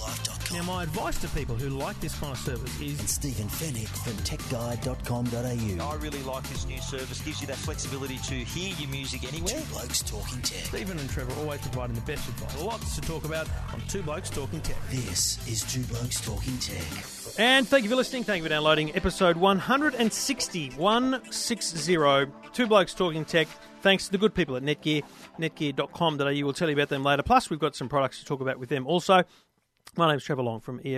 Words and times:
YourTechLife.com 0.00 0.56
Now, 0.56 0.62
my 0.64 0.82
advice 0.82 1.20
to 1.20 1.28
people 1.28 1.54
who 1.56 1.70
like 1.70 1.98
this 2.00 2.18
kind 2.18 2.32
of 2.32 2.38
service 2.38 2.80
is. 2.80 2.98
and 2.98 3.08
is 3.08 3.10
Stephen 3.10 3.46
Fenech 3.48 3.88
from 3.88 4.12
TechGuide.com.au. 4.24 5.84
I 5.90 5.94
really 5.96 6.22
like 6.22 6.42
this 6.48 6.66
new 6.66 6.80
service. 6.80 7.20
Gives 7.20 7.40
you 7.40 7.46
that 7.48 7.56
flexibility 7.56 8.18
to 8.18 8.34
hear 8.34 8.74
your 8.78 8.88
music 8.90 9.24
anywhere. 9.32 9.60
Two 9.60 9.72
Blokes 9.72 10.02
Talking 10.02 10.42
Tech. 10.42 10.64
Stephen 10.66 10.98
and 10.98 11.08
Trevor 11.10 11.32
always 11.40 11.60
providing 11.60 11.94
the 11.94 12.00
best 12.02 12.28
advice. 12.28 12.60
Lots 12.62 12.94
to 12.96 13.00
talk 13.02 13.24
about 13.24 13.48
on 13.72 13.80
Two 13.88 14.02
Blokes 14.02 14.30
Talking 14.30 14.60
Tech. 14.60 14.76
This 14.90 15.46
is 15.48 15.62
Two 15.72 15.82
Blokes 15.84 16.20
Talking 16.20 16.58
Tech. 16.58 17.04
And 17.38 17.66
thank 17.68 17.84
you 17.84 17.90
for 17.90 17.96
listening. 17.96 18.24
Thank 18.24 18.38
you 18.38 18.44
for 18.44 18.48
downloading 18.50 18.94
episode 18.96 19.36
160. 19.36 20.70
160. 20.70 22.32
Two 22.52 22.66
Blokes 22.66 22.94
Talking 22.94 23.24
Tech. 23.24 23.48
Thanks 23.82 24.06
to 24.06 24.12
the 24.12 24.18
good 24.18 24.34
people 24.34 24.56
at 24.56 24.62
Netgear. 24.62 25.02
Netgear.com.au. 25.38 26.24
We'll 26.44 26.52
tell 26.52 26.68
you 26.68 26.74
about 26.74 26.88
them 26.90 27.02
later. 27.02 27.22
Plus, 27.22 27.48
we've 27.48 27.58
got 27.60 27.74
some 27.74 27.88
products 27.88 28.18
to 28.18 28.26
talk 28.26 28.40
about 28.40 28.58
with 28.58 28.68
them 28.68 28.86
also. 28.86 29.22
My 29.96 30.08
name's 30.10 30.24
Trevor 30.24 30.42
Long 30.42 30.60
from 30.60 30.80
E 30.84 30.94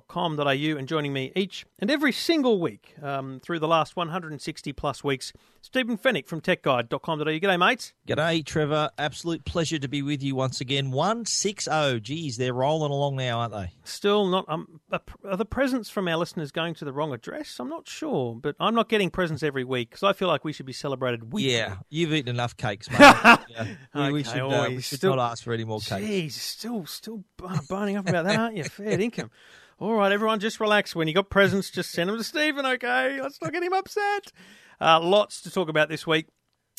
EFTM.com.au 0.00 0.78
and 0.78 0.88
joining 0.88 1.12
me 1.12 1.32
each 1.36 1.64
and 1.78 1.90
every 1.90 2.12
single 2.12 2.60
week 2.60 2.94
um, 3.02 3.40
through 3.40 3.58
the 3.58 3.68
last 3.68 3.96
160 3.96 4.72
plus 4.72 5.02
weeks, 5.04 5.32
Stephen 5.60 5.98
Fenech 5.98 6.26
from 6.26 6.40
TechGuide.com.au. 6.40 7.24
G'day, 7.24 7.58
mates. 7.58 7.92
G'day, 8.06 8.44
Trevor. 8.44 8.90
Absolute 8.98 9.44
pleasure 9.44 9.78
to 9.78 9.88
be 9.88 10.02
with 10.02 10.22
you 10.22 10.34
once 10.34 10.60
again. 10.60 10.90
160. 10.90 12.00
Geez, 12.00 12.36
they're 12.36 12.52
rolling 12.52 12.92
along 12.92 13.16
now, 13.16 13.40
aren't 13.40 13.52
they? 13.52 13.72
Still 13.84 14.26
not. 14.26 14.44
Um, 14.48 14.80
are 15.24 15.36
the 15.36 15.44
presents 15.44 15.90
from 15.90 16.08
our 16.08 16.16
listeners 16.16 16.50
going 16.52 16.74
to 16.74 16.84
the 16.84 16.92
wrong 16.92 17.12
address? 17.12 17.56
I'm 17.58 17.68
not 17.68 17.88
sure, 17.88 18.34
but 18.36 18.54
I'm 18.60 18.74
not 18.74 18.88
getting 18.88 19.10
presents 19.10 19.42
every 19.42 19.64
week 19.64 19.90
because 19.90 20.02
I 20.02 20.12
feel 20.12 20.28
like 20.28 20.44
we 20.44 20.52
should 20.52 20.66
be 20.66 20.72
celebrated 20.72 21.32
weekly. 21.32 21.54
Yeah, 21.56 21.76
you've 21.90 22.12
eaten 22.12 22.28
enough 22.28 22.56
cakes, 22.56 22.90
mate. 22.90 22.98
yeah. 23.48 23.74
we, 23.94 24.12
we 24.12 24.22
should, 24.22 24.38
uh, 24.40 24.66
we 24.68 24.80
should 24.80 24.98
still- 24.98 25.16
not 25.16 25.32
ask 25.32 25.42
for 25.44 25.52
any 25.52 25.64
more 25.64 25.80
cakes. 25.80 26.06
Jeez, 26.06 26.32
still, 26.32 26.86
still 26.86 27.24
b- 27.36 27.46
boning 27.68 27.96
up 27.96 28.08
about 28.08 28.24
that, 28.24 28.38
aren't 28.38 28.56
you? 28.56 28.64
Fair 28.64 29.00
income. 29.00 29.30
All 29.78 29.92
right, 29.92 30.10
everyone, 30.10 30.40
just 30.40 30.58
relax. 30.58 30.96
When 30.96 31.06
you 31.06 31.12
got 31.12 31.28
presents, 31.28 31.68
just 31.70 31.90
send 31.90 32.08
them 32.08 32.16
to 32.16 32.24
Stephen, 32.24 32.64
okay? 32.64 33.20
Let's 33.20 33.42
not 33.42 33.52
get 33.52 33.62
him 33.62 33.74
upset. 33.74 34.32
Uh, 34.80 35.00
lots 35.00 35.42
to 35.42 35.50
talk 35.50 35.68
about 35.68 35.90
this 35.90 36.06
week. 36.06 36.28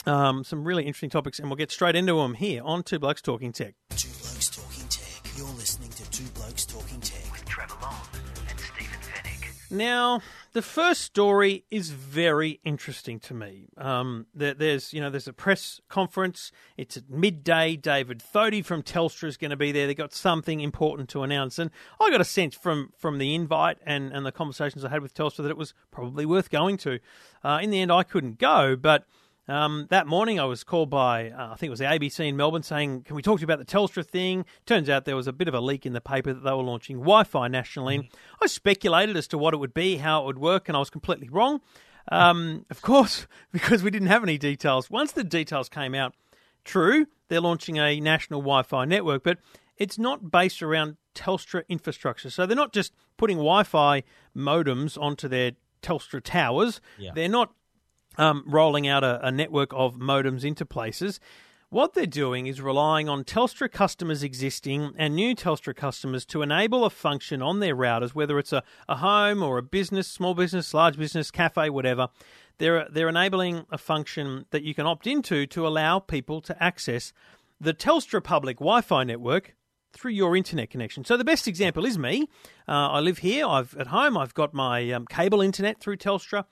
Um, 0.07 0.43
some 0.43 0.63
really 0.63 0.83
interesting 0.83 1.11
topics, 1.11 1.37
and 1.37 1.47
we'll 1.47 1.57
get 1.57 1.69
straight 1.69 1.95
into 1.95 2.15
them 2.15 2.33
here 2.33 2.63
on 2.63 2.81
Two 2.81 2.97
Blokes 2.97 3.21
Talking 3.21 3.51
Tech. 3.51 3.75
Two 3.91 4.07
Blokes 4.09 4.49
Talking 4.49 4.66
Now, 9.69 10.21
the 10.53 10.61
first 10.61 11.01
story 11.01 11.65
is 11.69 11.89
very 11.89 12.61
interesting 12.63 13.19
to 13.21 13.33
me. 13.33 13.67
Um, 13.77 14.27
there, 14.33 14.53
there's, 14.53 14.93
you 14.93 15.01
know, 15.01 15.09
there's 15.09 15.27
a 15.27 15.33
press 15.33 15.81
conference. 15.89 16.51
It's 16.77 16.95
at 16.95 17.09
midday. 17.09 17.75
David 17.75 18.23
Thodey 18.33 18.63
from 18.63 18.81
Telstra 18.81 19.27
is 19.27 19.35
going 19.35 19.51
to 19.51 19.57
be 19.57 19.71
there. 19.71 19.85
They 19.85 19.95
got 19.95 20.13
something 20.13 20.61
important 20.61 21.09
to 21.09 21.23
announce, 21.23 21.59
and 21.59 21.69
I 21.99 22.09
got 22.09 22.21
a 22.21 22.25
sense 22.25 22.55
from 22.55 22.93
from 22.97 23.17
the 23.17 23.35
invite 23.35 23.77
and 23.85 24.11
and 24.13 24.25
the 24.25 24.31
conversations 24.31 24.85
I 24.85 24.89
had 24.89 25.01
with 25.01 25.13
Telstra 25.13 25.43
that 25.43 25.49
it 25.49 25.57
was 25.57 25.73
probably 25.91 26.25
worth 26.25 26.49
going 26.49 26.77
to. 26.77 26.99
Uh, 27.43 27.59
in 27.61 27.69
the 27.69 27.81
end, 27.81 27.91
I 27.91 28.03
couldn't 28.03 28.39
go, 28.39 28.75
but. 28.75 29.05
Um, 29.47 29.87
that 29.89 30.07
morning, 30.07 30.39
I 30.39 30.43
was 30.43 30.63
called 30.63 30.89
by, 30.89 31.29
uh, 31.29 31.51
I 31.51 31.55
think 31.55 31.67
it 31.67 31.69
was 31.69 31.79
the 31.79 31.85
ABC 31.85 32.27
in 32.27 32.35
Melbourne, 32.35 32.63
saying, 32.63 33.03
Can 33.03 33.15
we 33.15 33.21
talk 33.21 33.37
to 33.37 33.41
you 33.41 33.45
about 33.45 33.59
the 33.59 33.65
Telstra 33.65 34.05
thing? 34.05 34.45
Turns 34.65 34.89
out 34.89 35.05
there 35.05 35.15
was 35.15 35.27
a 35.27 35.33
bit 35.33 35.47
of 35.47 35.53
a 35.53 35.61
leak 35.61 35.85
in 35.85 35.93
the 35.93 36.01
paper 36.01 36.33
that 36.33 36.43
they 36.43 36.51
were 36.51 36.63
launching 36.63 36.97
Wi 36.97 37.23
Fi 37.23 37.47
nationally. 37.47 37.95
And 37.95 38.07
I 38.41 38.47
speculated 38.47 39.15
as 39.15 39.27
to 39.29 39.37
what 39.37 39.53
it 39.53 39.57
would 39.57 39.73
be, 39.73 39.97
how 39.97 40.21
it 40.21 40.25
would 40.25 40.39
work, 40.39 40.67
and 40.67 40.75
I 40.75 40.79
was 40.79 40.89
completely 40.89 41.29
wrong. 41.29 41.61
Um, 42.11 42.65
of 42.69 42.81
course, 42.81 43.25
because 43.53 43.83
we 43.83 43.91
didn't 43.91 44.09
have 44.09 44.23
any 44.23 44.37
details. 44.37 44.89
Once 44.89 45.13
the 45.13 45.23
details 45.23 45.69
came 45.69 45.95
out, 45.95 46.13
true, 46.65 47.07
they're 47.29 47.41
launching 47.41 47.77
a 47.77 48.01
national 48.01 48.41
Wi 48.41 48.63
Fi 48.63 48.83
network, 48.83 49.23
but 49.23 49.37
it's 49.77 49.97
not 49.97 50.29
based 50.29 50.61
around 50.61 50.97
Telstra 51.15 51.63
infrastructure. 51.69 52.29
So 52.29 52.45
they're 52.45 52.55
not 52.57 52.73
just 52.73 52.93
putting 53.15 53.37
Wi 53.37 53.63
Fi 53.63 54.03
modems 54.35 55.01
onto 55.01 55.29
their 55.29 55.53
Telstra 55.81 56.21
towers. 56.21 56.81
Yeah. 56.97 57.11
They're 57.15 57.29
not 57.29 57.53
um, 58.17 58.43
rolling 58.45 58.87
out 58.87 59.03
a, 59.03 59.25
a 59.25 59.31
network 59.31 59.71
of 59.73 59.95
modems 59.95 60.43
into 60.43 60.65
places. 60.65 61.19
What 61.69 61.93
they're 61.93 62.05
doing 62.05 62.47
is 62.47 62.61
relying 62.61 63.09
on 63.09 63.25
Telstra 63.25 63.69
customers 63.69 64.23
existing 64.23 64.93
and 64.97 65.15
new 65.15 65.35
Telstra 65.35 65.75
customers 65.75 66.25
to 66.27 66.41
enable 66.41 66.85
a 66.85 66.89
function 66.89 67.41
on 67.41 67.59
their 67.59 67.75
routers, 67.75 68.11
whether 68.11 68.39
it's 68.39 68.53
a, 68.53 68.63
a 68.87 68.95
home 68.95 69.43
or 69.43 69.57
a 69.57 69.61
business, 69.61 70.07
small 70.07 70.33
business, 70.33 70.73
large 70.73 70.97
business, 70.97 71.29
cafe, 71.29 71.69
whatever. 71.69 72.07
They're, 72.57 72.87
they're 72.89 73.09
enabling 73.09 73.65
a 73.69 73.77
function 73.77 74.45
that 74.51 74.63
you 74.63 74.73
can 74.73 74.85
opt 74.85 75.07
into 75.07 75.45
to 75.47 75.67
allow 75.67 75.99
people 75.99 76.39
to 76.41 76.63
access 76.63 77.11
the 77.59 77.73
Telstra 77.73 78.23
public 78.23 78.59
Wi 78.59 78.79
Fi 78.79 79.03
network 79.03 79.53
through 79.91 80.11
your 80.11 80.37
internet 80.37 80.69
connection. 80.69 81.03
So 81.03 81.17
the 81.17 81.25
best 81.25 81.47
example 81.47 81.85
is 81.85 81.97
me. 81.97 82.29
Uh, 82.67 82.91
I 82.91 82.99
live 82.99 83.17
here. 83.17 83.45
I've 83.45 83.75
at 83.75 83.87
home. 83.87 84.17
I've 84.17 84.33
got 84.33 84.53
my 84.53 84.89
um, 84.91 85.05
cable 85.05 85.41
internet 85.41 85.79
through 85.79 85.97
Telstra. 85.97 86.45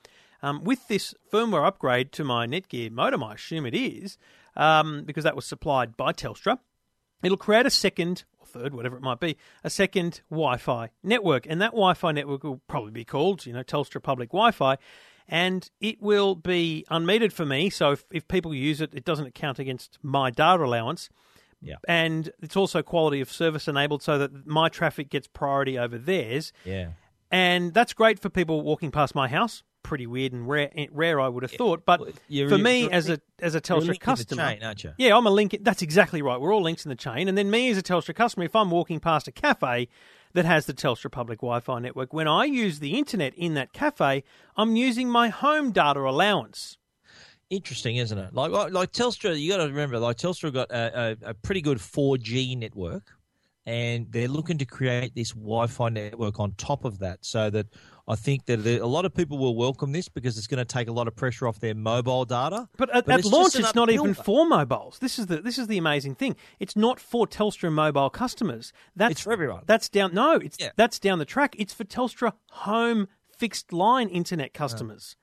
Um, 0.46 0.64
with 0.64 0.88
this 0.88 1.16
firmware 1.34 1.66
upgrade 1.66 2.12
to 2.12 2.24
my 2.24 2.46
Netgear 2.46 2.92
modem, 2.92 3.24
I 3.24 3.34
assume 3.34 3.66
it 3.66 3.74
is 3.74 4.20
um, 4.56 5.04
because 5.04 5.24
that 5.24 5.36
was 5.36 5.44
supplied 5.44 5.98
by 5.98 6.14
Telstra. 6.14 6.60
It'll 7.24 7.36
create 7.36 7.66
a 7.66 7.72
second 7.72 8.26
or 8.38 8.46
third, 8.46 8.76
whatever 8.76 8.96
it 8.96 9.02
might 9.02 9.20
be, 9.20 9.38
a 9.64 9.72
second 9.72 10.22
Wi-Fi 10.30 10.92
network, 11.02 11.48
and 11.50 11.60
that 11.64 11.72
Wi-Fi 11.72 12.12
network 12.12 12.44
will 12.44 12.62
probably 12.68 12.92
be 12.92 13.04
called, 13.04 13.48
you 13.48 13.54
know, 13.54 13.64
Telstra 13.64 14.04
Public 14.04 14.30
Wi-Fi, 14.30 14.78
and 15.28 15.68
it 15.82 16.00
will 16.00 16.36
be 16.36 16.86
unmetered 16.92 17.32
for 17.32 17.48
me. 17.48 17.72
So 17.72 17.94
if, 17.94 18.06
if 18.12 18.28
people 18.28 18.54
use 18.54 18.82
it, 18.82 18.94
it 18.94 19.04
doesn't 19.04 19.34
count 19.34 19.58
against 19.58 19.98
my 20.04 20.30
data 20.30 20.64
allowance. 20.64 21.10
Yeah. 21.60 21.78
And 21.88 22.32
it's 22.44 22.56
also 22.56 22.84
quality 22.84 23.20
of 23.20 23.32
service 23.32 23.68
enabled 23.68 24.04
so 24.04 24.20
that 24.20 24.46
my 24.46 24.70
traffic 24.70 25.10
gets 25.10 25.26
priority 25.26 25.80
over 25.80 25.98
theirs. 25.98 26.54
Yeah. 26.64 26.90
And 27.32 27.74
that's 27.74 27.94
great 27.94 28.20
for 28.20 28.30
people 28.30 28.62
walking 28.62 28.92
past 28.92 29.16
my 29.16 29.28
house. 29.28 29.64
Pretty 29.86 30.08
weird 30.08 30.34
and 30.34 30.48
rare, 30.48 30.72
eh, 30.76 30.88
rare 30.92 31.22
I 31.22 31.28
would 31.28 31.44
have 31.44 31.52
thought. 31.52 31.86
But 31.86 32.02
you're- 32.28 32.50
for 32.50 32.58
me, 32.58 32.90
as 32.90 33.08
a 33.08 33.20
as 33.40 33.54
a 33.54 33.58
You're 33.58 33.62
Telstra 33.62 34.00
customer, 34.00 34.50
chain, 34.50 34.64
aren't 34.64 34.84
you? 34.84 34.94
yeah, 34.98 35.16
I'm 35.16 35.28
a 35.28 35.30
link. 35.30 35.56
That's 35.62 35.84
exactly 35.84 36.24
right. 36.24 36.42
We're 36.42 36.52
all 36.54 36.64
links 36.64 36.86
in 36.86 36.90
the 36.90 36.96
chain. 36.96 37.28
And 37.28 37.38
then 37.38 37.52
me 37.52 37.70
as 37.70 37.78
a 37.78 37.84
Telstra 37.84 38.16
customer, 38.16 38.46
if 38.46 38.56
I'm 38.56 38.72
walking 38.72 39.00
past 39.00 39.28
a 39.28 39.32
cafe 39.32 39.88
that 40.34 40.44
has 40.44 40.66
the 40.66 40.74
Telstra 40.74 41.12
public 41.12 41.40
Wi-Fi 41.40 41.78
network, 41.80 42.14
when 42.14 42.28
I 42.28 42.46
use 42.46 42.80
the 42.80 42.98
internet 42.98 43.36
in 43.36 43.54
that 43.54 43.74
cafe, 43.74 44.24
I'm 44.58 44.76
using 44.76 45.08
my 45.08 45.30
home 45.30 45.72
data 45.72 46.00
allowance. 46.00 46.78
Interesting, 47.52 47.98
isn't 47.98 48.18
it? 48.18 48.34
Like 48.34 48.52
like, 48.52 48.74
like 48.74 48.92
Telstra, 48.92 49.40
you 49.40 49.52
got 49.52 49.58
to 49.58 49.68
remember, 49.68 50.00
like 50.00 50.18
Telstra 50.18 50.52
got 50.52 50.72
a, 50.72 51.18
a, 51.24 51.30
a 51.30 51.34
pretty 51.36 51.62
good 51.62 51.78
4G 51.78 52.58
network, 52.58 53.04
and 53.68 54.08
they're 54.12 54.28
looking 54.28 54.58
to 54.58 54.66
create 54.66 55.14
this 55.14 55.32
Wi-Fi 55.34 55.90
network 55.90 56.40
on 56.40 56.54
top 56.54 56.86
of 56.86 56.98
that, 57.00 57.20
so 57.24 57.52
that 57.52 57.68
I 58.08 58.16
think 58.16 58.46
that 58.46 58.66
a 58.68 58.86
lot 58.86 59.06
of 59.06 59.16
people 59.16 59.40
will 59.40 59.56
welcome 59.56 59.92
this 59.92 60.08
because 60.10 60.38
it's 60.38 60.46
going 60.46 60.60
to 60.60 60.66
take 60.66 60.88
a 60.88 60.92
lot 60.92 61.08
of 61.08 61.16
pressure 61.16 61.48
off 61.48 61.60
their 61.60 61.74
mobile 61.74 62.24
data. 62.26 62.68
But 62.78 62.96
at, 62.96 63.06
But 63.08 63.14
at 63.14 63.20
it's 63.22 63.32
launch, 63.32 63.56
it's 63.56 63.74
not 63.74 63.90
even 63.90 64.14
for 64.14 64.46
mobiles. 64.48 65.00
This 65.00 65.18
is 65.18 65.26
the 65.26 65.42
this 65.42 65.58
is 65.58 65.66
the 65.68 65.80
amazing 65.80 66.14
thing. 66.16 66.36
It's 66.60 66.76
not 66.76 67.00
for 67.00 67.26
Telstra 67.26 67.72
mobile 67.72 68.12
customers. 68.12 68.72
That's 68.96 69.14
It's 69.14 69.22
for 69.22 69.34
everyone. 69.34 69.64
That's 69.66 69.90
down. 69.90 70.14
No, 70.14 70.34
it's 70.34 70.58
Yeah. 70.60 70.70
that's 70.76 71.00
down 71.00 71.18
the 71.18 71.26
track. 71.26 71.56
It's 71.58 71.74
for 71.74 71.84
Telstra 71.84 72.34
home 72.52 73.08
fixed 73.36 73.74
line 73.74 74.08
internet 74.10 74.54
customers. 74.54 75.16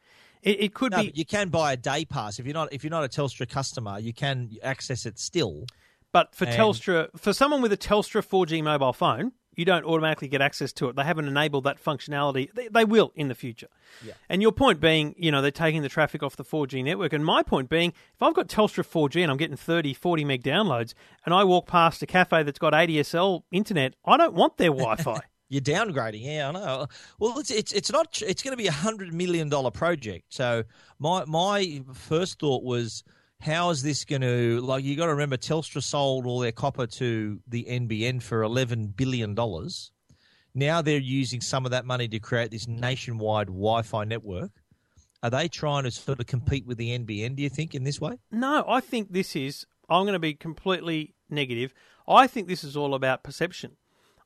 It, 0.43 0.61
it 0.61 0.75
could 0.75 0.91
No, 0.91 1.03
be, 1.03 1.07
but 1.11 1.17
you 1.17 1.25
can 1.25 1.51
buy 1.51 1.73
a 1.73 1.77
day 1.77 2.05
pass 2.05 2.41
if 2.41 2.47
you're 2.47 2.53
not 2.55 2.73
if 2.73 2.83
you're 2.83 2.91
not 2.91 3.05
a 3.05 3.09
Telstra 3.09 3.49
customer. 3.49 4.01
You 4.01 4.13
can 4.13 4.51
access 4.63 5.07
it 5.07 5.21
still. 5.21 5.67
but 6.11 6.35
for 6.35 6.47
and- 6.47 6.55
Telstra, 6.59 7.09
for 7.17 7.33
someone 7.33 7.63
with 7.63 7.73
a 7.73 7.77
Telstra 7.77 8.23
4G 8.27 8.61
mobile 8.63 8.93
phone, 8.93 9.33
you 9.55 9.65
don't 9.65 9.85
automatically 9.85 10.29
get 10.29 10.41
access 10.41 10.73
to 10.75 10.89
it. 10.89 10.97
They 10.97 11.05
haven't 11.05 11.27
enabled 11.27 11.65
that 11.65 11.83
functionality. 11.83 12.53
They, 12.53 12.69
they 12.69 12.85
will 12.85 13.13
in 13.15 13.29
the 13.29 13.35
future. 13.35 13.69
Yeah. 14.05 14.15
And 14.29 14.41
your 14.41 14.53
point 14.53 14.81
being, 14.81 15.15
you 15.19 15.31
know, 15.31 15.43
they're 15.43 15.51
taking 15.51 15.83
the 15.83 15.89
traffic 15.89 16.23
off 16.23 16.37
the 16.37 16.45
4G 16.45 16.83
network. 16.85 17.13
And 17.13 17.25
my 17.25 17.43
point 17.43 17.69
being, 17.69 17.91
if 17.91 18.23
I've 18.23 18.35
got 18.35 18.49
Telstra 18.49 18.85
4G 18.85 19.23
and 19.23 19.31
I'm 19.31 19.37
getting 19.37 19.57
30, 19.57 19.95
40 19.95 20.25
meg 20.25 20.43
downloads, 20.43 20.95
and 21.25 21.35
I 21.35 21.45
walk 21.45 21.67
past 21.67 22.03
a 22.03 22.07
cafe 22.07 22.43
that's 22.43 22.59
got 22.59 22.73
ADSL 22.73 23.43
internet, 23.51 23.95
I 24.05 24.17
don't 24.17 24.35
want 24.35 24.57
their 24.57 24.71
Wi 24.71 24.97
Fi. 24.97 25.21
You're 25.53 25.61
downgrading, 25.61 26.25
yeah, 26.25 26.49
I 26.49 26.53
know. 26.53 26.87
Well, 27.19 27.39
it's 27.39 27.51
it's 27.51 27.73
it's 27.73 27.93
not. 27.93 28.23
It's 28.23 28.43
going 28.43 28.53
to 28.53 28.57
be 28.57 28.69
a 28.69 28.73
hundred 28.73 29.13
million 29.13 29.51
dollar 29.51 29.71
project. 29.71 30.33
So 30.33 30.65
my 30.99 31.27
my 31.27 31.83
first 31.93 32.39
thought 32.39 32.65
was, 32.65 33.05
how 33.43 33.71
is 33.71 33.83
this 33.83 34.05
going 34.05 34.23
to 34.23 34.61
like? 34.61 34.85
You 34.85 34.97
got 34.97 35.07
to 35.07 35.13
remember, 35.13 35.37
Telstra 35.37 35.83
sold 35.83 36.27
all 36.27 36.39
their 36.39 36.53
copper 36.53 36.87
to 36.87 37.41
the 37.49 37.65
NBN 37.69 38.23
for 38.23 38.43
eleven 38.43 38.87
billion 38.87 39.35
dollars. 39.35 39.91
Now 40.55 40.81
they're 40.81 40.99
using 40.99 41.41
some 41.41 41.65
of 41.65 41.73
that 41.73 41.85
money 41.85 42.09
to 42.09 42.21
create 42.21 42.51
this 42.51 42.69
nationwide 42.69 43.49
Wi-Fi 43.49 44.05
network. 44.05 44.51
Are 45.23 45.31
they 45.31 45.49
trying 45.49 45.85
to 45.85 45.91
sort 45.91 46.21
of 46.21 46.27
compete 46.27 46.67
with 46.67 46.79
the 46.79 46.97
NBN? 46.97 47.37
Do 47.37 47.43
you 47.43 47.49
think 47.49 47.75
in 47.75 47.85
this 47.85 48.01
way? 48.01 48.19
No, 48.31 48.65
I 48.69 48.81
think 48.81 49.13
this 49.13 49.35
is. 49.35 49.67
I'm 49.89 50.05
going 50.05 50.15
to 50.15 50.19
be 50.19 50.35
completely 50.35 51.15
negative. 51.29 51.75
I 52.07 52.27
think 52.27 52.49
this 52.49 52.65
is 52.65 52.77
all 52.77 52.95
about 52.95 53.23
perception. 53.23 53.77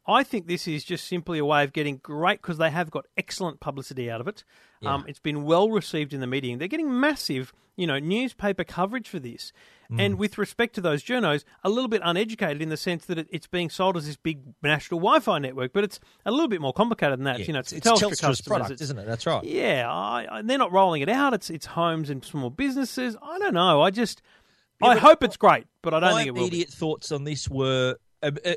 I 0.09 0.23
think 0.23 0.47
this 0.47 0.69
is 0.69 0.85
just 0.85 1.07
simply 1.07 1.39
a 1.39 1.45
way 1.45 1.65
of 1.65 1.73
getting 1.73 1.97
great 1.99 2.41
because 2.41 2.59
they 2.59 2.71
have 2.71 2.91
got 2.91 3.07
excellent 3.17 3.61
publicity 3.61 4.11
out 4.11 4.21
of 4.21 4.29
it. 4.29 4.45
Yeah. 4.81 4.95
Um, 4.95 5.05
it's 5.09 5.19
been 5.19 5.43
well 5.45 5.71
received 5.71 6.13
in 6.13 6.21
the 6.21 6.27
media. 6.27 6.57
They're 6.57 6.69
getting 6.69 7.01
massive, 7.01 7.53
you 7.77 7.87
know, 7.87 7.99
newspaper 7.99 8.63
coverage 8.65 9.09
for 9.09 9.19
this. 9.19 9.53
And 9.99 10.19
with 10.19 10.37
respect 10.37 10.75
to 10.75 10.81
those 10.81 11.05
journos, 11.05 11.45
a 11.63 11.69
little 11.69 11.87
bit 11.89 12.03
uneducated 12.05 12.61
in 12.61 12.71
the 12.71 12.77
sense 12.77 13.05
that 13.07 13.19
it, 13.19 13.29
it's 13.31 13.47
being 13.47 13.71
sold 13.71 13.97
as 13.97 14.05
this 14.05 14.17
big 14.17 14.41
national 14.61 14.99
Wi-Fi 14.99 15.39
network, 15.39 15.73
but 15.73 15.85
it's 15.85 16.01
a 16.25 16.33
little 16.33 16.49
bit 16.49 16.61
more 16.61 16.73
complicated 16.73 17.21
than 17.21 17.25
that. 17.25 17.47
You 17.47 17.53
know, 17.53 17.61
it's, 17.61 17.73
it's 17.73 17.87
Telstra 17.87 18.09
Telstra's 18.09 18.21
customers, 18.21 18.41
product, 18.49 18.71
it's- 18.73 18.81
isn't 18.81 18.99
it? 18.99 19.07
That's 19.07 19.27
right. 19.27 19.45
yeah, 19.45 19.87
I, 19.89 20.27
I, 20.39 20.43
they're 20.43 20.59
not 20.59 20.73
rolling 20.73 21.03
it 21.03 21.09
out. 21.09 21.35
It's 21.35 21.51
it's 21.51 21.67
homes 21.67 22.11
and 22.11 22.25
small 22.25 22.51
businesses. 22.51 23.17
I 23.23 23.39
don't 23.39 23.55
know. 23.55 23.81
I 23.81 23.91
just 23.91 24.23
Yeah, 24.83 24.89
I 24.89 24.97
hope 24.97 25.23
it's 25.23 25.37
great, 25.37 25.67
but 25.83 25.95
I 25.95 26.01
don't 26.01 26.11
My 26.11 26.17
think 26.17 26.29
it 26.29 26.31
will. 26.33 26.41
Be. 26.41 26.47
immediate 26.49 26.71
thoughts 26.71 27.13
on 27.13 27.23
this 27.23 27.49
were 27.49 27.95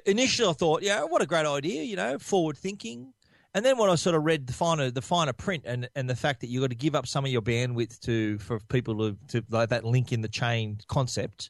initially 0.06 0.50
I 0.50 0.54
thought, 0.54 0.82
yeah, 0.82 1.04
what 1.04 1.22
a 1.22 1.26
great 1.26 1.46
idea, 1.46 1.84
you 1.84 1.96
know, 1.96 2.18
forward 2.20 2.58
thinking. 2.58 3.14
And 3.54 3.66
then 3.66 3.78
when 3.78 3.90
I 3.90 3.96
sort 3.96 4.16
of 4.16 4.24
read 4.24 4.46
the 4.46 4.54
finer 4.54 4.92
the 4.92 5.02
finer 5.02 5.34
print 5.34 5.64
and, 5.66 5.90
and 5.96 6.10
the 6.10 6.16
fact 6.16 6.42
that 6.42 6.48
you've 6.48 6.62
got 6.62 6.70
to 6.70 6.76
give 6.76 6.96
up 6.96 7.08
some 7.08 7.26
of 7.26 7.32
your 7.32 7.42
bandwidth 7.42 8.00
to 8.02 8.38
for 8.40 8.60
people 8.60 8.98
to, 8.98 9.18
to 9.30 9.44
like 9.50 9.70
that 9.70 9.84
link 9.84 10.12
in 10.12 10.22
the 10.22 10.28
chain 10.28 10.80
concept, 10.88 11.50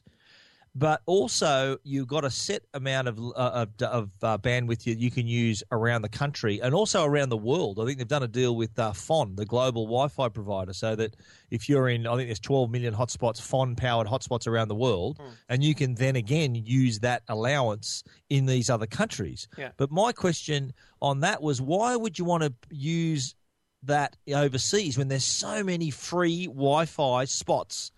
but 0.74 1.02
also 1.06 1.76
you've 1.82 2.06
got 2.06 2.24
a 2.24 2.30
set 2.30 2.62
amount 2.74 3.08
of 3.08 3.18
uh, 3.18 3.66
of, 3.66 3.82
of 3.82 4.10
uh, 4.22 4.38
bandwidth 4.38 4.86
you, 4.86 4.94
you 4.94 5.10
can 5.10 5.26
use 5.26 5.62
around 5.72 6.02
the 6.02 6.08
country 6.08 6.60
and 6.60 6.74
also 6.74 7.04
around 7.04 7.28
the 7.28 7.36
world. 7.36 7.80
I 7.80 7.86
think 7.86 7.98
they've 7.98 8.06
done 8.06 8.22
a 8.22 8.28
deal 8.28 8.54
with 8.54 8.78
uh, 8.78 8.92
FON, 8.92 9.34
the 9.34 9.44
global 9.44 9.86
Wi-Fi 9.86 10.28
provider, 10.28 10.72
so 10.72 10.94
that 10.96 11.16
if 11.50 11.68
you're 11.68 11.88
in, 11.88 12.06
I 12.06 12.16
think 12.16 12.28
there's 12.28 12.40
12 12.40 12.70
million 12.70 12.94
hotspots, 12.94 13.40
FON 13.40 13.74
powered 13.74 14.06
hotspots 14.06 14.46
around 14.46 14.68
the 14.68 14.76
world, 14.76 15.18
and 15.48 15.64
you 15.64 15.74
can 15.74 15.94
then 15.94 16.14
again 16.16 16.54
use 16.54 17.00
that 17.00 17.22
allowance 17.28 18.04
in 18.28 18.46
these 18.46 18.70
other 18.70 18.86
countries. 18.86 19.48
Yeah. 19.58 19.70
But 19.76 19.90
my 19.90 20.12
question 20.12 20.72
on 21.02 21.20
that 21.20 21.42
was, 21.42 21.60
why 21.60 21.96
would 21.96 22.18
you 22.18 22.24
want 22.24 22.44
to 22.44 22.54
use 22.70 23.34
that 23.82 24.16
overseas 24.32 24.98
when 24.98 25.08
there's 25.08 25.24
so 25.24 25.64
many 25.64 25.90
free 25.90 26.46
Wi-Fi 26.46 27.24
spots 27.24 27.92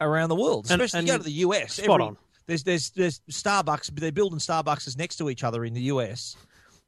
around 0.00 0.28
the 0.28 0.36
world, 0.36 0.66
And- 0.70 0.80
especially 0.80 1.06
you 1.06 1.12
go 1.12 1.18
to 1.18 1.24
the 1.24 1.32
US. 1.32 1.74
spot 1.74 2.00
on. 2.00 2.16
There's 2.46 2.64
there's 2.64 2.90
there's 2.90 3.20
Starbucks. 3.30 3.94
They're 3.94 4.10
building 4.10 4.38
Starbucks 4.38 4.96
next 4.98 5.16
to 5.16 5.30
each 5.30 5.44
other 5.44 5.64
in 5.64 5.74
the 5.74 5.82
US. 5.82 6.36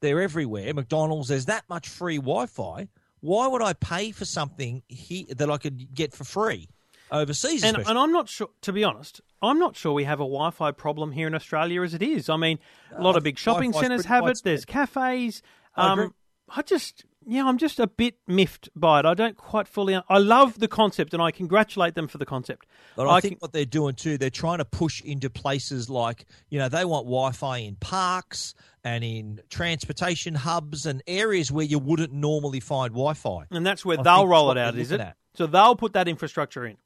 They're 0.00 0.20
everywhere. 0.20 0.74
McDonald's. 0.74 1.28
There's 1.28 1.46
that 1.46 1.64
much 1.68 1.88
free 1.88 2.16
Wi-Fi. 2.16 2.88
Why 3.20 3.46
would 3.46 3.62
I 3.62 3.72
pay 3.74 4.10
for 4.10 4.24
something 4.24 4.82
he, 4.88 5.24
that 5.36 5.48
I 5.48 5.58
could 5.58 5.94
get 5.94 6.12
for 6.12 6.24
free 6.24 6.68
overseas? 7.12 7.62
And, 7.62 7.76
and 7.76 7.96
I'm 7.96 8.10
not 8.10 8.28
sure, 8.28 8.48
to 8.62 8.72
be 8.72 8.82
honest, 8.82 9.20
I'm 9.40 9.60
not 9.60 9.76
sure 9.76 9.92
we 9.92 10.02
have 10.02 10.18
a 10.18 10.24
Wi-Fi 10.24 10.72
problem 10.72 11.12
here 11.12 11.28
in 11.28 11.34
Australia 11.36 11.82
as 11.82 11.94
it 11.94 12.02
is. 12.02 12.28
I 12.28 12.36
mean, 12.36 12.58
a 12.90 13.00
lot 13.00 13.16
of 13.16 13.22
big 13.22 13.38
shopping 13.38 13.72
centres 13.72 14.06
have 14.06 14.26
it. 14.26 14.40
There's 14.42 14.64
cafes. 14.64 15.42
I. 15.76 15.92
Um, 15.92 16.14
I 16.54 16.60
just, 16.62 17.04
yeah, 17.26 17.46
I'm 17.46 17.58
just 17.58 17.78
a 17.80 17.86
bit 17.86 18.16
miffed 18.26 18.68
by 18.74 19.00
it. 19.00 19.06
I 19.06 19.14
don't 19.14 19.36
quite 19.36 19.68
fully. 19.68 19.98
I 20.08 20.18
love 20.18 20.58
the 20.58 20.68
concept, 20.68 21.12
and 21.14 21.22
I 21.22 21.30
congratulate 21.30 21.94
them 21.94 22.08
for 22.08 22.18
the 22.18 22.26
concept. 22.26 22.66
But 22.96 23.06
I, 23.06 23.16
I 23.16 23.20
think 23.20 23.34
can- 23.34 23.38
what 23.40 23.52
they're 23.52 23.64
doing 23.64 23.94
too, 23.94 24.18
they're 24.18 24.30
trying 24.30 24.58
to 24.58 24.64
push 24.64 25.00
into 25.02 25.30
places 25.30 25.88
like, 25.90 26.26
you 26.50 26.58
know, 26.58 26.68
they 26.68 26.84
want 26.84 27.06
Wi 27.06 27.32
Fi 27.32 27.58
in 27.58 27.76
parks 27.76 28.54
and 28.84 29.04
in 29.04 29.40
transportation 29.50 30.34
hubs 30.34 30.86
and 30.86 31.02
areas 31.06 31.52
where 31.52 31.64
you 31.64 31.78
wouldn't 31.78 32.12
normally 32.12 32.60
find 32.60 32.92
Wi 32.92 33.14
Fi. 33.14 33.44
and 33.50 33.64
that's 33.66 33.84
where 33.84 33.98
I 33.98 34.02
they'll 34.02 34.26
roll 34.26 34.50
it 34.50 34.58
out, 34.58 34.76
is 34.76 34.90
it? 34.92 35.00
at. 35.00 35.16
So 35.34 35.46
they'll 35.46 35.76
put 35.76 35.94
that 35.94 36.08
infrastructure 36.08 36.66
in. 36.66 36.76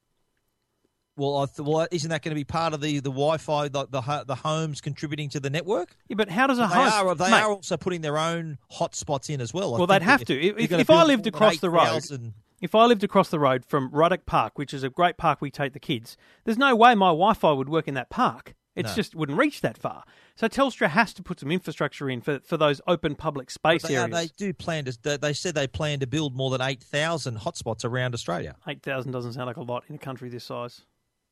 Well, 1.17 1.39
I 1.39 1.47
th- 1.47 1.67
well, 1.67 1.87
isn't 1.91 2.11
that 2.11 2.23
going 2.23 2.33
to 2.33 2.39
be 2.39 2.45
part 2.45 2.75
of 2.75 2.81
the, 2.81 2.97
the 3.01 3.11
Wi 3.11 3.39
Fi, 3.39 3.69
the, 3.69 3.87
the, 3.87 4.25
the 4.27 4.35
homes 4.35 4.81
contributing 4.81 5.29
to 5.31 5.41
the 5.41 5.49
network? 5.51 5.97
Yeah, 6.09 6.17
but 6.17 6.29
how 6.29 6.47
does 6.47 6.59
a 6.59 6.63
They, 6.63 6.67
home? 6.69 7.09
are, 7.09 7.15
they 7.15 7.31
Mate, 7.31 7.43
are 7.43 7.51
also 7.53 7.77
putting 7.77 8.03
their 8.03 8.19
own 8.19 8.59
hotspots 8.79 9.31
in 9.31 9.41
as 9.41 9.55
well. 9.55 9.75
I 9.75 9.79
Well, 9.79 9.87
they'd 9.87 10.03
have 10.03 10.25
to. 10.27 10.39
If- 10.41 10.59
if- 10.59 10.73
if 10.73 10.91
I 10.91 11.05
lived 11.05 11.27
across 11.27 11.59
the 11.59 11.71
road- 11.71 11.83
8,000 11.97 12.35
If 12.61 12.75
I 12.75 12.85
lived 12.87 13.05
across 13.05 13.29
the 13.31 13.39
road 13.39 13.65
from 13.65 13.91
Ruddock 13.91 14.25
Park, 14.27 14.59
which 14.59 14.73
is 14.75 14.83
a 14.83 14.89
great 14.91 15.17
park 15.17 15.41
we 15.41 15.51
take 15.51 15.73
the 15.73 15.79
kids, 15.81 16.17
there's 16.45 16.59
no 16.59 16.75
way 16.77 16.95
my 16.95 17.09
Wi-Fi 17.09 17.53
would 17.53 17.69
work 17.69 17.87
in 17.89 17.95
that 17.95 18.09
park. 18.11 18.55
It 18.75 18.85
No. 18.85 18.95
just 18.95 19.15
wouldn't 19.15 19.39
reach 19.39 19.63
that 19.63 19.79
far. 19.79 20.05
So 20.35 20.49
Telstra 20.49 20.89
has 20.89 21.15
to 21.15 21.23
put 21.23 21.41
some 21.41 21.51
infrastructure 21.51 22.11
in 22.11 22.21
for, 22.21 22.41
for 22.41 22.59
those 22.59 22.83
open 22.87 23.15
public 23.15 23.51
space 23.51 23.83
They, 23.85 23.97
areas. 23.97 24.11
they 24.11 24.27
do 24.37 24.53
plan 24.53 24.85
to. 24.85 24.99
they- 25.03 25.17
They 25.17 25.33
said 25.33 25.55
they 25.55 25.67
plan 25.67 26.01
to 26.01 26.07
build 26.07 26.35
more 26.37 26.51
than 26.51 26.61
eight 26.61 26.83
thousand 26.83 27.39
hotspots 27.39 27.87
around 27.87 28.13
Australia. 28.13 28.57
Eight 28.69 28.83
thousand 28.83 29.13
doesn't 29.13 29.33
sound 29.33 29.47
like 29.47 29.57
a 29.57 29.63
lot 29.63 29.85
in 29.89 29.95
a 29.95 29.99
country 29.99 30.29
this 30.29 30.45
size. 30.45 30.83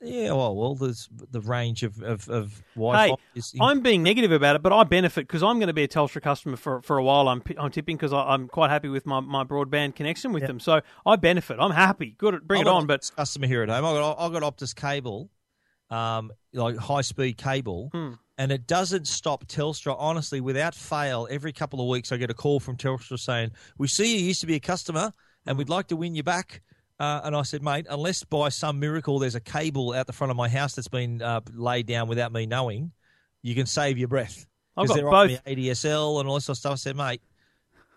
Yeah, 0.00 0.32
well, 0.32 0.54
well, 0.54 0.74
there's 0.74 1.08
the 1.30 1.40
range 1.40 1.82
of 1.82 2.02
of, 2.02 2.28
of 2.28 2.62
Wi-Fi. 2.74 3.06
Hey, 3.06 3.14
is 3.34 3.54
I'm 3.58 3.80
being 3.80 4.02
negative 4.02 4.32
about 4.32 4.54
it, 4.56 4.62
but 4.62 4.72
I 4.72 4.84
benefit 4.84 5.26
because 5.26 5.42
I'm 5.42 5.58
going 5.58 5.68
to 5.68 5.72
be 5.72 5.84
a 5.84 5.88
Telstra 5.88 6.20
customer 6.20 6.56
for, 6.56 6.82
for 6.82 6.98
a 6.98 7.02
while. 7.02 7.28
I'm, 7.28 7.42
I'm 7.56 7.70
tipping 7.70 7.96
because 7.96 8.12
I'm 8.12 8.48
quite 8.48 8.70
happy 8.70 8.88
with 8.88 9.06
my, 9.06 9.20
my 9.20 9.44
broadband 9.44 9.94
connection 9.94 10.32
with 10.32 10.46
them. 10.46 10.60
So 10.60 10.82
I 11.06 11.16
benefit. 11.16 11.58
I'm 11.58 11.70
happy. 11.70 12.14
Good, 12.18 12.46
bring 12.46 12.60
I've 12.60 12.66
it 12.66 12.70
on. 12.70 12.86
But 12.86 13.10
customer 13.16 13.46
here 13.46 13.62
at 13.62 13.70
home. 13.70 13.84
I 13.84 13.92
got 13.94 14.18
I 14.18 14.28
got 14.40 14.42
Optus 14.42 14.74
cable, 14.74 15.30
um, 15.90 16.32
like 16.52 16.76
high 16.76 17.00
speed 17.00 17.38
cable, 17.38 17.88
Hmm. 17.92 18.14
and 18.36 18.52
it 18.52 18.66
doesn't 18.66 19.06
stop 19.06 19.46
Telstra. 19.46 19.96
Honestly, 19.98 20.40
without 20.40 20.74
fail, 20.74 21.26
every 21.30 21.52
couple 21.52 21.80
of 21.80 21.88
weeks 21.88 22.12
I 22.12 22.18
get 22.18 22.30
a 22.30 22.34
call 22.34 22.60
from 22.60 22.76
Telstra 22.76 23.18
saying, 23.18 23.52
"We 23.78 23.88
see 23.88 24.18
you 24.18 24.26
used 24.26 24.42
to 24.42 24.46
be 24.46 24.56
a 24.56 24.60
customer, 24.60 25.14
and 25.46 25.56
we'd 25.56 25.70
like 25.70 25.86
to 25.88 25.96
win 25.96 26.14
you 26.14 26.22
back." 26.22 26.60
Uh, 27.04 27.20
and 27.24 27.36
I 27.36 27.42
said, 27.42 27.62
mate, 27.62 27.86
unless 27.90 28.24
by 28.24 28.48
some 28.48 28.80
miracle 28.80 29.18
there's 29.18 29.34
a 29.34 29.40
cable 29.40 29.92
out 29.92 30.06
the 30.06 30.12
front 30.12 30.30
of 30.30 30.36
my 30.38 30.48
house 30.48 30.74
that's 30.74 30.88
been 30.88 31.20
uh, 31.20 31.40
laid 31.52 31.86
down 31.86 32.08
without 32.08 32.32
me 32.32 32.46
knowing, 32.46 32.92
you 33.42 33.54
can 33.54 33.66
save 33.66 33.98
your 33.98 34.08
breath. 34.08 34.46
I've 34.74 34.88
got 34.88 35.00
both. 35.02 35.44
ADSL 35.44 36.20
and 36.20 36.28
all 36.28 36.36
this 36.36 36.46
sort 36.46 36.56
of 36.56 36.60
stuff. 36.60 36.72
I 36.72 36.76
said, 36.76 36.96
mate, 36.96 37.20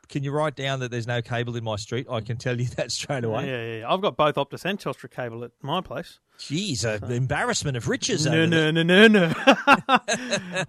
can 0.09 0.23
you 0.23 0.31
write 0.31 0.55
down 0.55 0.79
that 0.79 0.91
there's 0.91 1.07
no 1.07 1.21
cable 1.21 1.55
in 1.55 1.63
my 1.63 1.75
street? 1.75 2.07
I 2.09 2.21
can 2.21 2.37
tell 2.37 2.59
you 2.59 2.67
that 2.77 2.91
straight 2.91 3.23
away. 3.23 3.47
yeah, 3.47 3.79
yeah. 3.79 3.93
I've 3.93 4.01
got 4.01 4.17
both 4.17 4.35
Optus 4.35 4.65
and 4.65 4.79
Telstra 4.79 5.09
cable 5.09 5.43
at 5.43 5.51
my 5.61 5.81
place. 5.81 6.19
Jeez, 6.37 6.85
uh, 6.85 7.03
the 7.03 7.15
embarrassment 7.15 7.77
of 7.77 7.87
riches. 7.87 8.27
No, 8.27 8.45
no, 8.45 8.69
no, 8.69 8.83
no, 8.83 9.07
no. 9.07 9.33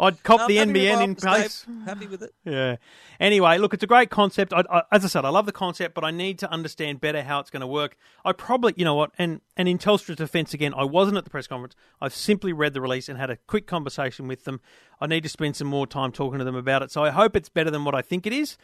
I'd 0.01 0.23
cop 0.23 0.41
I'm 0.41 0.49
the 0.49 0.57
NBN 0.57 1.05
in 1.05 1.15
place. 1.15 1.67
Happy 1.85 2.07
with 2.07 2.23
it. 2.23 2.33
Yeah. 2.43 2.77
Anyway, 3.21 3.59
look, 3.59 3.75
it's 3.75 3.83
a 3.83 3.87
great 3.87 4.09
concept. 4.09 4.55
I, 4.55 4.65
I, 4.71 4.83
as 4.91 5.05
I 5.05 5.09
said, 5.09 5.27
I 5.27 5.29
love 5.29 5.45
the 5.45 5.53
concept, 5.53 5.95
but 5.95 6.05
I 6.05 6.11
need 6.11 6.39
to 6.39 6.51
understand 6.51 7.03
better 7.03 7.23
how 7.23 7.41
it's 7.41 7.51
going 7.51 7.61
to 7.61 7.67
work. 7.67 7.99
I 8.25 8.33
probably, 8.33 8.73
you 8.79 8.85
know 8.87 8.95
what, 8.95 9.11
and 9.19 9.43
and 9.59 9.69
in 9.69 9.77
Telstra's 9.77 10.17
defence 10.17 10.55
again, 10.55 10.73
I 10.75 10.85
wasn't 10.85 11.19
at 11.19 11.25
the 11.25 11.31
press 11.31 11.47
conference. 11.47 11.75
I've 12.01 12.15
simply 12.15 12.55
read 12.55 12.73
the 12.73 12.81
release 12.81 13.11
and 13.11 13.19
had 13.19 13.29
a 13.29 13.37
quick 13.37 13.67
conversation 13.67 14.27
with 14.27 14.45
them. 14.45 14.61
I 15.03 15.07
need 15.07 15.23
to 15.25 15.29
spend 15.29 15.57
some 15.57 15.69
more 15.69 15.87
time 15.87 16.13
talking 16.13 16.39
to 16.39 16.45
them 16.47 16.57
about 16.57 16.83
it. 16.83 16.91
So 16.91 17.05
I 17.05 17.11
hope 17.11 17.37
it's 17.37 17.51
better 17.51 17.71
than 17.71 17.85
what 17.85 17.95
I 17.95 18.01
think 18.01 18.27
it 18.27 18.33
is. 18.33 18.57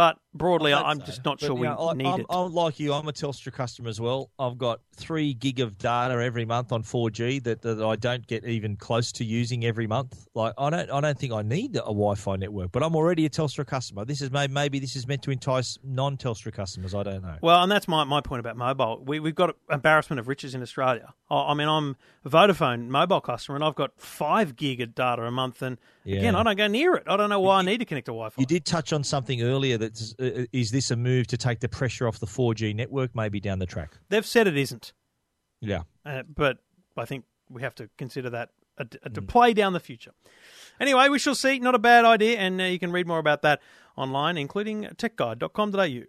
But 0.00 0.16
broadly, 0.34 0.72
I'm 0.72 1.00
just 1.00 1.24
not 1.24 1.40
But, 1.40 1.46
sure 1.46 1.54
we 1.54 1.66
know, 1.66 1.92
need 1.92 2.06
I'm, 2.06 2.20
it. 2.20 2.26
I'm 2.30 2.52
like 2.52 2.78
you. 2.78 2.92
I'm 2.92 3.08
a 3.08 3.12
Telstra 3.12 3.52
customer 3.52 3.88
as 3.88 4.00
well. 4.00 4.30
I've 4.38 4.58
got 4.58 4.80
three 4.94 5.34
gig 5.34 5.60
of 5.60 5.78
data 5.78 6.14
every 6.14 6.44
month 6.44 6.72
on 6.72 6.82
4G 6.82 7.42
that, 7.44 7.62
that 7.62 7.82
I 7.82 7.96
don't 7.96 8.26
get 8.26 8.44
even 8.44 8.76
close 8.76 9.12
to 9.12 9.24
using 9.24 9.64
every 9.64 9.86
month. 9.86 10.26
Like 10.34 10.54
I 10.58 10.70
don't, 10.70 10.90
I 10.90 11.00
don't 11.00 11.18
think 11.18 11.32
I 11.32 11.42
need 11.42 11.76
a 11.76 11.80
Wi-Fi 11.80 12.36
network. 12.36 12.72
But 12.72 12.82
I'm 12.82 12.94
already 12.94 13.26
a 13.26 13.30
Telstra 13.30 13.66
customer. 13.66 14.04
This 14.04 14.20
is 14.20 14.30
maybe, 14.30 14.52
maybe 14.52 14.78
this 14.78 14.96
is 14.96 15.06
meant 15.06 15.22
to 15.22 15.30
entice 15.30 15.78
non-Telstra 15.82 16.52
customers. 16.52 16.94
I 16.94 17.02
don't 17.02 17.22
know. 17.22 17.36
Well, 17.40 17.62
and 17.62 17.70
that's 17.70 17.88
my, 17.88 18.04
my 18.04 18.20
point 18.20 18.40
about 18.40 18.56
mobile. 18.56 19.02
We, 19.04 19.20
we've 19.20 19.34
got 19.34 19.56
embarrassment 19.70 20.20
of 20.20 20.28
riches 20.28 20.54
in 20.54 20.62
Australia. 20.62 21.14
I, 21.30 21.50
I 21.50 21.54
mean, 21.54 21.68
I'm 21.68 21.96
a 22.24 22.30
Vodafone 22.30 22.88
mobile 22.88 23.20
customer, 23.20 23.56
and 23.56 23.64
I've 23.64 23.74
got 23.74 23.92
five 23.96 24.56
gig 24.56 24.80
of 24.80 24.94
data 24.94 25.22
a 25.22 25.30
month. 25.30 25.62
And 25.62 25.78
again, 26.04 26.34
I 26.34 26.42
don't 26.42 26.56
go 26.56 26.66
near 26.66 26.94
it. 26.94 27.04
I 27.06 27.16
don't 27.16 27.30
know 27.30 27.40
why 27.40 27.58
I 27.58 27.62
need 27.62 27.78
to 27.78 27.84
connect 27.84 28.06
to 28.06 28.12
Wi-Fi. 28.12 28.40
You 28.40 28.46
did 28.46 28.64
touch 28.64 28.92
on 28.92 29.04
something 29.04 29.42
earlier. 29.42 29.78
That 29.78 30.14
uh, 30.19 30.19
is 30.20 30.70
this 30.70 30.90
a 30.90 30.96
move 30.96 31.26
to 31.28 31.36
take 31.36 31.60
the 31.60 31.68
pressure 31.68 32.06
off 32.06 32.18
the 32.20 32.26
4G 32.26 32.74
network, 32.74 33.14
maybe 33.14 33.40
down 33.40 33.58
the 33.58 33.66
track? 33.66 33.98
They've 34.08 34.26
said 34.26 34.46
it 34.46 34.56
isn't, 34.56 34.92
Yeah. 35.60 35.82
uh, 36.04 36.22
but 36.32 36.58
I 36.96 37.04
think 37.04 37.24
we 37.48 37.62
have 37.62 37.74
to 37.76 37.88
consider 37.98 38.30
that 38.30 38.50
a, 38.78 38.82
a, 39.02 39.10
Mm. 39.10 39.14
to 39.14 39.22
play 39.22 39.52
down 39.54 39.72
the 39.72 39.80
future. 39.80 40.12
Anyway, 40.78 41.08
we 41.08 41.18
shall 41.18 41.34
see. 41.34 41.58
Not 41.58 41.74
a 41.74 41.78
bad 41.78 42.04
idea, 42.04 42.38
and 42.38 42.60
uh, 42.60 42.64
you 42.64 42.78
can 42.78 42.92
read 42.92 43.06
more 43.06 43.18
about 43.18 43.42
that 43.42 43.60
online, 43.96 44.36
including 44.38 44.84
techguide.com.au. 44.96 46.02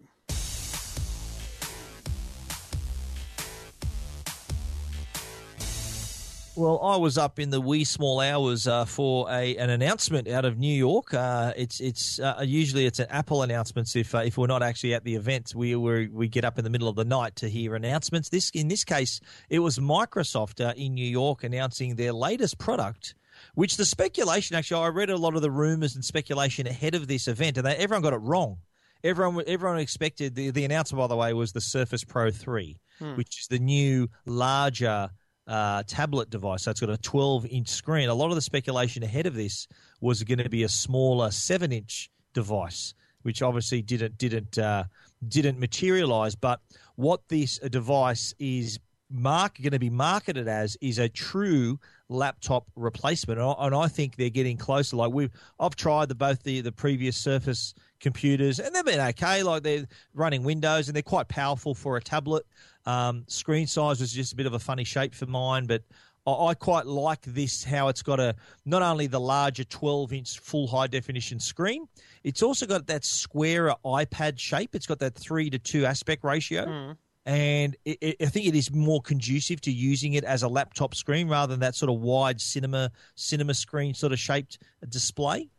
Well, 6.61 6.79
I 6.83 6.95
was 6.97 7.17
up 7.17 7.39
in 7.39 7.49
the 7.49 7.59
wee 7.59 7.83
small 7.83 8.19
hours 8.19 8.67
uh, 8.67 8.85
for 8.85 9.27
a 9.31 9.57
an 9.57 9.71
announcement 9.71 10.27
out 10.27 10.45
of 10.45 10.59
New 10.59 10.71
York. 10.71 11.11
Uh, 11.11 11.53
it's 11.57 11.79
it's 11.79 12.19
uh, 12.19 12.43
usually 12.45 12.85
it's 12.85 12.99
an 12.99 13.07
Apple 13.09 13.41
announcements 13.41 13.95
if 13.95 14.13
uh, 14.13 14.19
if 14.19 14.37
we're 14.37 14.45
not 14.45 14.61
actually 14.61 14.93
at 14.93 15.03
the 15.03 15.15
event, 15.15 15.53
we 15.55 15.75
we 15.75 16.07
we 16.09 16.27
get 16.27 16.45
up 16.45 16.59
in 16.59 16.63
the 16.63 16.69
middle 16.69 16.87
of 16.87 16.95
the 16.95 17.03
night 17.03 17.35
to 17.37 17.49
hear 17.49 17.73
announcements. 17.73 18.29
This 18.29 18.51
in 18.51 18.67
this 18.67 18.83
case, 18.83 19.19
it 19.49 19.57
was 19.57 19.79
Microsoft 19.79 20.63
uh, 20.63 20.75
in 20.77 20.93
New 20.93 21.03
York 21.03 21.43
announcing 21.43 21.95
their 21.95 22.13
latest 22.13 22.59
product. 22.59 23.15
Which 23.55 23.77
the 23.77 23.85
speculation 23.85 24.55
actually, 24.55 24.83
I 24.83 24.89
read 24.89 25.09
a 25.09 25.17
lot 25.17 25.35
of 25.35 25.41
the 25.41 25.49
rumors 25.49 25.95
and 25.95 26.05
speculation 26.05 26.67
ahead 26.67 26.93
of 26.93 27.07
this 27.07 27.27
event, 27.27 27.57
and 27.57 27.65
they, 27.65 27.75
everyone 27.75 28.03
got 28.03 28.13
it 28.13 28.17
wrong. 28.17 28.57
everyone 29.03 29.43
everyone 29.47 29.79
expected 29.79 30.35
the 30.35 30.51
the 30.51 30.63
announcement 30.63 30.99
by 30.99 31.07
the 31.07 31.15
way 31.15 31.33
was 31.33 31.53
the 31.53 31.61
Surface 31.61 32.03
Pro 32.03 32.29
three, 32.29 32.77
which 33.15 33.41
is 33.41 33.47
the 33.47 33.57
new 33.57 34.09
larger 34.27 35.09
uh, 35.51 35.83
tablet 35.85 36.29
device. 36.29 36.63
So 36.63 36.71
it's 36.71 36.79
got 36.79 36.89
a 36.89 36.97
12 36.97 37.45
inch 37.47 37.67
screen. 37.67 38.07
A 38.07 38.13
lot 38.13 38.29
of 38.29 38.35
the 38.35 38.41
speculation 38.41 39.03
ahead 39.03 39.25
of 39.25 39.35
this 39.35 39.67
was 39.99 40.23
going 40.23 40.37
to 40.37 40.49
be 40.49 40.63
a 40.63 40.69
smaller 40.69 41.29
seven 41.29 41.73
inch 41.73 42.09
device, 42.33 42.93
which 43.23 43.41
obviously 43.41 43.81
didn't 43.81 44.17
didn't 44.17 44.57
uh, 44.57 44.85
didn't 45.27 45.59
materialize. 45.59 46.35
But 46.35 46.61
what 46.95 47.27
this 47.27 47.59
device 47.59 48.33
is 48.39 48.79
mark 49.11 49.57
going 49.61 49.71
to 49.71 49.79
be 49.79 49.89
marketed 49.89 50.47
as 50.47 50.77
is 50.81 50.99
a 50.99 51.09
true 51.09 51.79
laptop 52.09 52.67
replacement, 52.75 53.39
and 53.39 53.75
I, 53.75 53.87
think 53.87 54.15
they're 54.15 54.29
getting 54.29 54.57
closer. 54.57 54.95
Like 54.97 55.11
we've, 55.11 55.31
I've 55.59 55.75
tried 55.75 56.09
the 56.09 56.15
both 56.15 56.43
the 56.43 56.61
the 56.61 56.71
previous 56.71 57.17
Surface 57.17 57.73
computers, 57.99 58.59
and 58.59 58.75
they've 58.75 58.85
been 58.85 58.99
okay. 58.99 59.43
Like 59.43 59.63
they're 59.63 59.87
running 60.13 60.43
Windows, 60.43 60.87
and 60.87 60.95
they're 60.95 61.01
quite 61.01 61.27
powerful 61.27 61.73
for 61.73 61.97
a 61.97 62.01
tablet. 62.01 62.45
Um, 62.85 63.25
screen 63.27 63.67
size 63.67 63.99
was 63.99 64.11
just 64.11 64.33
a 64.33 64.35
bit 64.35 64.45
of 64.45 64.53
a 64.53 64.59
funny 64.59 64.83
shape 64.83 65.13
for 65.13 65.25
mine, 65.25 65.65
but 65.67 65.83
I, 66.27 66.53
quite 66.53 66.85
like 66.85 67.21
this 67.23 67.63
how 67.63 67.87
it's 67.87 68.03
got 68.03 68.19
a 68.19 68.35
not 68.65 68.83
only 68.83 69.07
the 69.07 69.19
larger 69.19 69.63
12 69.63 70.13
inch 70.13 70.39
full 70.39 70.67
high 70.67 70.87
definition 70.87 71.39
screen, 71.39 71.87
it's 72.23 72.43
also 72.43 72.67
got 72.67 72.87
that 72.87 73.03
squarer 73.03 73.73
iPad 73.83 74.37
shape. 74.37 74.75
It's 74.75 74.85
got 74.85 74.99
that 74.99 75.15
three 75.15 75.49
to 75.49 75.57
two 75.57 75.85
aspect 75.85 76.23
ratio 76.23 76.95
and 77.25 77.75
it, 77.85 77.97
it, 78.01 78.15
I 78.21 78.25
think 78.27 78.47
it 78.47 78.55
is 78.55 78.71
more 78.73 79.01
conducive 79.01 79.61
to 79.61 79.71
using 79.71 80.13
it 80.13 80.23
as 80.23 80.43
a 80.43 80.47
laptop 80.47 80.95
screen 80.95 81.27
rather 81.27 81.53
than 81.53 81.59
that 81.61 81.75
sort 81.75 81.91
of 81.91 81.99
wide 82.01 82.41
cinema 82.41 82.91
cinema 83.15 83.53
screen 83.53 83.93
sort 83.93 84.11
of 84.13 84.19
shaped 84.19 84.57
display. 84.89 85.49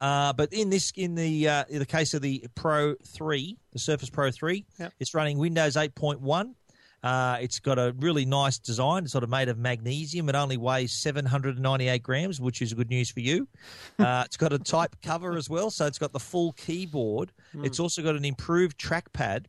Uh, 0.00 0.32
but 0.32 0.52
in 0.52 0.70
this, 0.70 0.92
in 0.94 1.16
the 1.16 1.48
uh, 1.48 1.64
in 1.68 1.80
the 1.80 1.86
case 1.86 2.14
of 2.14 2.22
the 2.22 2.46
Pro 2.54 2.94
Three, 3.04 3.56
the 3.72 3.80
Surface 3.80 4.08
Pro 4.10 4.30
Three, 4.30 4.64
Yep. 4.78 4.92
it's 5.00 5.12
running 5.12 5.38
Windows 5.38 5.76
eight 5.76 5.94
point 5.96 6.20
one. 6.20 6.54
Uh, 7.02 7.38
it's 7.40 7.60
got 7.60 7.78
a 7.78 7.94
really 7.98 8.24
nice 8.24 8.58
design. 8.58 9.04
It's 9.04 9.12
sort 9.12 9.22
of 9.24 9.30
made 9.30 9.48
of 9.48 9.58
magnesium. 9.58 10.28
It 10.28 10.34
only 10.34 10.56
weighs 10.56 10.92
798 10.92 12.02
grams, 12.02 12.40
which 12.40 12.60
is 12.62 12.74
good 12.74 12.90
news 12.90 13.10
for 13.10 13.20
you. 13.20 13.46
Uh, 13.98 14.22
it's 14.26 14.36
got 14.36 14.52
a 14.52 14.58
type 14.58 14.94
cover 15.02 15.36
as 15.36 15.48
well, 15.48 15.70
so 15.70 15.86
it's 15.86 15.98
got 15.98 16.12
the 16.12 16.20
full 16.20 16.52
keyboard. 16.52 17.32
It's 17.62 17.80
also 17.80 18.02
got 18.02 18.14
an 18.14 18.24
improved 18.26 18.78
trackpad, 18.78 19.46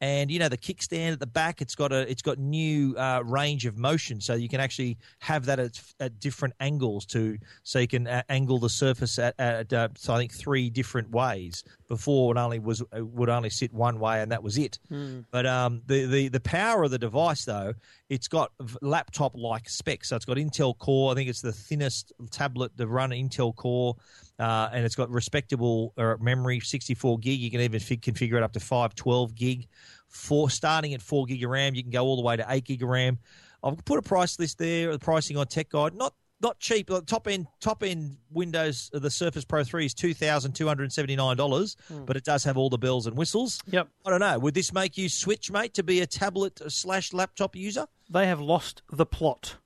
and 0.00 0.30
you 0.30 0.38
know 0.38 0.48
the 0.48 0.56
kickstand 0.58 1.12
at 1.12 1.20
the 1.20 1.26
back. 1.26 1.60
It's 1.60 1.74
got 1.74 1.92
a 1.92 2.10
it's 2.10 2.22
got 2.22 2.38
new 2.38 2.96
uh, 2.96 3.22
range 3.24 3.66
of 3.66 3.76
motion, 3.76 4.20
so 4.20 4.34
you 4.34 4.48
can 4.48 4.60
actually 4.60 4.98
have 5.18 5.44
that 5.46 5.58
at, 5.58 5.80
at 6.00 6.20
different 6.20 6.54
angles 6.60 7.04
to 7.06 7.38
so 7.62 7.78
you 7.78 7.88
can 7.88 8.06
uh, 8.06 8.22
angle 8.28 8.58
the 8.58 8.68
surface 8.68 9.18
at, 9.18 9.34
at 9.38 9.72
uh, 9.72 9.88
so 9.96 10.14
I 10.14 10.18
think 10.18 10.32
three 10.32 10.70
different 10.70 11.10
ways. 11.10 11.64
Before 11.88 12.36
it 12.36 12.38
only 12.38 12.58
was 12.58 12.82
it 12.92 13.06
would 13.06 13.28
only 13.28 13.50
sit 13.50 13.72
one 13.72 13.98
way, 13.98 14.20
and 14.20 14.30
that 14.30 14.42
was 14.42 14.58
it. 14.58 14.78
But 15.30 15.46
um, 15.46 15.82
the, 15.86 16.04
the 16.06 16.28
the 16.28 16.40
power 16.40 16.84
of 16.84 16.90
the 16.90 16.98
device 16.98 17.44
though, 17.44 17.74
it's 18.08 18.28
got 18.28 18.52
laptop 18.82 19.32
like 19.34 19.68
specs. 19.68 20.10
So 20.10 20.16
it's 20.16 20.24
got 20.26 20.36
Intel 20.36 20.76
Core. 20.76 21.12
I 21.12 21.14
think 21.14 21.28
it's 21.28 21.40
the 21.40 21.52
thinnest 21.52 22.12
tablet 22.30 22.76
to 22.76 22.86
run 22.86 23.10
Intel 23.10 23.56
Core, 23.56 23.96
uh, 24.38 24.68
and 24.72 24.84
it's 24.84 24.94
got 24.94 25.10
respectable 25.10 25.92
uh, 25.96 26.14
memory, 26.20 26.60
64 26.60 27.18
gig. 27.18 27.40
You 27.40 27.50
can 27.50 27.60
even 27.60 27.80
fig- 27.80 28.02
configure 28.02 28.34
it 28.34 28.42
up 28.42 28.52
to 28.52 28.60
512 28.60 29.34
gig. 29.34 29.66
For 30.08 30.48
starting 30.48 30.94
at 30.94 31.02
four 31.02 31.26
gig 31.26 31.44
of 31.44 31.50
RAM, 31.50 31.74
you 31.74 31.82
can 31.82 31.90
go 31.90 32.02
all 32.04 32.16
the 32.16 32.22
way 32.22 32.36
to 32.36 32.46
eight 32.48 32.64
gig 32.64 32.82
of 32.82 32.88
RAM. 32.88 33.18
I've 33.62 33.84
put 33.84 33.98
a 33.98 34.02
price 34.02 34.38
list 34.38 34.58
there. 34.58 34.90
The 34.92 34.98
pricing 34.98 35.36
on 35.36 35.46
Tech 35.48 35.68
Guide, 35.68 35.94
not 35.94 36.14
not 36.40 36.58
cheap. 36.60 36.88
Like 36.88 37.04
top 37.06 37.26
end 37.28 37.46
top 37.60 37.82
end 37.82 38.16
Windows, 38.30 38.90
uh, 38.94 39.00
the 39.00 39.10
Surface 39.10 39.44
Pro 39.44 39.64
three 39.64 39.84
is 39.84 39.92
two 39.92 40.14
thousand 40.14 40.52
two 40.52 40.66
hundred 40.66 40.90
seventy 40.92 41.16
nine 41.16 41.36
dollars, 41.36 41.76
but 42.06 42.16
it 42.16 42.24
does 42.24 42.44
have 42.44 42.56
all 42.56 42.70
the 42.70 42.78
bells 42.78 43.06
and 43.06 43.16
whistles. 43.18 43.60
Yep. 43.66 43.88
I 44.06 44.10
don't 44.10 44.20
know. 44.20 44.38
Would 44.38 44.54
this 44.54 44.72
make 44.72 44.96
you 44.96 45.08
switch, 45.10 45.50
mate, 45.50 45.74
to 45.74 45.82
be 45.82 46.00
a 46.00 46.06
tablet 46.06 46.60
slash 46.68 47.12
laptop 47.12 47.54
user? 47.56 47.86
They 48.08 48.26
have 48.26 48.40
lost 48.40 48.80
the 48.90 49.04
plot, 49.04 49.56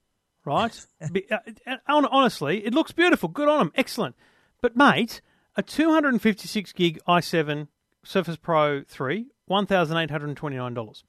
right? 0.45 0.87
Be- 1.13 1.27
uh, 1.31 1.39
honestly, 1.87 2.65
it 2.65 2.75
looks 2.75 2.91
beautiful. 2.91 3.29
Good 3.29 3.47
on 3.49 3.59
them. 3.59 3.73
Excellent. 3.77 4.17
But, 4.63 4.77
mate, 4.77 5.21
a 5.57 5.63
256 5.63 6.73
gig 6.73 6.99
i7 7.07 7.69
Surface 8.05 8.37
Pro 8.37 8.83
3, 8.89 9.27
$1,829. 9.51 11.03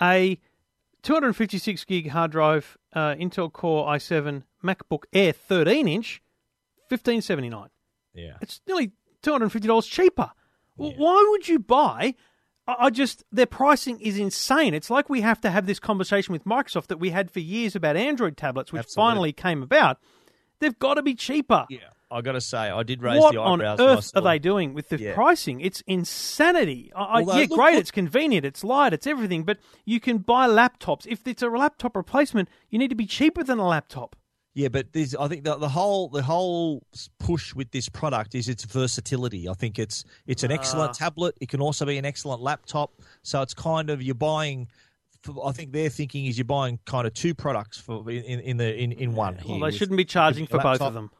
A 0.00 0.38
256 1.02 1.84
gig 1.84 2.08
hard 2.10 2.30
drive 2.32 2.76
uh, 2.92 3.14
Intel 3.14 3.52
Core 3.52 3.86
i7 3.88 4.42
MacBook 4.64 5.04
Air 5.12 5.32
13 5.32 5.86
inch, 5.88 6.22
1579 6.88 7.68
Yeah. 8.14 8.36
it's 8.40 8.60
nearly 8.66 8.92
two 9.22 9.30
hundred 9.32 9.44
and 9.46 9.52
fifty 9.52 9.68
dollars 9.68 9.86
cheaper. 9.86 10.30
W 10.78 10.94
Why 10.96 11.26
would 11.30 11.48
you 11.48 11.58
buy? 11.58 12.14
I 12.66 12.74
I 12.86 12.90
just 12.90 13.24
their 13.30 13.46
pricing 13.46 14.00
is 14.00 14.18
insane. 14.18 14.74
It's 14.74 14.90
like 14.90 15.08
we 15.08 15.20
have 15.20 15.40
to 15.42 15.50
have 15.50 15.66
this 15.66 15.78
conversation 15.78 16.32
with 16.32 16.44
Microsoft 16.44 16.86
that 16.88 16.98
we 16.98 17.10
had 17.10 17.30
for 17.30 17.40
years 17.40 17.76
about 17.76 17.96
Android 17.96 18.36
tablets, 18.36 18.72
which 18.72 18.80
Absolutely. 18.80 19.10
finally 19.10 19.32
came 19.32 19.62
about. 19.62 19.98
They've 20.60 20.78
got 20.78 20.94
to 20.94 21.02
be 21.02 21.14
cheaper. 21.14 21.66
Yeah. 21.68 21.78
I 22.10 22.22
got 22.22 22.32
to 22.32 22.40
say, 22.40 22.56
I 22.58 22.82
did 22.84 23.02
raise 23.02 23.20
What 23.20 23.34
the 23.34 23.40
on 23.40 23.60
eyebrows. 23.60 23.78
when 23.78 23.88
I 23.88 23.92
earth 23.92 24.12
are 24.16 24.22
they 24.22 24.38
doing 24.38 24.72
with 24.74 24.88
the 24.88 24.98
Yeah. 24.98 25.14
pricing? 25.14 25.60
It's 25.60 25.82
insanity. 25.86 26.90
I, 26.96 27.00
I- 27.02 27.18
Although, 27.20 27.32
yeah, 27.34 27.40
look 27.40 27.50
great. 27.50 27.58
what- 27.74 27.74
It's 27.74 27.90
convenient. 27.90 28.46
It's 28.46 28.64
light. 28.64 28.92
It's 28.94 29.06
everything. 29.06 29.44
But 29.44 29.58
you 29.84 30.00
can 30.00 30.18
buy 30.18 30.48
laptops. 30.48 31.06
If 31.06 31.26
it's 31.26 31.42
a 31.42 31.48
laptop 31.48 31.96
replacement, 31.96 32.48
you 32.70 32.78
need 32.78 32.88
to 32.88 32.94
be 32.96 33.06
cheaper 33.06 33.44
than 33.44 33.58
a 33.58 33.66
laptop. 33.66 34.16
Yeah, 34.54 34.68
but 34.68 34.92
there's, 34.92 35.14
I 35.14 35.28
think 35.28 35.44
the, 35.44 35.56
the 35.56 35.68
whole 35.68 36.08
the 36.08 36.22
whole 36.22 36.82
push 37.20 37.54
with 37.54 37.70
this 37.70 37.88
product 37.88 38.34
is 38.34 38.48
its 38.48 38.64
versatility. 38.64 39.48
I 39.48 39.52
think 39.54 39.78
it's 39.78 40.04
it's 40.26 40.42
an 40.42 40.50
Ah. 40.50 40.54
excellent 40.54 40.94
tablet. 40.94 41.36
It 41.40 41.48
can 41.48 41.60
also 41.60 41.84
be 41.86 41.96
an 41.98 42.04
excellent 42.04 42.40
laptop. 42.42 42.90
So 43.22 43.40
it's 43.42 43.54
kind 43.54 43.88
of 43.90 44.02
you're 44.02 44.14
buying. 44.16 44.66
I 45.44 45.52
think 45.52 45.72
their 45.72 45.90
thinking 45.90 46.26
is 46.26 46.38
you're 46.38 46.44
buying 46.44 46.78
kind 46.86 47.06
of 47.06 47.12
two 47.12 47.34
products 47.34 47.78
for 47.78 48.08
in, 48.10 48.40
in, 48.40 48.56
the 48.56 48.74
in, 48.76 48.92
in 48.92 49.14
one. 49.14 49.38
Well, 49.46 49.60
they 49.60 49.70
shouldn't 49.76 49.96
be 49.96 50.04
charging 50.04 50.46
for 50.46 50.58
both 50.58 50.80
of 50.80 50.94
them. 50.94 51.10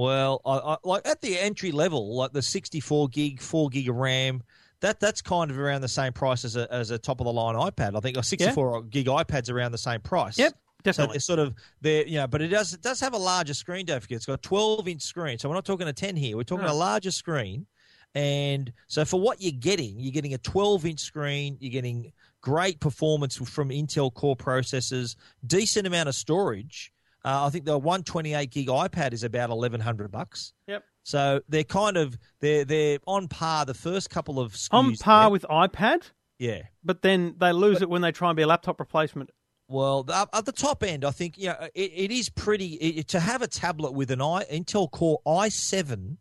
Well, 0.00 0.40
I, 0.46 0.56
I, 0.56 0.76
like 0.84 1.06
at 1.06 1.20
the 1.20 1.38
entry 1.38 1.72
level, 1.72 2.14
like 2.16 2.32
the 2.32 2.42
64 2.42 3.08
gig, 3.08 3.40
4 3.40 3.68
gig 3.68 3.88
of 3.88 3.96
RAM, 3.96 4.42
that 4.80 4.98
that's 4.98 5.20
kind 5.20 5.50
of 5.50 5.58
around 5.58 5.82
the 5.82 5.88
same 5.88 6.12
price 6.12 6.44
as 6.44 6.56
a, 6.56 6.66
as 6.72 6.90
a 6.90 6.98
top 6.98 7.20
of 7.20 7.26
the 7.26 7.32
line 7.32 7.54
iPad. 7.54 7.96
I 7.96 8.00
think 8.00 8.16
a 8.16 8.22
64 8.22 8.84
gig 8.84 9.06
iPad's 9.06 9.50
around 9.50 9.72
the 9.72 9.78
same 9.78 10.00
price. 10.00 10.38
Yep, 10.38 10.52
So 10.52 10.56
definitely. 10.84 11.14
they're 11.14 11.20
sort 11.20 11.38
of 11.38 11.54
there, 11.82 12.06
you 12.06 12.16
know, 12.16 12.26
but 12.26 12.40
it 12.40 12.48
does 12.48 12.72
it 12.72 12.80
does 12.80 12.98
have 13.00 13.12
a 13.12 13.18
larger 13.18 13.52
screen. 13.52 13.84
Don't 13.84 14.00
forget, 14.00 14.16
it's 14.16 14.26
got 14.26 14.34
a 14.34 14.36
12 14.38 14.88
inch 14.88 15.02
screen. 15.02 15.38
So 15.38 15.48
we're 15.50 15.54
not 15.54 15.66
talking 15.66 15.86
a 15.86 15.92
10 15.92 16.16
here. 16.16 16.36
We're 16.36 16.44
talking 16.44 16.64
No. 16.66 16.72
a 16.72 16.74
larger 16.74 17.10
screen. 17.10 17.66
And 18.14 18.72
so 18.88 19.04
for 19.04 19.20
what 19.20 19.40
you're 19.40 19.52
getting, 19.52 20.00
you're 20.00 20.12
getting 20.12 20.34
a 20.34 20.38
12 20.38 20.86
inch 20.86 21.00
screen. 21.00 21.56
You're 21.60 21.70
getting 21.72 22.10
great 22.40 22.80
performance 22.80 23.36
from 23.36 23.68
Intel 23.68 24.12
Core 24.12 24.34
processors, 24.36 25.14
decent 25.46 25.86
amount 25.86 26.08
of 26.08 26.14
storage. 26.14 26.90
Uh, 27.24 27.46
I 27.46 27.50
think 27.50 27.64
the 27.64 27.76
128 27.76 28.50
gig 28.50 28.68
iPad 28.68 29.12
is 29.12 29.24
about 29.24 29.50
1100 29.50 30.10
bucks. 30.10 30.52
Yep. 30.66 30.84
So 31.02 31.40
they're 31.48 31.64
kind 31.64 31.96
of 31.96 32.18
they're 32.40 32.64
they're 32.64 32.98
on 33.06 33.28
par. 33.28 33.64
The 33.64 33.74
first 33.74 34.10
couple 34.10 34.38
of 34.38 34.56
On 34.70 34.94
par 34.96 35.24
there. 35.24 35.30
with 35.30 35.42
iPad, 35.50 36.10
yeah. 36.38 36.62
but 36.84 37.02
then 37.02 37.34
they 37.38 37.52
lose 37.52 37.82
it 37.82 37.88
when 37.88 38.02
they 38.02 38.12
try 38.12 38.30
and 38.30 38.36
be 38.36 38.42
a 38.42 38.46
laptop 38.46 38.80
replacement. 38.80 39.30
Well, 39.68 40.04
at 40.34 40.44
the 40.46 40.52
top 40.52 40.82
end, 40.82 41.04
I 41.04 41.10
think 41.12 41.34
yeah, 41.36 41.68
it, 41.74 41.92
it 41.94 42.10
is 42.10 42.28
pretty 42.28 42.74
it, 42.74 43.08
to 43.08 43.20
have 43.20 43.40
a 43.40 43.46
tablet 43.46 43.92
with 43.92 44.10
an 44.10 44.20
i 44.20 44.44
Intel 44.52 44.90
Core 44.90 45.20
i7, 45.24 46.16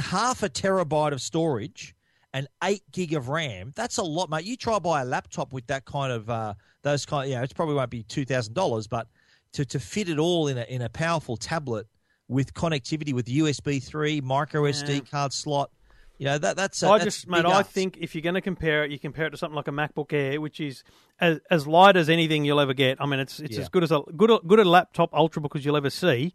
half 0.00 0.42
a 0.42 0.48
terabyte 0.48 1.12
of 1.12 1.22
storage, 1.22 1.94
and 2.32 2.48
eight 2.64 2.82
gig 2.90 3.14
of 3.14 3.28
RAM. 3.28 3.72
That's 3.76 3.98
a 3.98 4.02
lot, 4.02 4.28
mate. 4.28 4.44
You 4.44 4.56
try 4.56 4.78
buy 4.80 5.02
a 5.02 5.04
laptop 5.04 5.52
with 5.52 5.68
that 5.68 5.84
kind 5.84 6.12
of 6.12 6.28
uh, 6.28 6.54
those 6.82 7.06
kind. 7.06 7.30
Yeah, 7.30 7.42
it 7.42 7.54
probably 7.54 7.76
won't 7.76 7.90
be 7.90 8.02
two 8.02 8.24
thousand 8.24 8.54
dollars, 8.54 8.86
but 8.86 9.06
to, 9.52 9.64
to 9.64 9.80
fit 9.80 10.08
it 10.08 10.18
all 10.18 10.48
in 10.48 10.58
a 10.58 10.62
in 10.62 10.82
a 10.82 10.88
powerful 10.88 11.36
tablet 11.36 11.86
with 12.28 12.52
connectivity 12.54 13.12
with 13.12 13.26
USB 13.26 13.82
three, 13.82 14.20
micro 14.20 14.62
SD 14.64 15.10
card 15.10 15.32
slot. 15.32 15.70
You 16.18 16.26
know 16.26 16.38
that 16.38 16.56
that's. 16.56 16.82
A, 16.82 16.88
I 16.88 16.98
that's 16.98 17.14
just, 17.16 17.28
mate, 17.28 17.44
I 17.44 17.62
think 17.62 17.96
if 18.00 18.14
you're 18.14 18.22
going 18.22 18.34
to 18.34 18.40
compare 18.40 18.84
it, 18.84 18.90
you 18.90 18.98
compare 18.98 19.26
it 19.26 19.30
to 19.30 19.36
something 19.36 19.54
like 19.54 19.68
a 19.68 19.70
MacBook 19.70 20.12
Air, 20.12 20.40
which 20.40 20.58
is 20.60 20.82
as, 21.20 21.38
as 21.48 21.66
light 21.66 21.96
as 21.96 22.08
anything 22.08 22.44
you'll 22.44 22.58
ever 22.60 22.74
get. 22.74 23.00
I 23.00 23.06
mean, 23.06 23.20
it's 23.20 23.38
it's 23.38 23.54
Yeah. 23.56 23.62
as 23.62 23.68
good 23.68 23.84
as 23.84 23.92
a 23.92 24.00
good 24.16 24.30
good 24.46 24.58
a 24.58 24.64
laptop 24.64 25.12
ultrabook 25.12 25.54
as 25.54 25.64
you'll 25.64 25.76
ever 25.76 25.90
see, 25.90 26.34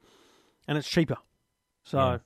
and 0.69 0.77
it's 0.77 0.87
cheaper. 0.89 1.17
So 1.83 1.97
Yeah. 1.99 2.17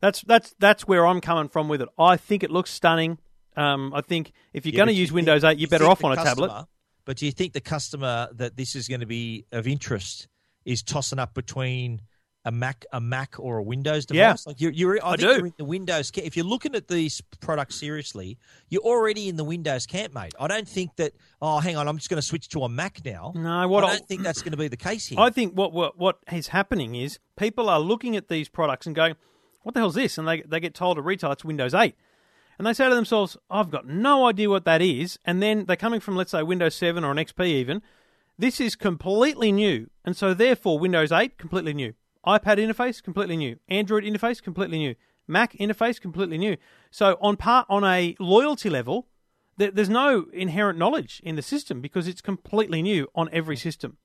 that's 0.00 0.22
that's 0.22 0.54
that's 0.58 0.88
where 0.88 1.06
I'm 1.06 1.20
coming 1.20 1.48
from 1.48 1.68
with 1.68 1.80
it. 1.82 1.88
I 1.98 2.16
think 2.16 2.42
it 2.42 2.50
looks 2.50 2.70
stunning. 2.72 3.18
Um, 3.56 3.92
I 3.94 4.00
think 4.02 4.32
if 4.52 4.66
you're 4.66 4.72
Yeah, 4.72 4.78
going 4.78 4.88
to 4.88 4.92
you 4.94 5.00
use 5.00 5.12
Windows 5.12 5.44
8, 5.44 5.52
you 5.56 5.62
you're 5.62 5.68
better 5.68 5.86
off 5.88 6.02
on 6.04 6.12
a 6.12 6.16
tablet. 6.16 6.66
But 7.08 7.16
do 7.16 7.24
you 7.24 7.32
think 7.32 7.54
the 7.54 7.62
customer 7.62 8.28
that 8.34 8.54
this 8.58 8.76
is 8.76 8.86
going 8.86 9.00
to 9.00 9.06
be 9.06 9.46
of 9.50 9.66
interest 9.66 10.28
is 10.66 10.82
tossing 10.82 11.18
up 11.18 11.32
between 11.32 12.02
a 12.44 12.52
Mac, 12.52 12.84
a 12.92 13.00
Mac, 13.00 13.36
or 13.38 13.56
a 13.56 13.62
Windows 13.62 14.04
Yeah. 14.10 14.26
device? 14.26 14.46
Like 14.46 14.60
you're, 14.60 14.72
you're 14.72 15.02
I, 15.02 15.12
I 15.12 15.16
do. 15.16 15.26
You're 15.26 15.46
in 15.46 15.54
the 15.56 15.64
Windows. 15.64 16.12
If 16.14 16.36
you're 16.36 16.44
looking 16.44 16.74
at 16.74 16.88
these 16.88 17.22
products 17.40 17.76
seriously, 17.80 18.36
you're 18.68 18.82
already 18.82 19.26
in 19.30 19.36
the 19.36 19.44
Windows 19.44 19.86
camp, 19.86 20.12
mate. 20.12 20.34
I 20.38 20.48
don't 20.48 20.68
think 20.68 20.96
that. 20.96 21.14
Oh, 21.40 21.60
hang 21.60 21.78
on, 21.78 21.88
I'm 21.88 21.96
just 21.96 22.10
going 22.10 22.20
to 22.20 22.26
switch 22.26 22.50
to 22.50 22.64
a 22.64 22.68
Mac 22.68 23.02
now. 23.06 23.32
No, 23.34 23.66
what 23.68 23.84
I 23.84 23.86
I- 23.86 23.96
don't 23.96 24.06
think 24.06 24.22
that's 24.22 24.42
going 24.42 24.52
to 24.52 24.58
be 24.58 24.68
the 24.68 24.76
case 24.76 25.06
here. 25.06 25.18
I 25.18 25.30
think 25.30 25.54
what, 25.54 25.72
what 25.72 25.96
what 25.96 26.18
is 26.30 26.48
happening 26.48 26.94
is 26.94 27.18
people 27.38 27.70
are 27.70 27.80
looking 27.80 28.16
at 28.16 28.28
these 28.28 28.50
products 28.50 28.84
and 28.86 28.94
going, 28.94 29.14
"What 29.62 29.72
the 29.74 29.80
hell's 29.80 29.94
this?" 29.94 30.18
And 30.18 30.28
they 30.28 30.42
they 30.42 30.60
get 30.60 30.74
told 30.74 30.98
at 30.98 31.04
retail 31.04 31.32
it's 31.32 31.42
Windows 31.42 31.72
8, 31.72 31.94
and 32.58 32.66
they 32.66 32.72
say 32.72 32.88
to 32.88 32.94
themselves, 32.94 33.36
I've 33.48 33.70
got 33.70 33.86
no 33.86 34.26
idea 34.26 34.50
what 34.50 34.64
that 34.64 34.82
is. 34.82 35.18
And 35.24 35.40
then 35.40 35.64
they're 35.66 35.76
coming 35.76 36.00
from, 36.00 36.16
let's 36.16 36.32
say, 36.32 36.42
Windows 36.42 36.74
7 36.74 37.04
or 37.04 37.12
an 37.12 37.16
XP 37.16 37.46
even. 37.46 37.82
This 38.36 38.60
is 38.60 38.74
completely 38.74 39.52
new. 39.52 39.88
And 40.04 40.16
so, 40.16 40.34
therefore, 40.34 40.78
Windows 40.78 41.12
8, 41.12 41.38
completely 41.38 41.72
new. 41.72 41.94
iPad 42.26 42.58
interface, 42.58 43.02
completely 43.02 43.36
new. 43.36 43.58
Android 43.68 44.02
interface, 44.02 44.42
completely 44.42 44.78
new. 44.78 44.96
Mac 45.28 45.52
interface, 45.54 46.00
completely 46.00 46.38
new. 46.38 46.56
So, 46.90 47.16
on 47.20 47.36
part 47.36 47.66
on 47.68 47.84
a 47.84 48.16
loyalty 48.18 48.70
level, 48.70 49.06
there, 49.56 49.70
there's 49.70 49.88
no 49.88 50.26
inherent 50.32 50.78
knowledge 50.78 51.20
in 51.22 51.36
the 51.36 51.42
system 51.42 51.80
because 51.80 52.08
it's 52.08 52.20
completely 52.20 52.82
new 52.82 53.08
on 53.14 53.28
every 53.32 53.56
hmm. 53.56 53.60
system. 53.60 53.98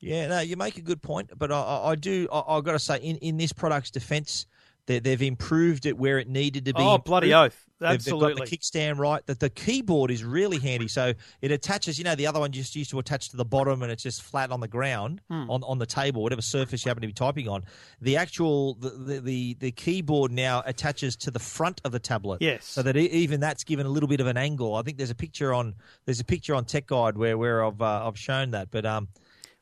Yeah, 0.00 0.26
no, 0.28 0.40
you 0.40 0.56
make 0.56 0.76
a 0.76 0.82
good 0.82 1.02
point, 1.02 1.30
but 1.36 1.50
I, 1.50 1.60
I, 1.60 1.90
I 1.90 1.94
do. 1.94 2.28
I, 2.30 2.56
have 2.56 2.64
got 2.64 2.72
to 2.72 2.78
say, 2.78 2.98
in, 2.98 3.16
in 3.16 3.36
this 3.36 3.52
product's 3.52 3.90
defence, 3.90 4.46
they, 4.86 4.98
they've 4.98 5.22
improved 5.22 5.86
it 5.86 5.96
where 5.96 6.18
it 6.18 6.28
needed 6.28 6.66
to 6.66 6.74
be. 6.74 6.80
Oh, 6.82 6.96
improved. 6.96 7.04
bloody 7.04 7.34
oath! 7.34 7.58
Absolutely. 7.82 8.28
They've, 8.28 8.36
got 8.38 8.46
the 8.48 8.56
kickstand 8.56 8.98
right. 8.98 9.26
That 9.26 9.40
the 9.40 9.50
keyboard 9.50 10.10
is 10.10 10.24
really 10.24 10.58
handy. 10.58 10.88
So 10.88 11.12
it 11.42 11.50
attaches. 11.50 11.98
You 11.98 12.04
know, 12.04 12.14
the 12.14 12.26
other 12.26 12.40
one 12.40 12.52
just 12.52 12.76
used 12.76 12.90
to 12.90 12.98
attach 12.98 13.30
to 13.30 13.36
the 13.36 13.44
bottom, 13.44 13.82
and 13.82 13.90
it's 13.90 14.02
just 14.02 14.22
flat 14.22 14.50
on 14.50 14.60
the 14.60 14.68
ground 14.68 15.20
Hmm. 15.30 15.50
on, 15.50 15.62
on 15.64 15.78
the 15.78 15.86
table, 15.86 16.22
whatever 16.22 16.42
surface 16.42 16.84
you 16.84 16.90
happen 16.90 17.00
to 17.02 17.06
be 17.06 17.12
typing 17.12 17.48
on. 17.48 17.64
The 18.00 18.16
actual 18.16 18.74
the, 18.74 18.90
the 18.90 19.20
the 19.20 19.54
the 19.60 19.72
keyboard 19.72 20.32
now 20.32 20.62
attaches 20.66 21.16
to 21.16 21.30
the 21.30 21.38
front 21.38 21.80
of 21.84 21.92
the 21.92 21.98
tablet. 21.98 22.42
Yes. 22.42 22.64
So 22.64 22.82
that 22.82 22.96
e- 22.96 23.06
even 23.10 23.40
that's 23.40 23.64
given 23.64 23.86
a 23.86 23.90
little 23.90 24.08
bit 24.08 24.20
of 24.20 24.26
an 24.26 24.36
angle. 24.36 24.74
I 24.76 24.82
think 24.82 24.98
there's 24.98 25.10
a 25.10 25.14
picture 25.14 25.52
on 25.52 25.74
there's 26.04 26.20
a 26.20 26.24
picture 26.24 26.54
on 26.54 26.64
Tech 26.64 26.86
Guide 26.86 27.16
where 27.16 27.36
where 27.36 27.64
I've 27.64 27.80
uh, 27.80 28.06
I've 28.06 28.18
shown 28.18 28.50
that, 28.52 28.70
but 28.70 28.84
um. 28.86 29.08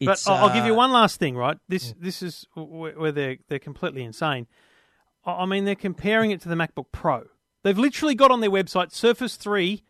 But 0.04 0.20
I'll 0.26 0.48
I'll 0.48 0.54
give 0.54 0.66
you 0.66 0.72
uh, 0.72 0.76
one 0.78 0.90
last 0.90 1.20
thing, 1.20 1.36
right? 1.36 1.56
This 1.68 1.94
this 1.96 2.22
is 2.22 2.44
where 2.54 2.92
where 2.98 3.12
they're 3.12 3.36
they're 3.48 3.60
completely 3.60 4.02
insane. 4.02 4.48
I 5.24 5.32
I 5.32 5.46
mean, 5.46 5.64
they're 5.64 5.74
comparing 5.74 6.30
it 6.30 6.40
to 6.42 6.48
the 6.48 6.54
MacBook 6.54 6.86
Pro. 6.92 7.24
They've 7.62 7.78
literally 7.78 8.14
got 8.14 8.30
on 8.30 8.40
their 8.40 8.50
website 8.50 8.92
Surface 8.92 9.36
Three 9.36 9.82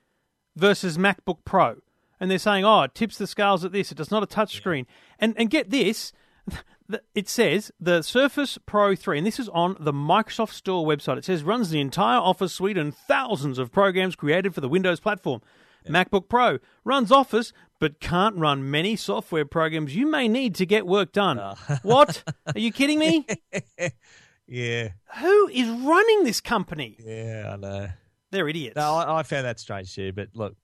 versus 0.56 0.98
MacBook 0.98 1.38
Pro, 1.44 1.76
and 2.20 2.30
they're 2.30 2.38
saying, 2.38 2.64
"Oh, 2.64 2.82
it 2.82 2.94
tips 2.94 3.18
the 3.18 3.26
scales 3.26 3.64
at 3.64 3.72
this. 3.72 3.90
It 3.90 3.98
does 3.98 4.10
not 4.10 4.22
a 4.22 4.26
touch 4.26 4.56
screen." 4.56 4.86
And 5.18 5.34
and 5.38 5.50
get 5.50 5.70
this, 5.70 6.12
it 7.14 7.28
says 7.28 7.72
the 7.80 8.02
Surface 8.02 8.58
Pro 8.66 8.94
3, 8.94 9.18
and 9.18 9.26
this 9.26 9.40
is 9.40 9.48
on 9.50 9.76
the 9.80 9.92
Microsoft 9.92 10.52
Store 10.52 10.86
website. 10.86 11.18
It 11.18 11.24
says 11.24 11.42
runs 11.42 11.70
the 11.70 11.80
entire 11.80 12.18
Office 12.18 12.52
suite 12.52 12.78
and 12.78 12.94
thousands 12.94 13.58
of 13.58 13.72
programs 13.72 14.16
created 14.16 14.54
for 14.54 14.60
the 14.60 14.68
Windows 14.68 15.00
platform. 15.00 15.40
MacBook 15.88 16.28
Pro 16.28 16.58
runs 16.84 17.10
Office 17.10 17.52
but 17.80 17.98
can't 17.98 18.36
run 18.36 18.70
many 18.70 18.94
software 18.94 19.44
programs 19.44 19.96
you 19.96 20.08
may 20.08 20.28
need 20.28 20.54
to 20.54 20.64
get 20.64 20.86
work 20.86 21.10
done. 21.10 21.38
Uh. 21.40 21.56
what? 21.82 22.22
Are 22.54 22.60
you 22.60 22.70
kidding 22.70 23.00
me? 23.00 23.26
Yeah, 24.52 24.88
Who 25.18 25.48
is 25.48 25.66
running 25.66 26.24
this 26.24 26.42
company? 26.42 26.98
yeah, 27.02 27.52
I 27.54 27.56
know. 27.56 27.88
They're 28.30 28.48
idiots. 28.48 28.76
No, 28.76 28.94
I, 28.94 29.20
I 29.20 29.22
found 29.22 29.46
that 29.46 29.58
strange 29.58 29.94
too. 29.94 30.12
But 30.12 30.28
look, 30.34 30.56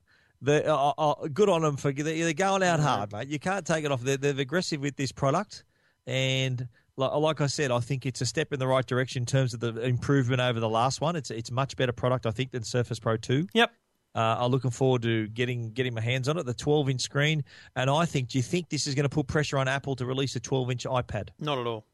the 0.43 0.71
uh, 0.71 0.93
uh, 0.99 1.29
good 1.29 1.49
on 1.49 1.63
them 1.63 1.77
for 1.79 1.91
they're 1.91 2.33
going 2.35 2.63
out 2.63 2.81
hard, 2.81 3.13
mate. 3.13 3.29
You 3.29 3.39
can't 3.39 3.67
take 3.67 3.87
it 3.87 3.91
off. 3.91 4.03
They're, 4.03 4.19
they're 4.19 4.39
aggressive 4.39 4.83
with 4.83 4.97
this 4.97 5.11
product, 5.11 5.65
and 6.07 6.69
like, 6.97 7.13
like 7.13 7.41
I 7.41 7.47
said, 7.47 7.71
I 7.71 7.81
think 7.81 8.05
it's 8.05 8.21
a 8.21 8.27
step 8.27 8.53
in 8.53 8.59
the 8.59 8.67
right 8.67 8.85
direction 8.85 9.23
in 9.23 9.27
terms 9.27 9.55
of 9.55 9.61
the 9.61 9.81
improvement 9.81 10.43
over 10.43 10.61
the 10.61 10.69
last 10.69 11.01
one. 11.01 11.17
It's 11.17 11.31
it's 11.31 11.49
a 11.49 11.55
much 11.55 11.75
better 11.77 11.93
product, 11.93 12.27
I 12.27 12.31
think, 12.31 12.51
than 12.51 12.65
Surface 12.65 12.99
Pro 12.99 13.17
Two. 13.17 13.47
Yep. 13.55 13.73
Uh, 14.15 14.37
I'm 14.41 14.51
looking 14.51 14.71
forward 14.71 15.01
to 15.03 15.29
getting 15.29 15.71
getting 15.71 15.95
my 15.95 16.01
hands 16.03 16.29
on 16.29 16.37
it. 16.37 16.45
The 16.45 16.53
12 16.53 16.91
inch 16.91 17.01
screen, 17.01 17.43
and 17.75 17.89
I 17.89 18.05
think. 18.05 18.29
Do 18.29 18.39
you 18.39 18.43
think 18.43 18.69
this 18.69 18.87
is 18.87 18.95
going 18.95 19.05
to 19.05 19.09
put 19.09 19.29
pressure 19.29 19.57
on 19.57 19.67
Apple 19.67 19.97
to 19.97 20.05
release 20.05 20.37
a 20.37 20.41
12 20.41 20.71
inch 20.73 20.85
iPad? 20.85 21.29
Not 21.39 21.59
at 21.59 21.67
all. 21.67 21.87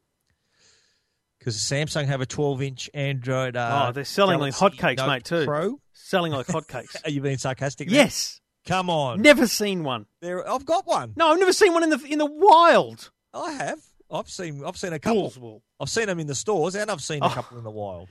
Because 1.44 1.56
Samsung 1.58 2.06
have 2.06 2.22
a 2.22 2.26
12 2.26 2.62
inch 2.62 2.90
Android. 2.94 3.54
Uh, 3.54 3.86
Oh, 3.88 3.92
they're 3.92 4.04
selling 4.06 4.38
like 4.40 4.56
Galaxy 4.58 4.78
hotcakes, 4.78 4.96
Note 4.96 5.06
mate, 5.08 5.24
too. 5.24 5.44
Pro. 5.44 5.78
Selling 5.92 6.32
like 6.32 6.46
hotcakes. 6.48 6.96
Are 7.04 7.10
you 7.10 7.20
being 7.20 7.36
sarcastic? 7.36 7.90
yes. 7.90 8.40
Come 8.66 8.88
on. 8.88 9.20
Never 9.20 9.46
seen 9.46 9.84
one. 9.84 10.06
There, 10.22 10.48
I've 10.48 10.64
got 10.64 10.86
one. 10.86 11.12
No, 11.16 11.28
I've 11.28 11.38
never 11.38 11.52
seen 11.52 11.74
one 11.74 11.82
in 11.82 11.90
the 11.90 12.02
in 12.08 12.18
the 12.18 12.24
wild. 12.24 13.10
I 13.34 13.52
have. 13.52 13.78
I've 14.10 14.30
seen. 14.30 14.64
I've 14.64 14.78
seen 14.78 14.94
a 14.94 14.98
couple. 14.98 15.28
Bullswool. 15.30 15.60
I've 15.78 15.90
seen 15.90 16.06
them 16.06 16.18
in 16.18 16.26
the 16.26 16.34
stores, 16.34 16.74
and 16.74 16.90
I've 16.90 17.02
seen 17.02 17.22
a 17.22 17.26
Oh. 17.26 17.28
couple 17.28 17.58
in 17.58 17.64
the 17.64 17.70
wild. 17.70 18.08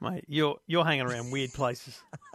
Mate, 0.00 0.24
you're 0.26 0.56
you're 0.66 0.84
hanging 0.84 1.06
around 1.06 1.30
weird 1.30 1.52
places. 1.52 2.00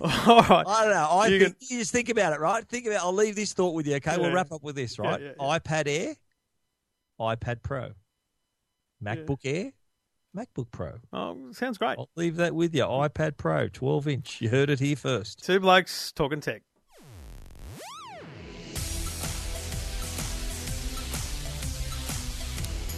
All 0.00 0.42
right. 0.42 0.64
I 0.66 0.84
don't 0.84 0.94
know. 0.94 1.08
I 1.12 1.26
You 1.28 1.38
think 1.38 1.56
you 1.60 1.78
just 1.78 1.92
think 1.92 2.08
about 2.08 2.32
it, 2.32 2.40
right? 2.40 2.66
Think 2.68 2.86
about. 2.86 3.02
I'll 3.02 3.12
leave 3.12 3.36
this 3.36 3.52
thought 3.52 3.74
with 3.74 3.86
you. 3.86 3.94
Okay, 3.96 4.16
we'll 4.18 4.32
wrap 4.32 4.50
up 4.50 4.64
with 4.64 4.74
this, 4.74 4.98
right? 4.98 5.20
yeah, 5.20 5.28
yeah. 5.40 5.58
iPad 5.58 5.86
Air, 5.86 6.14
iPad 7.20 7.62
Pro, 7.62 7.92
MacBook 9.02 9.40
Air, 9.44 9.72
MacBook 10.36 10.70
Pro. 10.70 10.94
Oh, 11.12 11.52
sounds 11.52 11.78
great. 11.78 11.98
I'll 11.98 12.10
leave 12.16 12.36
that 12.36 12.54
with 12.54 12.74
you. 12.74 12.82
iPad 12.82 13.36
Pro, 13.36 13.68
12 13.68 14.08
inch. 14.08 14.40
You 14.40 14.50
heard 14.50 14.70
it 14.70 14.80
here 14.80 14.96
first. 14.96 15.44
Two 15.44 15.60
blokes 15.60 16.12
talking 16.12 16.40
tech. 16.40 16.62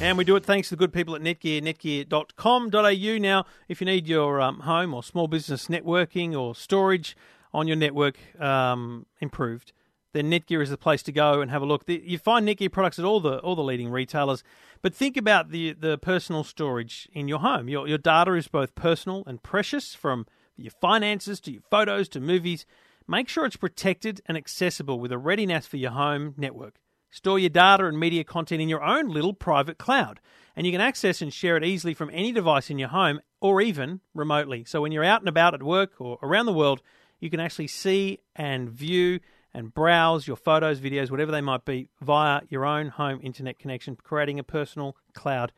And 0.01 0.17
we 0.17 0.23
do 0.23 0.37
it 0.37 0.45
thanks 0.45 0.69
to 0.69 0.77
the 0.77 0.79
good 0.79 0.93
people 0.93 1.17
at 1.17 1.23
Netgear, 1.23 1.61
netgear.com.au. 1.61 3.19
Now, 3.19 3.45
if 3.67 3.81
you 3.81 3.85
need 3.85 4.07
your 4.07 4.41
um, 4.41 4.61
home 4.61 4.95
or 4.95 5.03
small 5.03 5.27
business 5.27 5.67
networking 5.67 6.39
or 6.39 6.55
storage 6.55 7.17
on 7.53 7.67
your 7.67 7.77
network 7.77 8.17
um, 8.41 9.07
improved, 9.21 9.73
then 10.13 10.31
Netgear 10.31 10.63
is 10.63 10.71
the 10.71 10.79
place 10.79 11.03
to 11.05 11.13
go 11.13 11.41
and 11.41 11.51
have 11.51 11.63
a 11.63 11.67
look. 11.67 11.85
You 11.87 12.19
find 12.19 12.47
Netgear 12.47 12.73
products 12.73 12.99
at 12.99 13.05
all 13.05 13.21
the 13.21 13.39
all 13.39 13.57
the 13.57 13.63
leading 13.63 13.91
retailers, 13.91 14.43
but 14.83 14.95
think 14.95 15.17
about 15.17 15.51
the 15.51 15.75
the 15.75 15.99
personal 15.99 16.45
storage 16.45 17.09
in 17.13 17.29
your 17.29 17.41
home. 17.41 17.69
Your 17.69 17.87
your 17.87 17.99
data 17.99 18.33
is 18.35 18.49
both 18.49 18.75
personal 18.75 19.23
and 19.27 19.43
precious, 19.43 19.95
from 19.95 20.27
your 20.57 20.73
finances 20.81 21.41
to 21.41 21.53
your 21.53 21.63
photos 21.71 22.09
to 22.11 22.21
movies. 22.21 22.67
Make 23.07 23.29
sure 23.29 23.47
it's 23.47 23.57
protected 23.57 24.21
and 24.27 24.37
accessible 24.37 25.01
with 25.01 25.13
a 25.13 25.17
ReadyNAS 25.17 25.67
for 25.67 25.79
your 25.79 25.93
home 25.93 26.35
network. 26.37 26.77
Store 27.11 27.39
your 27.39 27.49
data 27.49 27.87
and 27.87 27.99
media 27.99 28.23
content 28.23 28.61
in 28.61 28.69
your 28.69 28.83
own 28.83 29.09
little 29.09 29.33
private 29.33 29.79
cloud, 29.79 30.21
and 30.55 30.67
you 30.67 30.73
can 30.73 30.81
access 30.81 31.23
and 31.23 31.33
share 31.33 31.57
it 31.57 31.65
easily 31.65 31.95
from 31.95 32.11
any 32.13 32.33
device 32.33 32.69
in 32.69 32.79
your 32.79 32.91
home 32.91 33.21
or 33.41 33.63
even 33.63 34.01
remotely. 34.15 34.65
So 34.65 34.83
when 34.83 34.93
you're 34.93 35.05
out 35.05 35.23
and 35.23 35.29
about 35.29 35.55
at 35.55 35.63
work 35.63 35.93
or 35.99 36.19
around 36.23 36.47
the 36.47 36.53
world, 36.53 36.83
you 37.19 37.31
can 37.31 37.41
actually 37.41 37.69
see 37.69 38.19
and 38.37 38.69
view 38.69 39.21
and 39.59 39.75
browse 39.75 40.29
your 40.29 40.37
photos, 40.37 40.81
videos, 40.81 41.11
whatever 41.11 41.33
they 41.33 41.41
might 41.41 41.65
be, 41.65 41.89
via 42.01 42.43
your 42.49 42.65
own 42.65 42.87
home 42.87 43.19
internet 43.25 43.59
connection, 43.59 43.97
creating 43.97 44.39
a 44.39 44.45
personal 44.45 44.97
cloud 45.15 45.53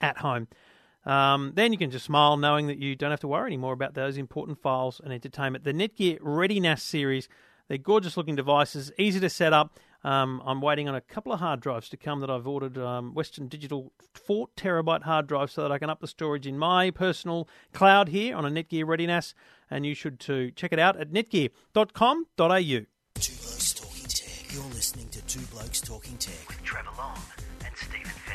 at 0.00 0.18
home. 0.18 0.46
Um, 1.04 1.52
then 1.56 1.72
you 1.72 1.78
can 1.78 1.90
just 1.90 2.04
smile 2.04 2.36
knowing 2.36 2.68
that 2.68 2.78
you 2.78 2.94
don't 2.94 3.10
have 3.10 3.20
to 3.20 3.28
worry 3.28 3.48
anymore 3.48 3.72
about 3.72 3.94
those 3.94 4.16
important 4.18 4.62
files 4.62 5.00
and 5.02 5.12
entertainment. 5.12 5.64
The 5.64 5.72
Netgear 5.72 6.20
ReadyNAS 6.20 6.78
series, 6.78 7.28
they're 7.66 7.76
gorgeous 7.76 8.16
looking 8.16 8.36
devices, 8.36 8.92
easy 8.98 9.18
to 9.18 9.28
set 9.28 9.52
up. 9.52 9.80
Um, 10.04 10.40
I'm 10.46 10.60
waiting 10.60 10.88
on 10.88 10.94
a 10.94 11.00
couple 11.00 11.32
of 11.32 11.40
hard 11.40 11.58
drives 11.58 11.88
to 11.88 11.96
come 11.96 12.20
that 12.20 12.30
I've 12.30 12.46
ordered. 12.46 12.78
Um, 12.78 13.14
Western 13.14 13.48
Digital 13.48 13.92
4 14.14 14.46
terabyte 14.56 15.02
hard 15.02 15.26
drive 15.26 15.50
so 15.50 15.62
that 15.62 15.72
I 15.72 15.78
can 15.78 15.90
up 15.90 16.00
the 16.00 16.06
storage 16.06 16.46
in 16.46 16.56
my 16.56 16.92
personal 16.92 17.48
cloud 17.72 18.10
here 18.10 18.36
on 18.36 18.46
a 18.46 18.48
Netgear 18.48 18.84
ReadyNAS. 18.84 19.34
And 19.68 19.84
you 19.84 19.94
should 19.94 20.20
too. 20.20 20.52
Check 20.52 20.72
it 20.72 20.78
out 20.78 20.96
at 21.00 21.10
netgear.com.au. 21.10 22.86
Two 23.20 23.34
Blokes 23.42 23.74
Talking 23.74 24.06
Tech. 24.08 24.54
You're 24.54 24.64
listening 24.72 25.06
to 25.10 25.20
Two 25.26 25.44
Blokes 25.52 25.82
Talking 25.82 26.16
Tech 26.16 26.48
with 26.48 26.62
Trevor 26.62 26.88
Long 26.96 27.18
and 27.62 27.76
Stephen. 27.76 28.29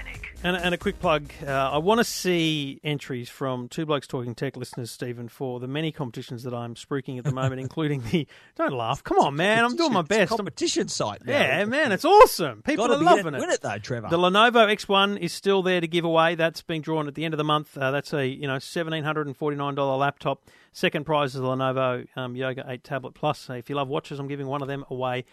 And, 0.45 0.55
and 0.55 0.75
a 0.75 0.77
quick 0.77 0.99
plug 0.99 1.31
uh, 1.41 1.49
I 1.49 1.79
want 1.79 1.97
to 1.97 2.03
see 2.03 2.79
entries 2.84 3.29
from 3.29 3.67
Two 3.67 3.84
Blokes 3.84 4.05
Talking 4.05 4.36
Tech 4.36 4.55
listeners, 4.55 4.91
Stephen, 4.91 5.27
for 5.27 5.60
the 5.60 5.67
many 5.67 5.91
competitions 5.91 6.43
that 6.43 6.53
I'm 6.53 6.75
spruiking 6.75 7.17
at 7.17 7.23
the 7.23 7.31
moment, 7.31 7.60
including 7.62 8.03
the. 8.12 8.27
Don't 8.55 8.73
laugh. 8.73 9.03
Come 9.03 9.17
on, 9.17 9.36
man. 9.36 9.65
I'm 9.65 9.75
doing 9.75 9.91
my 9.91 10.03
best. 10.03 10.31
I'm- 10.31 10.38
competition 10.38 10.88
site. 10.88 11.25
Now. 11.25 11.34
yeah, 11.34 11.65
man. 11.65 11.91
It's 11.91 12.05
awesome. 12.05 12.62
People 12.62 12.86
Gotta 12.86 12.99
are 12.99 13.03
loving 13.03 13.34
it. 13.34 13.39
Win 13.39 13.49
it 13.49 13.62
though, 13.62 13.79
Trevor. 13.79 14.08
The 14.08 14.19
Lenovo 14.19 14.71
X1 14.71 15.17
is 15.17 15.34
still 15.34 15.63
there 15.63 15.81
to 15.81 15.88
give 15.88 16.05
away. 16.05 16.36
That's 16.36 16.62
being 16.62 16.81
drawn 16.81 17.08
at 17.08 17.15
the 17.15 17.25
end 17.25 17.34
of 17.34 17.39
the 17.39 17.43
month. 17.43 17.75
Uh, 17.75 17.89
that's 17.89 18.13
a 18.13 18.27
you 18.27 18.45
know 18.45 18.60
seventeen 18.60 19.03
hundred 19.03 19.25
and 19.25 19.36
forty 19.36 19.58
nine 19.58 19.73
dollar 19.73 19.97
laptop. 19.97 20.43
Second 20.73 21.08
prize 21.08 21.34
is 21.34 21.41
the 21.41 21.47
Lenovo 21.47 22.05
um, 22.15 22.36
Yoga 22.36 22.65
8 22.67 22.84
tablet 22.84 23.15
plus. 23.15 23.39
So 23.39 23.53
if 23.53 23.67
you 23.67 23.75
love 23.75 23.88
watches, 23.88 24.19
I'm 24.19 24.27
giving 24.27 24.45
one 24.45 24.62
of 24.62 24.67
them 24.67 24.86
away. 24.91 25.25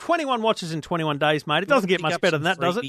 Twenty 0.00 0.26
one 0.26 0.42
watches 0.42 0.74
in 0.74 0.82
twenty 0.82 1.04
one 1.04 1.16
days, 1.16 1.46
mate. 1.46 1.62
It 1.62 1.68
doesn't 1.70 1.88
get 1.88 2.02
much 2.02 2.20
better 2.20 2.36
than 2.36 2.42
that, 2.44 2.60
does 2.60 2.76
it? 2.76 2.84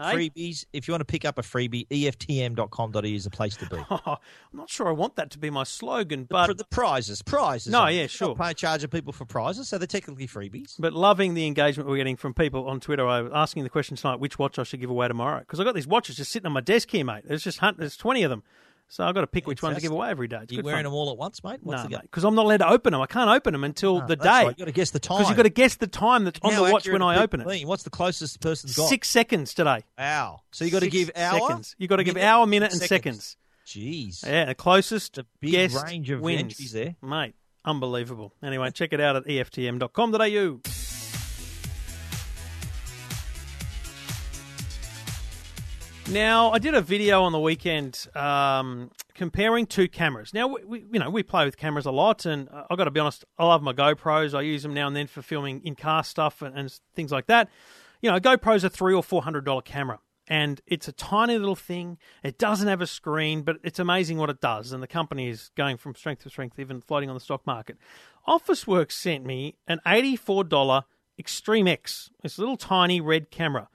Freebies. 0.00 0.10
Hey? 0.10 0.30
Freebies. 0.30 0.64
If 0.72 0.88
you 0.88 0.92
want 0.92 1.00
to 1.00 1.04
pick 1.04 1.24
up 1.24 1.38
a 1.38 1.42
freebie, 1.42 1.86
EFTM.com.au 1.88 3.00
is 3.00 3.24
the 3.24 3.30
place 3.30 3.56
to 3.56 3.66
be. 3.66 3.76
I'm 3.90 4.16
not 4.52 4.70
sure 4.70 4.88
I 4.88 4.92
want 4.92 5.16
that 5.16 5.30
to 5.32 5.38
be 5.38 5.50
my 5.50 5.64
slogan, 5.64 6.24
For 6.24 6.28
but 6.46 6.58
the 6.58 6.64
prizes, 6.64 7.22
prizes. 7.22 7.72
No, 7.72 7.86
yeah, 7.86 8.06
sure. 8.06 8.34
Paying 8.34 8.54
charging 8.54 8.90
people 8.90 9.12
for 9.12 9.24
prizes, 9.24 9.68
so 9.68 9.78
they're 9.78 9.86
technically 9.86 10.26
freebies. 10.26 10.74
but 10.78 10.92
loving 10.92 11.34
the 11.34 11.46
engagement 11.46 11.88
we're 11.88 11.96
getting 11.96 12.16
from 12.16 12.34
people 12.34 12.68
on 12.68 12.80
Twitter. 12.80 13.06
I 13.06 13.22
was 13.22 13.32
asking 13.34 13.64
the 13.64 13.70
question 13.70 13.96
tonight 13.96 14.20
which 14.20 14.38
watch 14.38 14.58
I 14.58 14.62
should 14.62 14.80
give 14.80 14.90
away 14.90 15.08
tomorrow 15.08 15.40
because 15.40 15.60
I 15.60 15.64
got 15.64 15.74
these 15.74 15.86
watches 15.86 16.16
just 16.16 16.32
sitting 16.32 16.46
on 16.46 16.52
my 16.52 16.60
desk 16.60 16.90
here, 16.90 17.04
mate. 17.04 17.24
There's 17.26 17.42
just 17.44 17.58
hunt, 17.58 17.78
there's 17.78 17.96
twenty 17.96 18.22
of 18.22 18.30
them, 18.30 18.42
so 18.90 19.04
I've 19.04 19.14
got 19.14 19.20
to 19.20 19.28
pick 19.28 19.46
which 19.46 19.62
one 19.62 19.72
to 19.72 19.80
give 19.80 19.92
away 19.92 20.10
every 20.10 20.26
day. 20.26 20.40
It's 20.42 20.52
you 20.52 20.62
wearing 20.62 20.78
fun. 20.78 20.84
them 20.84 20.94
all 20.94 21.12
at 21.12 21.16
once, 21.16 21.44
mate? 21.44 21.60
What's 21.62 21.88
No, 21.88 21.98
because 22.00 22.24
I'm 22.24 22.34
not 22.34 22.44
allowed 22.44 22.56
to 22.56 22.68
open 22.68 22.92
them. 22.92 23.00
I 23.00 23.06
can't 23.06 23.30
open 23.30 23.52
them 23.52 23.62
until 23.62 23.98
ah, 23.98 24.06
the 24.06 24.16
That's 24.16 24.22
day. 24.22 24.28
right. 24.28 24.46
You've 24.48 24.58
got 24.58 24.64
to 24.64 24.72
guess 24.72 24.90
the 24.90 24.98
time. 24.98 25.18
Because 25.18 25.28
you've 25.30 25.36
got 25.36 25.44
to 25.44 25.48
guess 25.48 25.76
the 25.76 25.86
time 25.86 26.24
that's 26.24 26.40
on 26.42 26.54
the 26.54 26.62
watch 26.62 26.88
when 26.88 27.00
I 27.00 27.22
open 27.22 27.40
it. 27.40 27.66
What's 27.68 27.84
the 27.84 27.90
closest 27.90 28.34
the 28.34 28.40
person's 28.40 28.74
got? 28.76 28.88
Six 28.88 29.08
seconds 29.08 29.54
today. 29.54 29.84
Wow. 29.96 30.40
So 30.50 30.64
you've 30.64 30.72
got 30.72 30.80
to 30.80 30.86
Six 30.90 30.92
give 30.92 31.10
hour. 31.14 31.38
seconds. 31.38 31.76
You 31.78 31.86
got 31.86 31.96
to 31.96 32.04
give 32.04 32.16
minute, 32.16 32.26
hour, 32.26 32.46
minute, 32.46 32.72
and 32.72 32.82
seconds. 32.82 33.36
Jeez. 33.64 34.26
Yeah, 34.26 34.46
the 34.46 34.56
closest 34.56 35.18
a 35.18 35.26
big 35.40 35.72
range 35.72 36.10
of 36.10 36.20
wins. 36.20 36.40
entries 36.40 36.72
there. 36.72 36.96
Mate, 37.00 37.34
unbelievable. 37.64 38.34
Anyway, 38.42 38.72
check 38.72 38.92
it 38.92 39.00
out 39.00 39.14
at 39.14 39.24
EFTM.com.au. 39.26 40.79
Now, 46.12 46.50
I 46.50 46.58
did 46.58 46.74
a 46.74 46.80
video 46.80 47.22
on 47.22 47.30
the 47.30 47.38
weekend 47.38 48.08
um, 48.16 48.90
comparing 49.14 49.66
two 49.66 49.86
cameras. 49.86 50.34
Now, 50.34 50.48
we, 50.48 50.64
we, 50.64 50.84
you 50.92 50.98
know, 50.98 51.08
we 51.08 51.22
play 51.22 51.44
with 51.44 51.56
cameras 51.56 51.86
a 51.86 51.92
lot, 51.92 52.26
and 52.26 52.48
uh, 52.48 52.64
I've 52.68 52.76
got 52.76 52.84
to 52.84 52.90
be 52.90 52.98
honest, 52.98 53.24
I 53.38 53.46
love 53.46 53.62
my 53.62 53.72
GoPros. 53.72 54.34
I 54.36 54.42
use 54.42 54.64
them 54.64 54.74
now 54.74 54.88
and 54.88 54.96
then 54.96 55.06
for 55.06 55.22
filming 55.22 55.60
in 55.64 55.76
car 55.76 56.02
stuff 56.02 56.42
and, 56.42 56.58
and 56.58 56.80
things 56.96 57.12
like 57.12 57.26
that. 57.26 57.48
You 58.02 58.10
know, 58.10 58.18
GoPro's 58.18 58.64
a 58.64 58.70
three 58.70 58.92
or 58.92 59.04
four 59.04 59.22
hundred 59.22 59.44
dollar 59.44 59.62
camera, 59.62 60.00
and 60.26 60.60
it's 60.66 60.88
a 60.88 60.92
tiny 60.92 61.38
little 61.38 61.54
thing. 61.54 61.96
It 62.24 62.38
doesn't 62.38 62.66
have 62.66 62.80
a 62.80 62.88
screen, 62.88 63.42
but 63.42 63.58
it's 63.62 63.78
amazing 63.78 64.18
what 64.18 64.30
it 64.30 64.40
does. 64.40 64.72
And 64.72 64.82
the 64.82 64.88
company 64.88 65.28
is 65.28 65.52
going 65.56 65.76
from 65.76 65.94
strength 65.94 66.24
to 66.24 66.30
strength, 66.30 66.58
even 66.58 66.80
floating 66.80 67.08
on 67.08 67.14
the 67.14 67.20
stock 67.20 67.46
market. 67.46 67.76
Officeworks 68.26 68.92
sent 68.92 69.24
me 69.24 69.58
an 69.68 69.78
eighty-four 69.86 70.42
dollar 70.42 70.82
Extreme 71.20 71.68
X, 71.68 72.10
this 72.20 72.36
little 72.36 72.56
tiny 72.56 73.00
red 73.00 73.30
camera. 73.30 73.68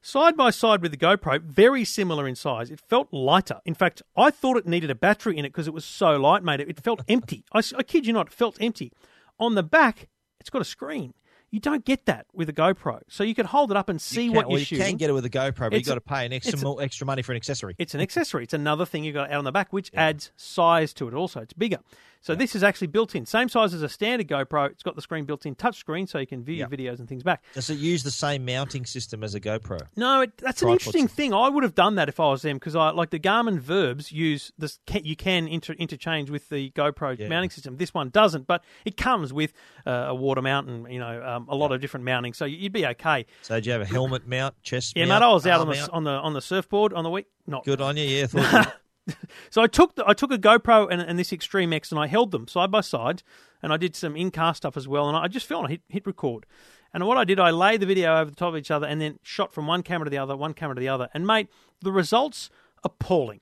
Side 0.00 0.36
by 0.36 0.50
side 0.50 0.80
with 0.80 0.92
the 0.92 0.96
GoPro, 0.96 1.42
very 1.42 1.84
similar 1.84 2.28
in 2.28 2.36
size. 2.36 2.70
It 2.70 2.80
felt 2.80 3.12
lighter. 3.12 3.60
In 3.64 3.74
fact, 3.74 4.00
I 4.16 4.30
thought 4.30 4.56
it 4.56 4.66
needed 4.66 4.90
a 4.90 4.94
battery 4.94 5.36
in 5.36 5.44
it 5.44 5.48
because 5.48 5.66
it 5.66 5.74
was 5.74 5.84
so 5.84 6.16
light, 6.16 6.44
mate. 6.44 6.60
It 6.60 6.80
felt 6.80 7.02
empty. 7.08 7.44
I, 7.52 7.62
I 7.76 7.82
kid 7.82 8.06
you 8.06 8.12
not, 8.12 8.28
it 8.28 8.32
felt 8.32 8.56
empty. 8.60 8.92
On 9.40 9.54
the 9.54 9.62
back, 9.62 10.08
it's 10.40 10.50
got 10.50 10.62
a 10.62 10.64
screen. 10.64 11.14
You 11.50 11.60
don't 11.60 11.84
get 11.84 12.04
that 12.06 12.26
with 12.34 12.48
a 12.50 12.52
GoPro. 12.52 13.00
So 13.08 13.24
you 13.24 13.34
can 13.34 13.46
hold 13.46 13.70
it 13.70 13.76
up 13.76 13.88
and 13.88 14.00
see 14.00 14.24
you 14.24 14.32
what 14.32 14.42
you're 14.42 14.48
well, 14.50 14.58
you 14.58 14.64
shooting. 14.66 14.84
can 14.86 14.96
get 14.96 15.08
it 15.08 15.14
with 15.14 15.24
a 15.24 15.30
GoPro, 15.30 15.70
but 15.70 15.74
you've 15.74 15.86
got 15.86 15.94
to 15.94 16.00
pay 16.02 16.26
an 16.26 16.32
extra 16.32 16.58
a- 16.68 16.82
extra 16.82 17.06
money 17.06 17.22
for 17.22 17.32
an 17.32 17.36
accessory. 17.36 17.74
It's 17.78 17.94
an 17.94 18.00
accessory. 18.02 18.44
It's 18.44 18.54
another 18.54 18.84
thing 18.84 19.02
you've 19.04 19.14
got 19.14 19.30
out 19.30 19.38
on 19.38 19.44
the 19.44 19.52
back, 19.52 19.72
which 19.72 19.90
adds 19.94 20.30
size 20.36 20.92
to 20.94 21.08
it. 21.08 21.14
Also, 21.14 21.40
it's 21.40 21.54
bigger. 21.54 21.78
So 22.20 22.34
this 22.34 22.56
is 22.56 22.64
actually 22.64 22.88
built 22.88 23.14
in, 23.14 23.26
same 23.26 23.48
size 23.48 23.72
as 23.72 23.80
a 23.80 23.88
standard 23.88 24.26
GoPro. 24.26 24.70
It's 24.72 24.82
got 24.82 24.96
the 24.96 25.00
screen 25.02 25.24
built 25.24 25.46
in, 25.46 25.54
touch 25.54 25.76
screen, 25.78 26.08
so 26.08 26.18
you 26.18 26.26
can 26.26 26.42
view 26.42 26.56
your 26.56 26.66
videos 26.66 26.98
and 26.98 27.08
things 27.08 27.22
back. 27.22 27.44
Does 27.54 27.70
it 27.70 27.78
use 27.78 28.02
the 28.02 28.10
same 28.10 28.44
mounting 28.44 28.84
system 28.86 29.22
as 29.22 29.36
a 29.36 29.40
GoPro? 29.40 29.78
No, 29.94 30.22
it, 30.22 30.36
that's 30.36 30.60
an 30.62 30.68
interesting 30.70 31.02
system. 31.06 31.16
thing. 31.16 31.32
I 31.32 31.48
would 31.48 31.62
have 31.62 31.76
done 31.76 31.94
that 31.94 32.08
if 32.08 32.18
I 32.18 32.28
was 32.30 32.42
them 32.42 32.56
because 32.56 32.74
I 32.74 32.90
like 32.90 33.10
the 33.10 33.20
Garmin 33.20 33.60
VIRBs 33.60 34.10
use 34.10 34.50
this. 34.58 34.80
You 34.92 35.14
can 35.14 35.46
inter, 35.46 35.74
interchange 35.74 36.28
with 36.28 36.48
the 36.48 36.70
GoPro 36.72 37.16
Yeah. 37.16 37.28
mounting 37.28 37.50
system. 37.50 37.76
This 37.76 37.94
one 37.94 38.10
doesn't, 38.10 38.48
but 38.48 38.64
it 38.84 38.96
comes 38.96 39.32
with 39.32 39.52
uh, 39.86 40.06
a 40.08 40.14
water 40.14 40.42
mount 40.42 40.68
and 40.68 40.92
you 40.92 40.98
know 40.98 41.22
um, 41.38 41.46
a 41.48 41.54
lot 41.56 41.72
of 41.72 41.80
different 41.80 42.04
mounting, 42.04 42.32
so 42.32 42.44
you'd 42.44 42.72
be 42.72 42.86
okay. 42.86 43.26
So 43.42 43.58
do 43.60 43.66
you 43.66 43.72
have 43.72 43.82
a 43.82 43.86
helmet 43.86 44.26
mount, 44.26 44.54
chest 44.62 44.94
Yeah, 44.96 45.06
mount? 45.06 45.22
mate, 45.22 45.26
I 45.26 45.32
was 45.32 45.46
out 45.46 45.60
on 45.60 45.68
the 45.68 45.74
mount? 45.74 45.90
on 45.90 46.04
the 46.04 46.10
on 46.10 46.32
the 46.34 46.40
surfboard 46.40 46.92
on 46.92 47.04
the 47.04 47.10
week. 47.10 47.26
Not 47.46 47.64
Good 47.64 47.80
on 47.80 47.96
you. 47.96 48.04
Yeah, 48.04 48.26
thought 48.26 48.74
So 49.50 49.62
I 49.62 49.66
took 49.66 49.94
the, 49.94 50.06
I 50.06 50.12
took 50.12 50.30
a 50.30 50.38
GoPro 50.38 50.88
and, 50.90 51.00
and 51.00 51.18
this 51.18 51.32
Extreme 51.32 51.72
X 51.72 51.90
and 51.90 51.98
I 51.98 52.06
held 52.06 52.30
them 52.30 52.46
side 52.46 52.70
by 52.70 52.82
side 52.82 53.22
and 53.62 53.72
I 53.72 53.78
did 53.78 53.96
some 53.96 54.14
in 54.16 54.30
car 54.30 54.54
stuff 54.54 54.76
as 54.76 54.86
well 54.86 55.08
and 55.08 55.16
I 55.16 55.28
just 55.28 55.46
felt 55.46 55.64
I 55.64 55.68
hit 55.70 55.80
hit 55.88 56.06
record. 56.06 56.44
And 56.92 57.06
what 57.06 57.16
I 57.18 57.24
did, 57.24 57.38
I 57.40 57.50
laid 57.50 57.80
the 57.80 57.86
video 57.86 58.16
over 58.18 58.30
the 58.30 58.36
top 58.36 58.50
of 58.50 58.56
each 58.56 58.70
other 58.70 58.86
and 58.86 59.00
then 59.00 59.18
shot 59.22 59.52
from 59.52 59.66
one 59.66 59.82
camera 59.82 60.04
to 60.06 60.10
the 60.10 60.18
other, 60.18 60.36
one 60.36 60.52
camera 60.54 60.74
to 60.74 60.80
the 60.80 60.88
other. 60.88 61.08
And 61.14 61.26
mate, 61.26 61.48
the 61.82 61.92
results 61.92 62.50
appalling. 62.84 63.40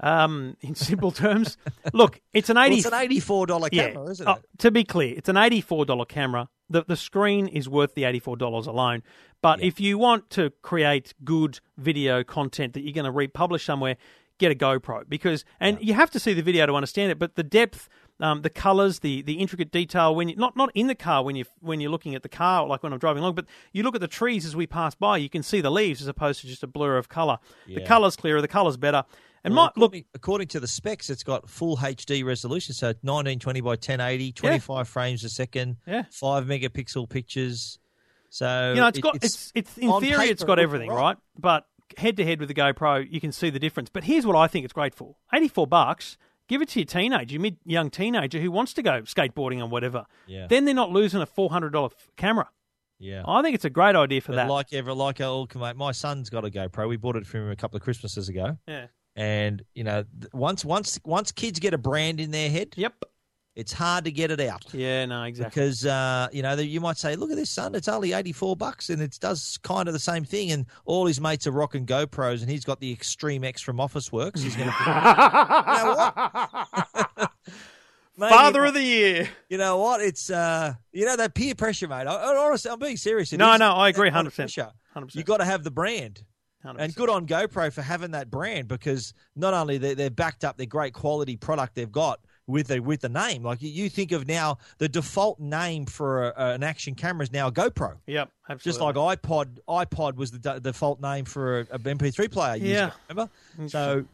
Um, 0.00 0.56
in 0.60 0.74
simple 0.74 1.12
terms, 1.12 1.56
look, 1.92 2.20
it's 2.32 2.50
an 2.50 2.56
Well, 2.56 2.66
eighty. 2.66 2.76
it's 2.78 2.86
an 2.86 2.94
eighty-four 2.94 3.46
dollar 3.46 3.68
camera, 3.68 4.04
isn't 4.10 4.26
Oh, 4.28 4.32
it? 4.32 4.44
to 4.58 4.70
be 4.72 4.82
clear, 4.82 5.14
it's 5.16 5.28
an 5.28 5.36
eighty-four 5.36 5.84
dollar 5.86 6.04
camera. 6.04 6.48
The 6.70 6.84
the 6.86 6.96
screen 6.96 7.46
is 7.48 7.68
worth 7.68 7.94
the 7.94 8.04
eighty-four 8.04 8.36
dollars 8.36 8.66
alone. 8.66 9.02
But 9.42 9.62
if 9.62 9.80
you 9.80 9.98
want 9.98 10.30
to 10.30 10.50
create 10.62 11.14
good 11.24 11.60
video 11.76 12.24
content 12.24 12.72
that 12.72 12.80
you're 12.80 12.94
going 12.94 13.04
to 13.04 13.10
republish 13.10 13.64
somewhere, 13.64 13.96
get 14.38 14.50
a 14.50 14.54
GoPro 14.54 15.08
because 15.08 15.44
and 15.60 15.78
you 15.80 15.94
have 15.94 16.10
to 16.12 16.18
see 16.18 16.32
the 16.32 16.42
video 16.42 16.66
to 16.66 16.74
understand 16.74 17.12
it. 17.12 17.18
But 17.18 17.34
the 17.34 17.42
depth, 17.42 17.88
um, 18.20 18.42
the 18.42 18.50
colors, 18.50 19.00
the 19.00 19.22
the 19.22 19.34
intricate 19.34 19.70
detail 19.72 20.14
when 20.14 20.28
you 20.28 20.36
not 20.36 20.56
not 20.56 20.70
in 20.74 20.86
the 20.86 20.94
car 20.94 21.24
when 21.24 21.34
you 21.36 21.44
when 21.60 21.80
you're 21.80 21.90
looking 21.90 22.14
at 22.14 22.22
the 22.22 22.28
car 22.28 22.66
like 22.66 22.82
when 22.82 22.92
I'm 22.92 22.98
driving 22.98 23.22
along, 23.22 23.34
but 23.34 23.46
you 23.72 23.82
look 23.82 23.94
at 23.94 24.00
the 24.00 24.08
trees 24.08 24.44
as 24.46 24.54
we 24.54 24.66
pass 24.66 24.94
by, 24.94 25.16
you 25.16 25.28
can 25.28 25.42
see 25.42 25.60
the 25.60 25.70
leaves 25.70 26.00
as 26.00 26.06
opposed 26.08 26.40
to 26.42 26.46
just 26.46 26.62
a 26.62 26.66
blur 26.66 26.96
of 26.96 27.08
color. 27.08 27.38
The 27.66 27.80
Yeah. 27.80 27.86
color's 27.86 28.16
clearer, 28.16 28.40
the 28.40 28.48
color's 28.48 28.76
better. 28.76 29.04
And 29.42 29.54
Well, 29.54 29.64
my, 29.64 29.66
look, 29.76 29.90
according, 29.90 30.04
according 30.14 30.48
to 30.48 30.60
the 30.60 30.66
specs, 30.68 31.10
it's 31.10 31.22
got 31.22 31.50
full 31.50 31.76
HD 31.76 32.22
resolution, 32.24 32.72
so 32.74 32.86
1920 33.02 33.60
by 33.60 33.70
1080, 33.76 34.32
25 34.32 34.88
frames 34.88 35.22
a 35.22 35.28
second, 35.28 35.76
Yeah. 35.86 36.04
five 36.10 36.46
megapixel 36.46 37.10
pictures. 37.10 37.78
So 38.30 38.70
you 38.74 38.80
know, 38.80 38.86
it's 38.88 38.98
it- 38.98 39.02
got 39.02 39.16
it's 39.16 39.52
it's, 39.54 39.76
in 39.76 39.90
theory 40.00 40.28
it's 40.28 40.42
paper, 40.42 40.46
got 40.46 40.58
it 40.58 40.62
looks 40.62 40.68
everything, 40.68 40.88
right. 40.90 41.00
right? 41.00 41.16
But 41.38 41.66
head 41.98 42.16
to 42.16 42.24
head 42.24 42.40
with 42.40 42.48
the 42.48 42.54
GoPro, 42.54 43.06
you 43.10 43.20
can 43.20 43.32
see 43.32 43.50
the 43.50 43.58
difference. 43.58 43.90
But 43.90 44.04
here's 44.04 44.24
what 44.26 44.34
I 44.36 44.46
think 44.46 44.64
it's 44.64 44.72
great 44.72 44.94
for: 44.94 45.16
eighty-four 45.34 45.66
bucks. 45.66 46.16
Give 46.48 46.60
it 46.62 46.68
to 46.70 46.80
your 46.80 46.86
teenager, 46.86 47.32
your 47.32 47.40
mid 47.40 47.56
young 47.64 47.90
teenager 47.90 48.38
who 48.40 48.50
wants 48.50 48.74
to 48.74 48.82
go 48.82 49.02
skateboarding 49.02 49.60
or 49.60 49.66
whatever. 49.66 50.04
Yeah. 50.26 50.46
Then 50.48 50.64
they're 50.66 50.74
not 50.74 50.90
losing 50.90 51.20
a 51.22 51.26
four 51.26 51.48
hundred 51.50 51.70
dollar 51.72 51.90
camera. 52.16 52.48
yeah. 52.98 53.22
I 53.26 53.40
think 53.42 53.54
it's 53.54 53.64
a 53.64 53.70
great 53.70 53.96
idea 53.96 54.20
for 54.20 54.32
But 54.32 54.36
that. 54.36 54.50
like 54.50 54.72
ever, 54.72 54.92
like 54.92 55.20
all 55.20 55.48
mate, 55.54 55.76
my 55.76 55.92
son's 55.92 56.28
got 56.30 56.44
a 56.44 56.50
GoPro. 56.50 56.88
We 56.88 56.96
bought 56.96 57.16
it 57.16 57.26
for 57.26 57.38
him 57.38 57.50
a 57.50 57.56
couple 57.56 57.76
of 57.78 57.82
Christmases 57.82 58.28
ago, 58.28 58.58
yeah. 58.68 58.86
and 59.16 59.62
you 59.74 59.84
know, 59.84 60.04
once 60.32 60.64
once 60.64 61.00
once 61.04 61.32
kids 61.32 61.58
get 61.60 61.72
a 61.72 61.78
brand 61.78 62.20
in 62.20 62.30
their 62.30 62.50
head, 62.50 62.74
Yep. 62.76 63.04
It's 63.56 63.72
hard 63.72 64.04
to 64.04 64.10
get 64.10 64.30
it 64.30 64.40
out. 64.40 64.64
Yeah. 64.72 65.06
No. 65.06 65.22
Exactly. 65.24 65.50
Because 65.50 65.86
uh, 65.86 66.28
you 66.32 66.42
know 66.42 66.54
you 66.54 66.80
might 66.80 66.96
say, 66.96 67.16
"Look 67.16 67.30
at 67.30 67.36
this, 67.36 67.50
son! 67.50 67.74
It's 67.74 67.88
only 67.88 68.12
eighty 68.12 68.32
four 68.32 68.56
bucks, 68.56 68.90
and 68.90 69.00
it 69.00 69.16
does 69.20 69.58
kind 69.62 69.88
of 69.88 69.94
the 69.94 70.00
same 70.00 70.24
thing." 70.24 70.50
And 70.52 70.66
all 70.84 71.06
his 71.06 71.20
mates 71.20 71.46
are 71.46 71.52
rocking 71.52 71.86
GoPros, 71.86 72.40
and 72.40 72.50
he's 72.50 72.64
got 72.64 72.80
the 72.80 72.92
Extreme 72.92 73.44
X 73.44 73.60
from 73.62 73.76
OfficeWorks. 73.78 74.38
He's 74.40 74.56
going 74.56 74.68
to, 74.70 74.74
you 74.78 75.84
know 75.84 75.94
what? 75.96 77.30
Mate, 78.16 78.28
Father 78.30 78.64
of 78.64 78.74
the 78.74 78.82
year. 78.82 79.28
you 79.48 79.58
know 79.58 79.78
what? 79.78 80.00
It's 80.00 80.30
uh, 80.30 80.74
you 80.92 81.04
know 81.04 81.16
that 81.16 81.34
peer 81.34 81.54
pressure, 81.54 81.88
mate. 81.88 82.06
I, 82.06 82.14
I, 82.14 82.36
honestly, 82.36 82.70
I'm 82.70 82.78
being 82.78 82.96
serious. 82.96 83.32
It 83.32 83.38
No, 83.38 83.56
no, 83.56 83.72
I 83.72 83.88
agree, 83.88 84.10
100%. 84.10 84.34
pressure. 84.34 84.70
100%. 84.96 85.14
You 85.14 85.22
got 85.24 85.38
to 85.38 85.44
have 85.44 85.64
the 85.64 85.70
brand. 85.70 86.22
100%. 86.64 86.76
And 86.78 86.94
good 86.94 87.10
on 87.10 87.26
GoPro 87.26 87.70
for 87.72 87.82
having 87.82 88.12
that 88.12 88.30
brand 88.30 88.68
because 88.68 89.12
not 89.36 89.52
only 89.52 89.76
they, 89.76 89.92
they've 89.94 90.14
backed 90.14 90.44
up 90.44 90.56
their 90.56 90.64
great 90.66 90.94
quality 90.94 91.36
product 91.36 91.74
they've 91.74 91.92
got 91.92 92.20
with 92.46 92.66
the 92.68 92.80
with 92.80 93.00
the 93.00 93.08
name. 93.08 93.42
Like 93.42 93.62
you- 93.62 93.70
you 93.70 93.88
think 93.88 94.12
of 94.12 94.26
now, 94.28 94.58
the 94.78 94.88
default 94.88 95.40
name 95.40 95.86
for 95.86 96.28
a, 96.30 96.50
an 96.54 96.62
action 96.62 96.94
camera 96.94 97.22
is 97.24 97.32
now 97.32 97.50
GoPro. 97.50 97.96
Yep. 98.06 98.30
Absolutely. 98.50 98.70
Just 98.70 98.80
like 98.80 98.94
iPod, 99.22 99.58
iPod 99.68 100.16
was 100.16 100.30
the 100.30 100.38
d- 100.38 100.60
default 100.60 101.00
name 101.00 101.24
for 101.24 101.60
a, 101.60 101.66
a 101.72 101.78
MP3 101.78 102.30
player. 102.30 102.56
years 102.56 102.68
Yeah. 102.70 102.86
ago, 103.08 103.30
remember? 103.56 103.68
So 103.70 104.04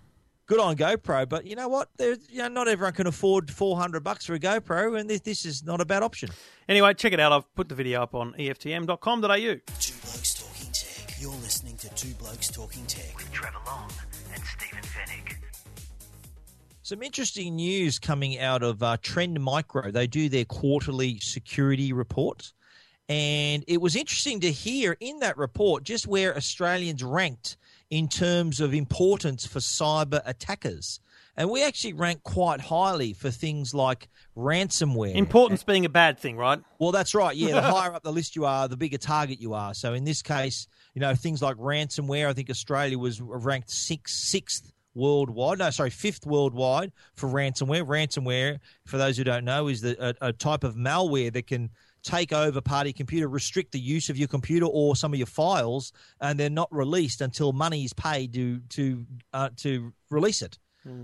good 0.47 0.61
on 0.61 0.77
GoPro, 0.77 1.29
but 1.29 1.45
you 1.47 1.57
know 1.57 1.69
what? 1.69 1.89
There's 1.97 2.19
you 2.31 2.39
know 2.39 2.49
not 2.49 2.69
everyone 2.69 2.93
can 2.93 3.07
afford 3.09 3.51
four 3.51 3.77
hundred 3.77 4.05
bucks 4.05 4.27
for 4.27 4.35
a 4.35 4.39
GoPro, 4.41 4.99
and 4.99 5.11
this 5.11 5.21
this 5.21 5.45
is 5.45 5.65
not 5.65 5.81
a 5.81 5.85
bad 5.85 6.03
option. 6.05 6.31
Anyway, 6.69 6.95
check 6.95 7.13
it 7.13 7.19
out. 7.21 7.33
I've 7.33 7.53
put 7.57 7.69
the 7.69 7.75
video 7.75 8.03
up 8.03 8.15
on 8.15 8.33
EFTM.com.au. 8.35 9.27
Two 9.27 9.95
Blokes 10.03 10.35
Talking 10.35 10.73
Tech. 10.73 11.15
You're 11.21 11.31
listening 11.33 11.77
to 11.79 11.89
Two 11.95 12.15
Blokes 12.15 12.49
Talking 12.49 12.87
Tech 12.87 13.17
with 13.17 13.31
Trevor 13.33 13.59
Long 13.67 13.91
and 14.33 14.43
Stephen 14.45 14.83
Fenech. 14.85 15.50
Some 16.91 17.05
interesting 17.05 17.55
news 17.55 18.01
coming 18.01 18.41
out 18.41 18.65
of 18.65 18.83
uh, 18.83 18.97
Trend 19.01 19.41
Micro. 19.41 19.93
They 19.93 20.09
do 20.09 20.29
their 20.29 20.45
quarterly 20.45 21.21
security 21.21 21.93
report. 21.93 22.53
And 23.09 23.63
it 23.69 23.81
was 23.81 23.95
interesting 23.95 24.41
to 24.41 24.51
hear 24.51 24.97
in 24.99 25.21
that 25.21 25.37
report 25.37 25.85
just 25.85 26.09
where 26.09 26.37
Australians 26.37 27.05
ranked 27.05 27.57
in 27.91 28.09
terms 28.09 28.59
of 28.59 28.75
importance 28.75 29.47
for 29.47 29.61
cyber 29.61 30.21
attackers. 30.25 30.99
And 31.37 31.49
we 31.49 31.63
actually 31.63 31.93
rank 31.93 32.25
quite 32.25 32.61
highly 32.61 33.13
for 33.13 33.31
things 33.31 33.73
like 33.73 34.09
ransomware. 34.37 35.15
Importance 35.15 35.63
being 35.63 35.85
a 35.85 35.89
bad 35.89 36.19
thing, 36.19 36.37
right? 36.37 36.59
Well, 36.81 36.91
that's 36.91 37.15
right. 37.15 37.37
Yeah, 37.37 37.53
the 37.53 37.63
higher 37.71 37.95
up 37.95 38.03
the 38.03 38.13
list 38.13 38.35
you 38.35 38.47
are, 38.47 38.67
the 38.67 38.77
bigger 38.77 38.99
target 38.99 39.41
you 39.41 39.55
are. 39.55 39.75
So 39.75 39.95
in 39.95 40.03
this 40.03 40.23
case, 40.23 40.67
you 40.95 41.01
know, 41.01 41.15
things 41.15 41.41
like 41.41 41.57
ransomware, 41.57 42.27
I 42.27 42.33
think 42.33 42.51
Australia 42.51 42.99
was 42.99 43.21
ranked 43.21 43.71
sixth, 43.71 44.17
sixth 44.17 44.73
worldwide. 44.95 45.59
No, 45.59 45.71
sorry, 45.71 45.91
fifth 45.91 46.27
worldwide 46.27 46.93
for 47.15 47.29
ransomware. 47.29 47.85
Ransomware, 47.85 48.59
for 48.87 48.99
those 48.99 49.17
who 49.17 49.25
don't 49.25 49.45
know, 49.45 49.69
is 49.69 49.81
the, 49.81 49.97
a, 50.21 50.29
a 50.29 50.33
type 50.33 50.65
of 50.65 50.75
malware 50.75 51.33
that 51.33 51.47
can 51.47 51.71
take 52.03 52.33
over 52.33 52.61
part 52.61 52.83
of 52.83 52.89
your 52.89 52.95
computer, 52.95 53.29
restrict 53.29 53.73
the 53.73 53.79
use 53.79 54.09
of 54.09 54.17
your 54.17 54.29
computer 54.29 54.67
or 54.67 54.97
some 54.97 55.13
of 55.13 55.19
your 55.19 55.27
files, 55.27 55.93
and 56.21 56.41
they're 56.41 56.49
not 56.49 56.69
released 56.71 57.21
until 57.21 57.53
money 57.53 57.85
is 57.85 57.93
paid 57.93 58.33
to 58.33 58.61
to 58.71 59.05
uh, 59.33 59.51
to 59.57 59.93
release 60.11 60.43
it. 60.43 60.59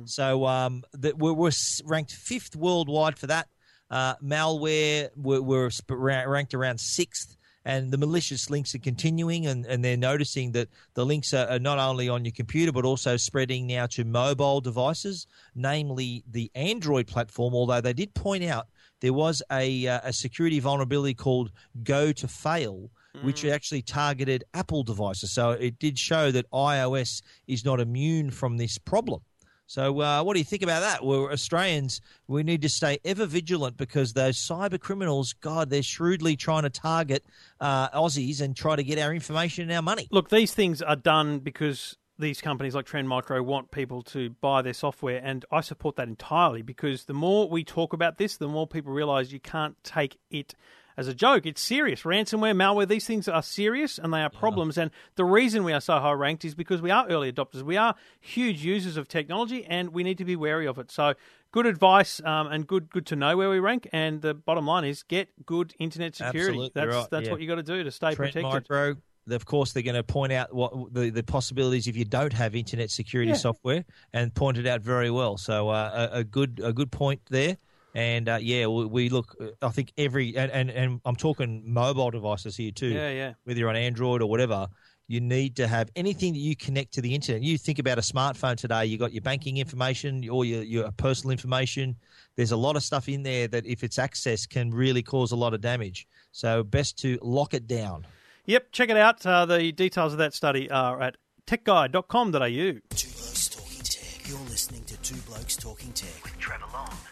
So 0.07 0.47
um, 0.47 0.85
that 0.95 1.19
we're, 1.19 1.35
we're 1.35 1.51
ranked 1.85 2.13
fifth 2.13 2.57
worldwide 2.57 3.19
for 3.19 3.27
that. 3.27 3.49
Uh, 3.91 4.15
malware, 4.25 5.11
we're, 5.15 5.43
we're 5.43 5.71
ranked 5.91 6.55
around 6.55 6.81
sixth, 6.81 7.37
and 7.67 7.91
the 7.91 7.99
malicious 7.99 8.49
links 8.49 8.77
are 8.77 8.79
continuing, 8.79 9.47
and, 9.47 9.67
and 9.67 9.85
they're 9.85 9.97
noticing 9.97 10.53
that 10.53 10.69
the 10.95 11.05
links 11.05 11.35
are, 11.35 11.49
are 11.49 11.59
not 11.59 11.81
only 11.81 12.09
on 12.09 12.25
your 12.25 12.33
computer 12.33 12.71
but 12.71 12.85
also 12.85 13.17
spreading 13.17 13.67
now 13.67 13.87
to 13.87 14.05
mobile 14.05 14.61
devices, 14.61 15.27
namely 15.57 16.23
the 16.31 16.49
Android 16.55 17.09
platform. 17.09 17.55
Although 17.55 17.81
they 17.81 17.93
did 17.93 18.15
point 18.15 18.45
out 18.45 18.69
there 19.01 19.13
was 19.13 19.43
a, 19.51 19.89
uh, 19.89 20.01
a 20.05 20.13
security 20.13 20.61
vulnerability 20.61 21.15
called 21.15 21.51
Go 21.83 22.13
to 22.13 22.29
Fail. 22.29 22.91
Which 23.23 23.47
actually 23.47 23.81
targeted 23.81 24.45
Apple 24.53 24.83
devices. 24.83 25.33
So 25.33 25.53
it 25.53 25.79
did 25.79 25.99
show 25.99 26.31
that 26.33 26.51
iOS 26.51 27.23
is 27.47 27.65
not 27.65 27.81
immune 27.81 28.31
from 28.31 28.59
this 28.59 28.77
problem. 28.77 29.23
So, 29.67 30.01
uh, 30.01 30.23
what 30.23 30.35
do 30.35 30.39
you 30.39 30.45
think 30.45 30.63
about 30.63 30.81
that? 30.81 31.05
We're 31.05 31.33
Australians. 31.33 32.01
We 32.29 32.45
need 32.45 32.63
to 32.63 32.69
stay 32.69 32.99
ever 33.05 33.27
vigilant 33.27 33.77
because 33.77 34.13
those 34.13 34.39
cyber 34.39 34.79
criminals, 34.79 35.33
God, 35.33 35.71
they're 35.71 35.83
shrewdly 35.83 36.37
trying 36.37 36.63
to 36.63 36.71
target 36.71 37.25
uh, 37.61 37.91
Aussies 37.91 38.41
and 38.41 38.57
try 38.57 38.77
to 38.77 38.85
get 38.85 38.99
our 38.99 39.13
information 39.13 39.65
and 39.65 39.73
our 39.73 39.83
money. 39.83 40.07
Look, 40.13 40.31
these 40.31 40.55
things 40.55 40.83
are 40.83 40.95
done 40.95 41.41
because 41.41 41.97
these 42.17 42.41
companies 42.41 42.77
like 42.77 42.87
Trend 42.87 43.09
Micro 43.09 43.43
want 43.43 43.73
people 43.73 44.03
to 44.05 44.31
buy 44.41 44.63
their 44.63 44.73
software, 44.73 45.21
and 45.23 45.45
I 45.51 45.61
support 45.63 45.97
that 45.97 46.07
entirely 46.07 46.63
because 46.63 47.05
the 47.05 47.15
more 47.15 47.49
we 47.49 47.65
talk 47.65 47.93
about 47.93 48.19
this, 48.19 48.37
the 48.37 48.49
more 48.49 48.69
people 48.69 48.93
realize 48.93 49.33
you 49.33 49.41
can't 49.41 49.77
take 49.83 50.17
it 50.31 50.55
as 50.97 51.09
a 51.09 51.15
joke. 51.15 51.47
It's 51.47 51.61
serious. 51.61 52.03
Ransomware, 52.03 52.55
malware, 52.55 52.89
these 52.89 53.07
things 53.07 53.29
are 53.29 53.43
serious 53.43 53.99
and 53.99 54.13
they 54.13 54.23
are 54.23 54.31
problems. 54.31 54.77
Yeah. 54.77 54.85
And 54.85 54.91
the 55.17 55.25
reason 55.25 55.65
we 55.65 55.73
are 55.73 55.81
so 55.81 55.99
high 55.99 56.13
ranked 56.13 56.45
is 56.45 56.55
because 56.55 56.81
we 56.81 56.91
are 56.91 57.07
early 57.09 57.33
adopters. 57.33 57.63
We 57.63 57.77
are 57.77 57.95
huge 58.21 58.65
users 58.65 58.97
of 58.97 59.09
technology 59.09 59.65
and 59.65 59.91
we 59.91 60.03
need 60.03 60.19
to 60.19 60.25
be 60.25 60.37
wary 60.37 60.67
of 60.67 60.79
it. 60.79 60.91
So, 60.91 61.15
good 61.53 61.67
advice 61.67 62.21
um, 62.25 62.49
and 62.49 62.67
good 62.67 62.91
good 62.91 63.07
to 63.07 63.17
know 63.17 63.37
where 63.37 63.51
we 63.51 63.59
rank. 63.59 63.89
And 63.93 64.23
the 64.23 64.35
bottom 64.35 64.67
line 64.67 64.85
is 64.85 65.03
get 65.03 65.29
good 65.47 65.75
internet 65.79 66.15
security. 66.15 66.41
Absolutely 66.41 66.73
that's 66.75 66.95
right. 66.95 67.11
that's 67.11 67.27
yeah. 67.27 67.33
what 67.33 67.41
you 67.41 67.49
got 67.49 67.57
to 67.57 67.63
do 67.63 67.83
to 67.83 67.91
stay 67.91 68.15
Trend 68.15 68.33
protected. 68.33 68.71
Micro, 68.71 68.97
of 69.31 69.45
course, 69.45 69.73
they're 69.73 69.83
going 69.83 69.97
to 69.97 70.05
point 70.05 70.33
out 70.33 70.55
what 70.55 70.93
the, 70.93 71.11
the 71.11 71.23
possibilities 71.23 71.89
if 71.89 71.97
you 71.97 72.05
don't 72.05 72.33
have 72.33 72.55
internet 72.55 72.91
security 72.91 73.31
Yeah. 73.31 73.37
software, 73.37 73.85
and 74.13 74.35
point 74.35 74.59
it 74.59 74.67
out 74.67 74.83
very 74.83 75.11
well. 75.11 75.37
So 75.37 75.69
uh, 75.69 76.09
a, 76.13 76.19
a 76.19 76.25
good 76.25 76.61
a 76.63 76.73
good 76.73 76.91
point 76.91 77.23
there. 77.29 77.57
And 77.97 78.29
uh, 78.29 78.39
yeah, 78.43 78.67
we, 78.67 78.85
we 78.85 79.09
look. 79.09 79.35
I 79.63 79.71
think 79.71 79.91
every 79.97 80.37
and, 80.37 80.53
and 80.53 80.69
and 80.69 81.01
I'm 81.07 81.17
talking 81.17 81.63
mobile 81.65 82.11
devices 82.11 82.55
here 82.55 82.71
too. 82.71 82.89
Yeah, 82.89 83.09
yeah. 83.09 83.33
Whether 83.45 83.61
you're 83.61 83.71
on 83.71 83.77
Android 83.77 84.21
or 84.21 84.29
whatever, 84.29 84.69
you 85.09 85.19
need 85.19 85.57
to 85.57 85.67
have 85.67 85.91
anything 85.97 86.35
that 86.35 86.39
you 86.39 86.55
connect 86.57 86.93
to 86.93 87.01
the 87.01 87.15
internet. 87.15 87.41
You 87.41 87.57
think 87.57 87.79
about 87.79 87.97
a 87.97 88.03
smartphone 88.03 88.57
today. 88.57 88.85
You 88.85 88.99
got 88.99 89.15
your 89.15 89.23
banking 89.23 89.57
information 89.57 90.29
or 90.29 90.45
your 90.45 90.63
your 90.63 90.93
personal 90.93 91.31
information. 91.31 91.97
There's 92.37 92.53
a 92.53 92.57
lot 92.59 92.77
of 92.77 92.83
stuff 92.83 93.09
in 93.09 93.23
there 93.23 93.49
that 93.49 93.65
if 93.65 93.83
it's 93.83 93.97
accessed 93.97 94.51
can 94.51 94.73
really 94.73 95.03
cause 95.03 95.33
a 95.33 95.37
lot 95.37 95.55
of 95.55 95.63
damage. 95.63 96.07
So 96.33 96.63
best 96.63 96.99
to 96.99 97.19
lock 97.23 97.55
it 97.55 97.67
down. 97.67 98.07
Yep, 98.45 98.73
check 98.73 98.91
it 98.91 98.99
out. 98.99 99.25
Uh, 99.25 99.47
the 99.47 99.73
details 99.73 100.13
of 100.13 100.19
that 100.19 100.35
study 100.35 100.71
are 100.71 101.01
at 101.01 101.17
techguide.com.au. 101.47 102.31
Two 102.31 103.09
Blokes 103.09 103.49
Talking 103.49 103.83
Tech. 103.83 104.29
You're 104.29 104.39
listening 104.41 104.85
to 104.85 104.99
Two 104.99 105.17
Blokes 105.23 105.57
Talking 105.57 105.93
Tech 105.93 106.23
with 106.25 106.39
Trevor 106.39 106.67
Long 106.75 106.89
and 106.89 106.91
Stephen 106.91 106.95
Fenech. 106.95 107.06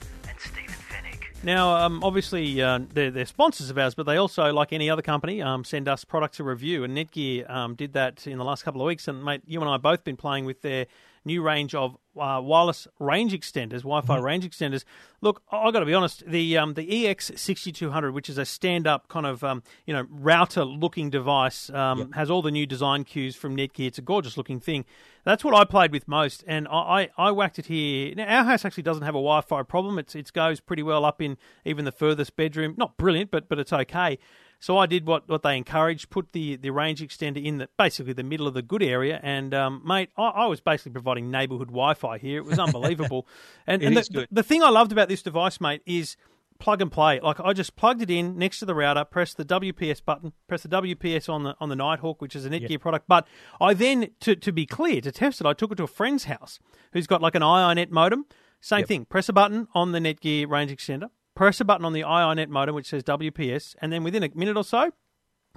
Now, 1.45 1.77
um, 1.77 2.03
obviously, 2.03 2.63
uh, 2.63 2.81
they're, 2.95 3.11
they're 3.11 3.27
sponsors 3.27 3.69
of 3.69 3.77
ours, 3.77 3.95
but 3.95 4.07
they 4.07 4.17
also, 4.17 4.51
like 4.51 4.73
any 4.73 4.89
other 4.89 5.03
company, 5.03 5.43
um, 5.43 5.63
send 5.63 5.89
us 5.89 6.03
products 6.03 6.39
to 6.39 6.45
review. 6.45 6.85
And 6.85 6.97
Netgear 6.97 7.49
um, 7.51 7.75
did 7.75 7.93
that 7.93 8.27
in 8.27 8.39
the 8.39 8.45
last 8.45 8.63
couple 8.63 8.81
of 8.81 8.87
weeks. 8.87 9.09
And, 9.09 9.23
mate, 9.23 9.43
you 9.47 9.61
and 9.61 9.69
I 9.69 9.73
have 9.73 9.83
both 9.83 10.05
been 10.05 10.17
playing 10.17 10.47
with 10.47 10.63
their 10.63 10.87
new 11.25 11.43
range 11.43 11.75
of 11.75 11.97
uh, 12.21 12.41
wireless 12.43 12.87
range 13.01 13.33
extenders, 13.33 13.79
Wi-Fi 13.83 14.19
range 14.19 14.49
extenders. 14.49 14.85
Look, 15.21 15.43
I- 15.51 15.59
I've 15.59 15.73
got 15.73 15.81
to 15.81 15.87
be 15.87 15.95
honest. 15.95 16.25
The 16.27 16.57
um, 16.59 16.75
the 16.75 16.87
EX6200, 16.87 18.13
which 18.13 18.29
is 18.29 18.39
a 18.39 18.45
stand-up 18.45 19.09
kind 19.09 19.27
of 19.27 19.43
um, 19.43 19.63
you 19.87 19.95
know 19.95 20.07
router-looking 20.11 21.11
device, 21.11 21.71
um, 21.71 22.13
has 22.13 22.31
all 22.31 22.43
the 22.43 22.51
new 22.51 22.67
design 22.67 23.05
cues 23.05 23.35
from 23.37 23.57
Netgear. 23.57 23.87
It's 23.89 23.99
a 23.99 24.03
gorgeous-looking 24.03 24.61
thing. 24.61 24.85
That's 25.25 25.43
what 25.43 25.55
I 25.55 25.65
played 25.65 25.91
with 25.91 26.07
most, 26.07 26.45
and 26.47 26.69
I, 26.69 27.09
I, 27.17 27.29
I 27.29 27.31
whacked 27.31 27.59
it 27.59 27.67
here. 27.67 28.15
Now, 28.15 28.27
our 28.27 28.45
house 28.45 28.65
actually 28.65 28.83
doesn't 28.83 29.05
have 29.05 29.15
a 29.15 29.19
Wi-Fi 29.19 29.63
problem. 29.63 29.99
It's 29.99 30.15
it 30.15 30.33
goes 30.33 30.61
pretty 30.61 30.83
well 30.83 31.05
up 31.05 31.21
in 31.23 31.37
even 31.65 31.85
the 31.85 31.93
furthest 31.93 32.37
bedroom. 32.37 32.75
Not 32.77 32.97
brilliant, 32.97 33.31
but 33.31 33.49
but 33.49 33.59
it's 33.59 33.73
okay. 33.73 34.19
So 34.65 34.79
I 34.79 34.87
did 34.87 35.05
what, 35.05 35.29
what 35.29 35.43
they 35.43 35.59
encouraged, 35.59 36.09
put 36.09 36.33
the, 36.33 36.57
the 36.57 36.71
range 36.71 37.03
extender 37.03 37.45
in 37.45 37.59
the 37.59 37.69
basically 37.77 38.15
the 38.15 38.23
middle 38.23 38.47
of 38.47 38.55
the 38.55 38.63
good 38.63 38.83
area, 38.83 39.21
and 39.23 39.53
um, 39.53 39.83
mate, 39.85 40.09
I, 40.17 40.29
I 40.29 40.47
was 40.47 40.63
basically 40.63 40.93
providing 40.93 41.31
neighbourhood 41.31 41.69
Wi-Fi 41.69 42.17
here. 42.17 42.39
It 42.39 42.47
was 42.47 42.59
unbelievable. 42.59 43.27
and 43.67 43.83
and 43.83 43.95
the, 43.95 44.09
good. 44.11 44.29
the 44.33 44.43
thing 44.43 44.63
I 44.63 44.71
loved 44.71 44.91
about 44.91 45.11
this 45.11 45.21
device, 45.21 45.61
mate, 45.61 45.83
is 45.85 46.17
plug 46.59 46.81
and 46.81 46.91
play. 46.91 47.21
Like 47.21 47.41
I 47.41 47.53
just 47.53 47.77
plugged 47.77 48.01
it 48.01 48.09
in 48.09 48.39
next 48.39 48.61
to 48.61 48.65
the 48.65 48.75
router, 48.75 49.05
press 49.05 49.35
the 49.35 49.45
WPS 49.45 50.03
button, 50.03 50.33
press 50.49 50.63
the 50.63 50.71
WPS 50.71 51.29
on 51.29 51.43
the 51.43 51.55
on 51.61 51.69
the 51.69 51.77
Nighthawk, 51.77 52.23
which 52.23 52.35
is 52.35 52.47
a 52.47 52.49
Netgear 52.49 52.81
product. 52.81 53.05
But 53.07 53.29
I 53.61 53.75
then, 53.75 54.13
to 54.21 54.35
to 54.35 54.51
be 54.51 54.65
clear, 54.65 55.03
to 55.03 55.13
test 55.13 55.43
it, 55.43 55.47
I 55.47 55.53
took 55.53 55.73
it 55.73 55.75
to 55.75 55.83
a 55.83 55.87
friend's 55.87 56.25
house 56.25 56.59
who's 56.95 57.07
got 57.07 57.21
like 57.21 57.35
an 57.35 57.43
iiNet 57.43 57.91
modem. 57.91 58.25
Same 58.63 58.87
thing. 58.87 59.05
Press 59.05 59.29
a 59.29 59.35
button 59.35 59.69
on 59.75 59.93
the 59.93 59.99
Netgear 59.99 60.49
range 60.49 60.71
extender. 60.71 61.11
Press 61.35 61.61
a 61.61 61.65
button 61.65 61.85
on 61.85 61.93
the 61.93 62.03
iiNet 62.03 62.49
modem, 62.49 62.75
which 62.75 62.87
says 62.89 63.03
WPS, 63.03 63.75
and 63.81 63.93
then 63.93 64.05
within 64.05 64.23
a 64.23 64.31
minute 64.35 64.57
or 64.57 64.65
so, 64.65 64.93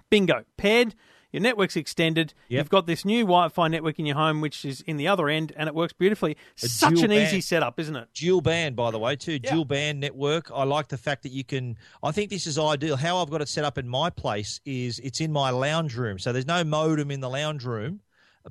bingo, 0.10 0.44
paired. 0.58 0.96
Your 1.34 1.42
network's 1.42 1.76
extended. 1.76 2.34
Yep. 2.48 2.58
You've 2.58 2.70
got 2.70 2.88
this 2.88 3.04
new 3.04 3.24
Wi-Fi 3.26 3.68
network 3.68 4.00
in 4.00 4.06
your 4.06 4.16
home, 4.16 4.40
which 4.40 4.64
is 4.64 4.80
in 4.88 4.96
the 4.96 5.10
other 5.10 5.28
end, 5.28 5.52
and 5.58 5.68
it 5.68 5.76
works 5.76 5.92
beautifully. 5.92 6.38
Such 6.56 6.94
dual 6.94 7.04
an 7.04 7.12
easy 7.12 7.42
setup, 7.42 7.80
isn't 7.82 7.96
it? 7.98 8.08
dual 8.14 8.40
band 8.40 8.78
by 8.78 8.92
the 8.92 8.98
way 8.98 9.18
too 9.18 9.38
Yeah. 9.44 9.54
dual 9.54 9.66
band 9.66 10.00
network 10.00 10.50
i 10.52 10.64
like 10.64 10.88
the 10.88 10.98
fact 10.98 11.24
that 11.24 11.32
you 11.34 11.44
can 11.44 11.78
i 12.02 12.12
think 12.12 12.30
this 12.30 12.48
is 12.48 12.58
ideal 12.58 12.96
how 12.96 13.18
i've 13.22 13.30
got 13.30 13.42
it 13.42 13.50
set 13.50 13.64
up 13.66 13.78
in 13.78 13.88
my 13.88 14.10
place 14.10 14.60
is 14.66 15.00
it's 15.00 15.20
in 15.22 15.32
my 15.32 15.50
lounge 15.52 15.96
room 15.96 16.18
so 16.18 16.32
there's 16.32 16.48
no 16.48 16.64
modem 16.64 17.12
in 17.12 17.20
the 17.20 17.30
lounge 17.30 17.64
room 17.66 18.00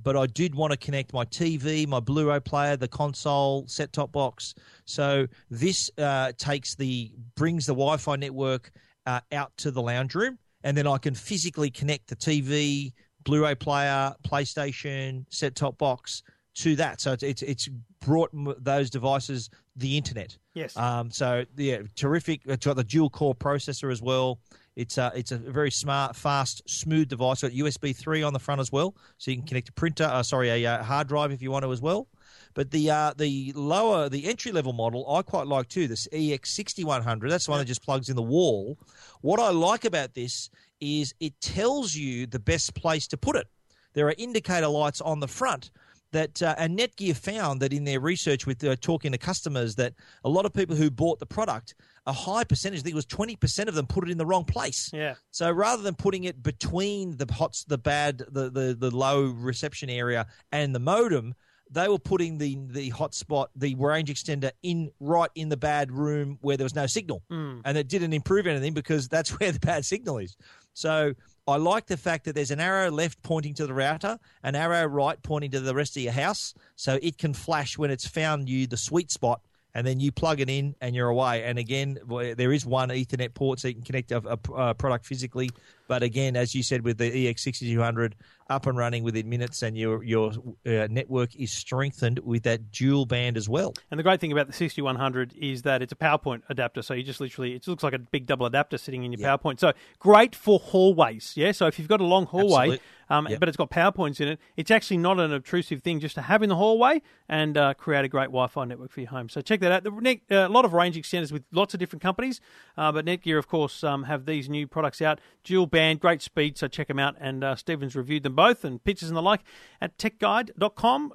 but 0.03 0.17
i 0.17 0.27
did 0.27 0.55
want 0.55 0.71
to 0.71 0.77
connect 0.77 1.13
my 1.13 1.25
tv 1.27 1.87
my 1.87 2.01
blu-ray 2.01 2.41
player 2.41 2.77
the 2.77 2.89
console 2.89 3.65
set 3.67 3.93
top 3.93 4.13
box 4.13 4.55
so 4.85 5.27
this 5.51 5.91
uh, 5.99 6.33
takes 6.39 6.75
the 6.75 7.13
brings 7.35 7.67
the 7.67 7.73
wi-fi 7.73 8.17
network 8.17 8.71
uh, 9.07 9.21
out 9.33 9.57
to 9.57 9.71
the 9.71 9.81
lounge 9.81 10.15
room 10.15 10.39
and 10.65 10.77
then 10.77 10.87
i 10.87 10.99
can 10.99 11.15
physically 11.15 11.71
connect 11.71 12.09
the 12.09 12.17
tv 12.17 12.93
blu-ray 13.25 13.55
player 13.55 14.15
playstation 14.23 15.25
set 15.31 15.55
top 15.55 15.77
box 15.79 16.23
to 16.55 16.77
that 16.77 17.01
so 17.01 17.13
it's 17.13 17.23
it's, 17.23 17.43
it's 17.43 17.69
brought 18.01 18.31
those 18.63 18.91
devices 18.91 19.51
the 19.77 19.97
internet 19.97 20.37
Yes. 20.55 20.75
um, 20.79 21.11
so 21.11 21.45
yeah, 21.59 21.81
terrific. 21.97 22.41
It's 22.47 22.65
got 22.65 22.77
the 22.77 22.85
dual 22.85 23.11
core 23.11 23.35
processor 23.35 23.93
as 23.93 24.01
well. 24.01 24.41
It's 24.77 24.99
a 24.99 25.11
it's 25.17 25.33
a 25.33 25.39
very 25.39 25.71
smart, 25.71 26.15
fast, 26.15 26.63
smooth 26.69 27.09
device. 27.09 27.41
Got 27.41 27.53
USB 27.53 27.97
three 27.97 28.23
on 28.23 28.35
the 28.35 28.39
front 28.39 28.61
as 28.61 28.71
well, 28.71 28.95
so 29.17 29.31
you 29.31 29.39
can 29.39 29.47
connect 29.47 29.71
a 29.71 29.73
printer. 29.73 30.05
Uh, 30.05 30.23
sorry, 30.23 30.51
a 30.51 30.67
uh, 30.67 30.83
hard 30.83 31.09
drive 31.09 31.33
if 31.33 31.41
you 31.41 31.51
want 31.51 31.65
to 31.65 31.73
as 31.73 31.81
well. 31.81 32.09
But 32.53 32.71
the 32.71 32.91
uh, 32.91 33.15
the 33.17 33.53
lower 33.55 34.11
the 34.11 34.27
entry 34.27 34.53
level 34.53 34.75
model 34.75 35.11
I 35.11 35.23
quite 35.23 35.47
like 35.47 35.69
too. 35.69 35.89
This 35.89 36.07
EX 36.13 36.51
sixty 36.51 36.85
one 36.85 37.03
hundred. 37.03 37.31
That's 37.31 37.47
the 37.47 37.53
one 37.53 37.61
that 37.61 37.65
just 37.65 37.83
plugs 37.83 38.11
in 38.11 38.17
the 38.17 38.23
wall. 38.23 38.79
What 39.23 39.41
I 39.41 39.49
like 39.49 39.87
about 39.87 40.13
this 40.13 40.51
is 40.81 41.15
it 41.21 41.41
tells 41.41 41.95
you 41.95 42.27
the 42.27 42.39
best 42.39 42.75
place 42.75 43.07
to 43.09 43.17
put 43.17 43.37
it. 43.37 43.47
There 43.95 44.07
are 44.09 44.15
indicator 44.19 44.69
lights 44.69 45.01
on 45.01 45.21
the 45.21 45.29
front 45.29 45.71
that 46.13 46.43
uh, 46.43 46.55
and 46.59 46.79
Netgear 46.79 47.17
found 47.17 47.61
that 47.61 47.73
in 47.73 47.85
their 47.85 48.01
research 48.01 48.47
with 48.47 48.63
uh, 48.65 48.77
talking 48.81 49.13
to 49.13 49.19
customers 49.19 49.75
that 49.77 49.95
a 50.25 50.29
lot 50.29 50.47
of 50.47 50.53
people 50.53 50.77
who 50.77 50.91
bought 50.91 51.19
the 51.19 51.27
product, 51.27 51.75
a 52.07 52.13
high 52.13 52.45
percentage, 52.45 52.81
I 52.81 52.83
think 52.83 52.93
it 52.93 52.97
was 52.97 53.07
twenty 53.07 53.37
percent 53.37 53.69
of 53.69 53.75
them, 53.75 53.87
put 53.87 54.05
it 54.09 54.11
in 54.11 54.19
the 54.19 54.27
wrong 54.27 54.45
place. 54.45 54.91
yeah. 54.93 55.15
So 55.31 55.51
rather 55.51 55.83
than 55.83 55.95
putting 55.95 56.25
it 56.25 56.43
between 56.43 57.17
the 57.17 57.27
hots, 57.33 57.65
the 57.65 57.79
bad, 57.79 58.19
the, 58.31 58.51
the, 58.51 58.77
the 58.79 58.91
low 58.97 59.25
reception 59.25 59.91
area 59.91 60.27
and 60.53 60.75
the 60.75 60.79
modem, 60.81 61.35
they 61.71 61.89
were 61.89 61.99
putting 61.99 62.39
the 62.39 62.57
the 62.69 62.91
hotspot, 62.93 63.47
the 63.57 63.75
range 63.75 64.09
extender, 64.09 64.53
in 64.63 64.91
right 65.01 65.31
in 65.35 65.49
the 65.49 65.57
bad 65.57 65.91
room 65.91 66.39
where 66.41 66.57
there 66.57 66.65
was 66.65 66.75
no 66.77 66.87
signal, 66.87 67.23
Hmm. 67.29 67.59
and 67.65 67.77
it 67.77 67.89
didn't 67.89 68.13
improve 68.13 68.47
anything 68.47 68.73
because 68.75 69.09
that's 69.09 69.31
where 69.41 69.51
the 69.51 69.59
bad 69.61 69.85
signal 69.85 70.19
is. 70.19 70.37
So 70.75 71.15
I 71.49 71.57
like 71.57 71.87
the 71.87 71.97
fact 71.97 72.25
that 72.25 72.35
there's 72.35 72.51
an 72.51 72.59
arrow 72.59 72.91
left 72.91 73.23
pointing 73.23 73.55
to 73.55 73.67
the 73.67 73.75
router, 73.75 74.19
an 74.43 74.57
arrow 74.57 74.85
right 74.87 75.21
pointing 75.23 75.53
to 75.53 75.61
the 75.61 75.75
rest 75.75 75.97
of 75.97 76.03
your 76.03 76.13
house, 76.13 76.55
so 76.75 76.99
it 77.01 77.19
can 77.19 77.35
flash 77.35 77.79
when 77.79 77.91
it's 77.91 78.07
found 78.07 78.49
you 78.49 78.67
the 78.67 78.77
sweet 78.77 79.13
spot 79.13 79.41
and 79.77 79.87
then 79.87 80.01
you 80.01 80.11
plug 80.11 80.41
it 80.41 80.49
in 80.49 80.75
and 80.81 80.97
you're 80.97 81.11
away. 81.11 81.45
And 81.45 81.59
again, 81.59 81.99
there 82.09 82.51
is 82.51 82.65
one 82.65 82.89
Ethernet 82.89 83.35
port 83.35 83.61
so 83.61 83.69
you 83.69 83.75
can 83.75 83.83
connect 83.83 84.11
a, 84.11 84.23
a, 84.27 84.53
a 84.55 84.75
product 84.75 85.05
physically. 85.05 85.51
But 85.89 86.03
again, 86.03 86.37
as 86.37 86.55
you 86.55 86.63
said, 86.63 86.83
with 86.85 86.99
the 86.99 87.17
E 87.17 87.33
EX6200 87.33 88.13
up 88.49 88.67
and 88.67 88.79
running 88.79 89.03
within 89.03 89.29
minutes, 89.29 89.63
and 89.63 89.77
your 89.77 90.05
your 90.05 90.31
uh, 90.65 90.87
network 90.89 91.35
is 91.37 91.51
strengthened 91.51 92.21
with 92.21 92.45
that 92.45 92.71
dual 92.71 93.05
band 93.07 93.37
as 93.37 93.49
well. 93.49 93.75
And 93.91 93.99
the 93.99 94.05
great 94.05 94.21
thing 94.21 94.31
about 94.33 94.47
the 94.47 94.53
6100 94.53 95.35
is 95.37 95.63
that 95.63 95.83
it's 95.83 95.93
a 95.93 95.97
PowerPoint 95.97 96.43
adapter. 96.49 96.83
So 96.83 96.95
you 96.95 97.03
just 97.03 97.21
literally, 97.21 97.55
it 97.55 97.67
looks 97.67 97.83
like 97.83 97.93
a 97.93 97.99
big 97.99 98.27
double 98.27 98.47
adapter 98.47 98.79
sitting 98.79 99.03
in 99.05 99.13
your 99.13 99.21
PowerPoint. 99.29 99.59
So 99.59 99.73
great 99.99 100.37
for 100.37 100.59
hallways. 100.61 101.33
Yeah. 101.37 101.51
So 101.53 101.67
if 101.67 101.79
you've 101.79 101.89
got 101.89 102.01
a 102.01 102.05
long 102.05 102.27
hallway, 102.27 102.79
um, 103.09 103.27
Yep. 103.29 103.41
but 103.41 103.49
it's 103.49 103.57
got 103.57 103.71
PowerPoints 103.71 104.21
in 104.21 104.29
it, 104.29 104.41
it's 104.57 104.71
actually 104.71 104.99
not 104.99 105.19
an 105.19 105.33
obtrusive 105.33 105.83
thing 105.83 105.99
just 106.01 106.15
to 106.15 106.23
have 106.23 106.43
in 106.43 106.49
the 106.49 106.57
hallway 106.57 107.03
and 107.29 107.57
uh, 107.57 107.75
create 107.75 108.05
a 108.05 108.09
great 108.09 108.27
Wi 108.27 108.47
Fi 108.47 108.65
network 108.65 108.93
for 108.93 109.01
your 109.01 109.11
home. 109.11 109.29
So 109.29 109.41
check 109.41 109.59
that 109.61 109.73
out. 109.73 110.03
Net- 110.03 110.21
uh, 110.31 110.47
a 110.47 110.49
lot 110.49 110.65
of 110.65 110.73
range 110.73 110.97
extenders 110.97 111.33
with 111.33 111.43
lots 111.51 111.75
of 111.75 111.81
different 111.81 112.03
companies, 112.03 112.41
uh, 112.77 112.93
but 112.93 113.05
Netgear, 113.05 113.39
of 113.39 113.49
course, 113.49 113.83
um, 113.83 114.05
have 114.05 114.25
these 114.27 114.49
new 114.49 114.69
products 114.69 115.03
out. 115.03 115.21
Dual 115.43 115.67
band, 115.77 116.01
great 116.01 116.23
speed. 116.23 116.57
So 116.57 116.69
check 116.69 116.89
them 116.89 116.99
out. 116.99 117.17
And 117.21 117.45
uh, 117.45 117.55
Stephen's 117.55 117.95
reviewed 117.95 118.23
them 118.23 118.35
both 118.35 118.65
and 118.65 118.83
pictures 118.83 119.09
and 119.11 119.17
the 119.17 119.23
like 119.23 119.43
at 119.81 119.99
techguide.com.au. 119.99 121.11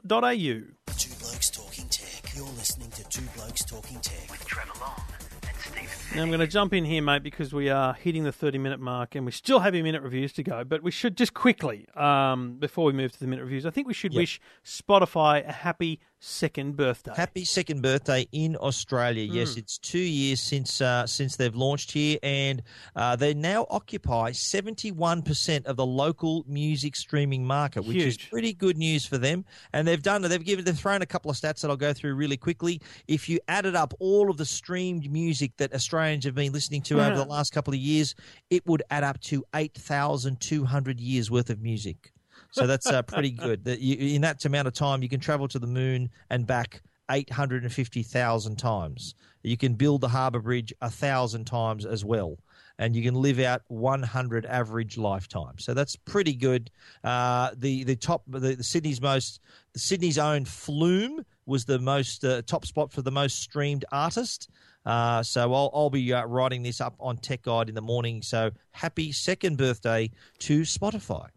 Two 0.98 1.16
Blokes 1.20 1.50
Talking 1.50 1.88
Tech. 1.90 2.36
You're 2.36 2.46
listening 2.46 2.92
to 2.92 3.04
Two 3.10 3.24
Blokes 3.36 3.66
Talking 3.66 4.00
Tech 4.02 4.30
with 4.30 4.46
Trevor 4.46 4.72
Long 4.80 5.02
and 5.14 5.56
Stephen 5.60 6.16
Now 6.16 6.22
I'm 6.22 6.30
going 6.30 6.40
to 6.42 6.48
jump 6.48 6.74
in 6.74 6.86
here, 6.86 7.02
mate, 7.02 7.24
because 7.24 7.54
we 7.54 7.70
are 7.70 7.94
hitting 7.96 8.24
the 8.24 8.32
30 8.32 8.60
minute 8.60 8.80
mark 8.80 9.16
and 9.16 9.26
we 9.26 9.32
still 9.32 9.60
have 9.60 9.74
your 9.74 9.84
minute 9.84 10.04
reviews 10.04 10.32
to 10.34 10.44
go. 10.44 10.64
But 10.64 10.84
we 10.84 10.92
should 10.92 11.18
just 11.18 11.34
quickly, 11.34 11.88
um, 11.96 12.58
before 12.60 12.86
we 12.86 12.94
move 12.94 13.12
to 13.14 13.20
the 13.20 13.28
minute 13.28 13.42
reviews, 13.44 13.66
I 13.66 13.72
think 13.72 13.88
we 13.88 13.94
should 13.96 14.14
Yep. 14.14 14.20
wish 14.22 14.40
Spotify 14.64 15.48
a 15.48 15.52
happy 15.52 16.00
second 16.22 16.78
birthday. 16.78 17.12
Happy 17.16 17.44
second 17.44 17.82
birthday 17.82 18.28
in 18.32 18.56
Australia. 18.56 19.24
Yes, 19.24 19.58
it's 19.58 19.78
two 19.78 20.00
years 20.00 20.40
since 20.40 20.80
uh, 20.80 21.06
since 21.08 21.36
they've 21.36 21.56
launched 21.56 21.92
here, 21.92 22.18
and 22.24 22.62
uh, 22.96 23.16
they 23.16 23.34
now 23.34 23.66
occupy 23.70 24.32
seventy 24.32 24.92
one 24.92 25.24
percent 25.24 25.66
of 25.66 25.76
the 25.76 25.86
local 25.86 26.46
music 26.48 26.96
streaming 26.96 27.46
market, 27.46 27.84
which 27.84 27.98
is 27.98 28.18
pretty 28.18 28.54
good 28.54 28.78
news 28.78 29.06
for 29.06 29.18
them. 29.18 29.44
And 29.74 29.88
they've 29.88 30.02
done 30.02 30.22
they've 30.22 30.44
given 30.44 30.64
they've 30.64 30.78
thrown 30.78 31.02
a 31.02 31.08
couple 31.08 31.32
of 31.32 31.38
stats 31.38 31.62
that 31.62 31.70
I'll 31.70 31.76
go 31.76 31.92
through 31.92 32.14
really 32.14 32.38
quickly. 32.38 32.82
If 33.08 33.28
you 33.28 33.40
added 33.48 33.76
up 33.76 33.94
all 34.00 34.30
of 34.30 34.38
the 34.38 34.46
streamed 34.46 35.12
music 35.12 35.58
that 35.58 35.74
Australians 35.74 36.26
have 36.26 36.36
been 36.36 36.54
listening 36.54 36.84
to 36.84 37.02
over 37.02 37.16
the 37.16 37.26
last 37.26 37.52
couple 37.52 37.74
of 37.74 37.80
years, 37.80 38.16
it 38.50 38.66
would 38.68 38.84
add 38.92 39.04
up 39.04 39.20
to 39.22 39.44
eight 39.56 39.74
thousand 39.74 40.40
two 40.40 40.66
hundred 40.66 41.00
years 41.00 41.32
worth 41.32 41.50
of 41.50 41.60
music. 41.60 42.14
So 42.52 42.68
that's 42.68 42.88
uh, 42.88 43.02
pretty 43.02 43.32
good. 43.32 43.64
That 43.66 43.80
you, 43.80 44.16
in 44.16 44.22
that 44.22 44.44
amount 44.46 44.68
of 44.68 44.74
time, 44.74 45.02
you 45.02 45.10
can 45.10 45.20
travel 45.20 45.48
to 45.50 45.60
the 45.60 45.68
moon 45.68 46.10
and 46.30 46.46
back 46.46 46.82
850,000 47.10 48.56
times. 48.58 49.16
You 49.44 49.58
can 49.58 49.74
build 49.74 50.02
the 50.02 50.10
harbour 50.10 50.40
bridge 50.40 50.74
a 50.82 50.90
thousand 50.90 51.46
times 51.46 51.86
as 51.86 52.06
well. 52.06 52.38
And 52.78 52.96
you 52.96 53.04
can 53.04 53.16
live 53.16 53.40
out 53.40 53.62
100 53.68 54.46
average 54.46 54.98
lifetimes. 54.98 55.64
So 55.64 55.74
that's 55.74 55.96
pretty 55.96 56.34
good. 56.34 56.72
Uh, 57.04 57.52
the 57.56 57.84
the 57.84 57.96
top 57.96 58.24
the, 58.28 58.56
the 58.56 58.64
Sydney's 58.64 59.02
most 59.02 59.40
Sydney's 59.76 60.18
own 60.18 60.46
Flume 60.46 61.24
was 61.46 61.66
the 61.66 61.78
most 61.78 62.26
uh, 62.26 62.42
top 62.44 62.66
spot 62.66 62.92
for 62.92 63.04
the 63.04 63.12
most 63.12 63.40
streamed 63.40 63.86
artist. 63.92 64.50
Uh, 64.84 65.22
so 65.22 65.54
I'll, 65.54 65.70
I'll 65.76 65.90
be 65.92 66.12
uh, 66.12 66.26
writing 66.26 66.64
this 66.64 66.82
up 66.82 66.96
on 67.00 67.18
Tech 67.18 67.44
Guide 67.44 67.70
in 67.70 67.76
the 67.76 67.82
morning. 67.82 68.24
So 68.24 68.50
happy 68.72 69.12
second 69.12 69.58
birthday 69.58 70.10
to 70.40 70.62
Spotify. 70.62 71.28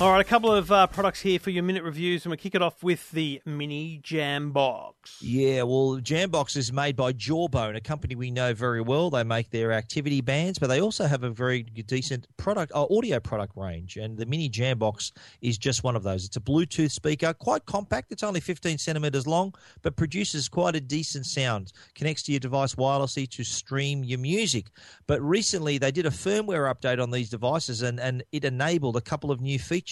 All 0.00 0.12
right, 0.12 0.20
a 0.20 0.24
couple 0.24 0.52
of 0.52 0.70
uh, 0.70 0.86
products 0.86 1.20
here 1.20 1.40
for 1.40 1.50
your 1.50 1.64
minute 1.64 1.82
reviews, 1.82 2.24
and 2.24 2.30
we 2.30 2.36
kick 2.36 2.54
it 2.54 2.62
off 2.62 2.84
with 2.84 3.10
the 3.10 3.42
Mini 3.44 4.00
Jambox. 4.04 4.92
Yeah, 5.20 5.64
well, 5.64 5.98
Jambox 6.00 6.56
is 6.56 6.72
made 6.72 6.94
by 6.94 7.12
Jawbone, 7.12 7.74
a 7.74 7.80
company 7.80 8.14
we 8.14 8.30
know 8.30 8.54
very 8.54 8.80
well. 8.80 9.10
They 9.10 9.24
make 9.24 9.50
their 9.50 9.72
activity 9.72 10.20
bands, 10.20 10.60
but 10.60 10.68
they 10.68 10.80
also 10.80 11.06
have 11.06 11.24
a 11.24 11.30
very 11.30 11.64
decent 11.64 12.28
product, 12.36 12.70
uh, 12.76 12.86
audio 12.88 13.18
product 13.18 13.56
range. 13.56 13.96
And 13.96 14.16
the 14.16 14.24
Mini 14.24 14.48
Jambox 14.48 15.10
is 15.42 15.58
just 15.58 15.82
one 15.82 15.96
of 15.96 16.04
those. 16.04 16.24
It's 16.24 16.36
a 16.36 16.40
Bluetooth 16.40 16.92
speaker, 16.92 17.34
quite 17.34 17.66
compact. 17.66 18.12
It's 18.12 18.22
only 18.22 18.38
15 18.38 18.78
centimeters 18.78 19.26
long, 19.26 19.52
but 19.82 19.96
produces 19.96 20.48
quite 20.48 20.76
a 20.76 20.80
decent 20.80 21.26
sound. 21.26 21.72
Connects 21.96 22.22
to 22.24 22.32
your 22.32 22.38
device 22.38 22.76
wirelessly 22.76 23.28
to 23.30 23.42
stream 23.42 24.04
your 24.04 24.20
music. 24.20 24.66
But 25.08 25.20
recently, 25.22 25.76
they 25.78 25.90
did 25.90 26.06
a 26.06 26.10
firmware 26.10 26.72
update 26.72 27.02
on 27.02 27.10
these 27.10 27.30
devices, 27.30 27.82
and, 27.82 27.98
and 27.98 28.22
it 28.30 28.44
enabled 28.44 28.96
a 28.96 29.00
couple 29.00 29.32
of 29.32 29.40
new 29.40 29.58
features. 29.58 29.87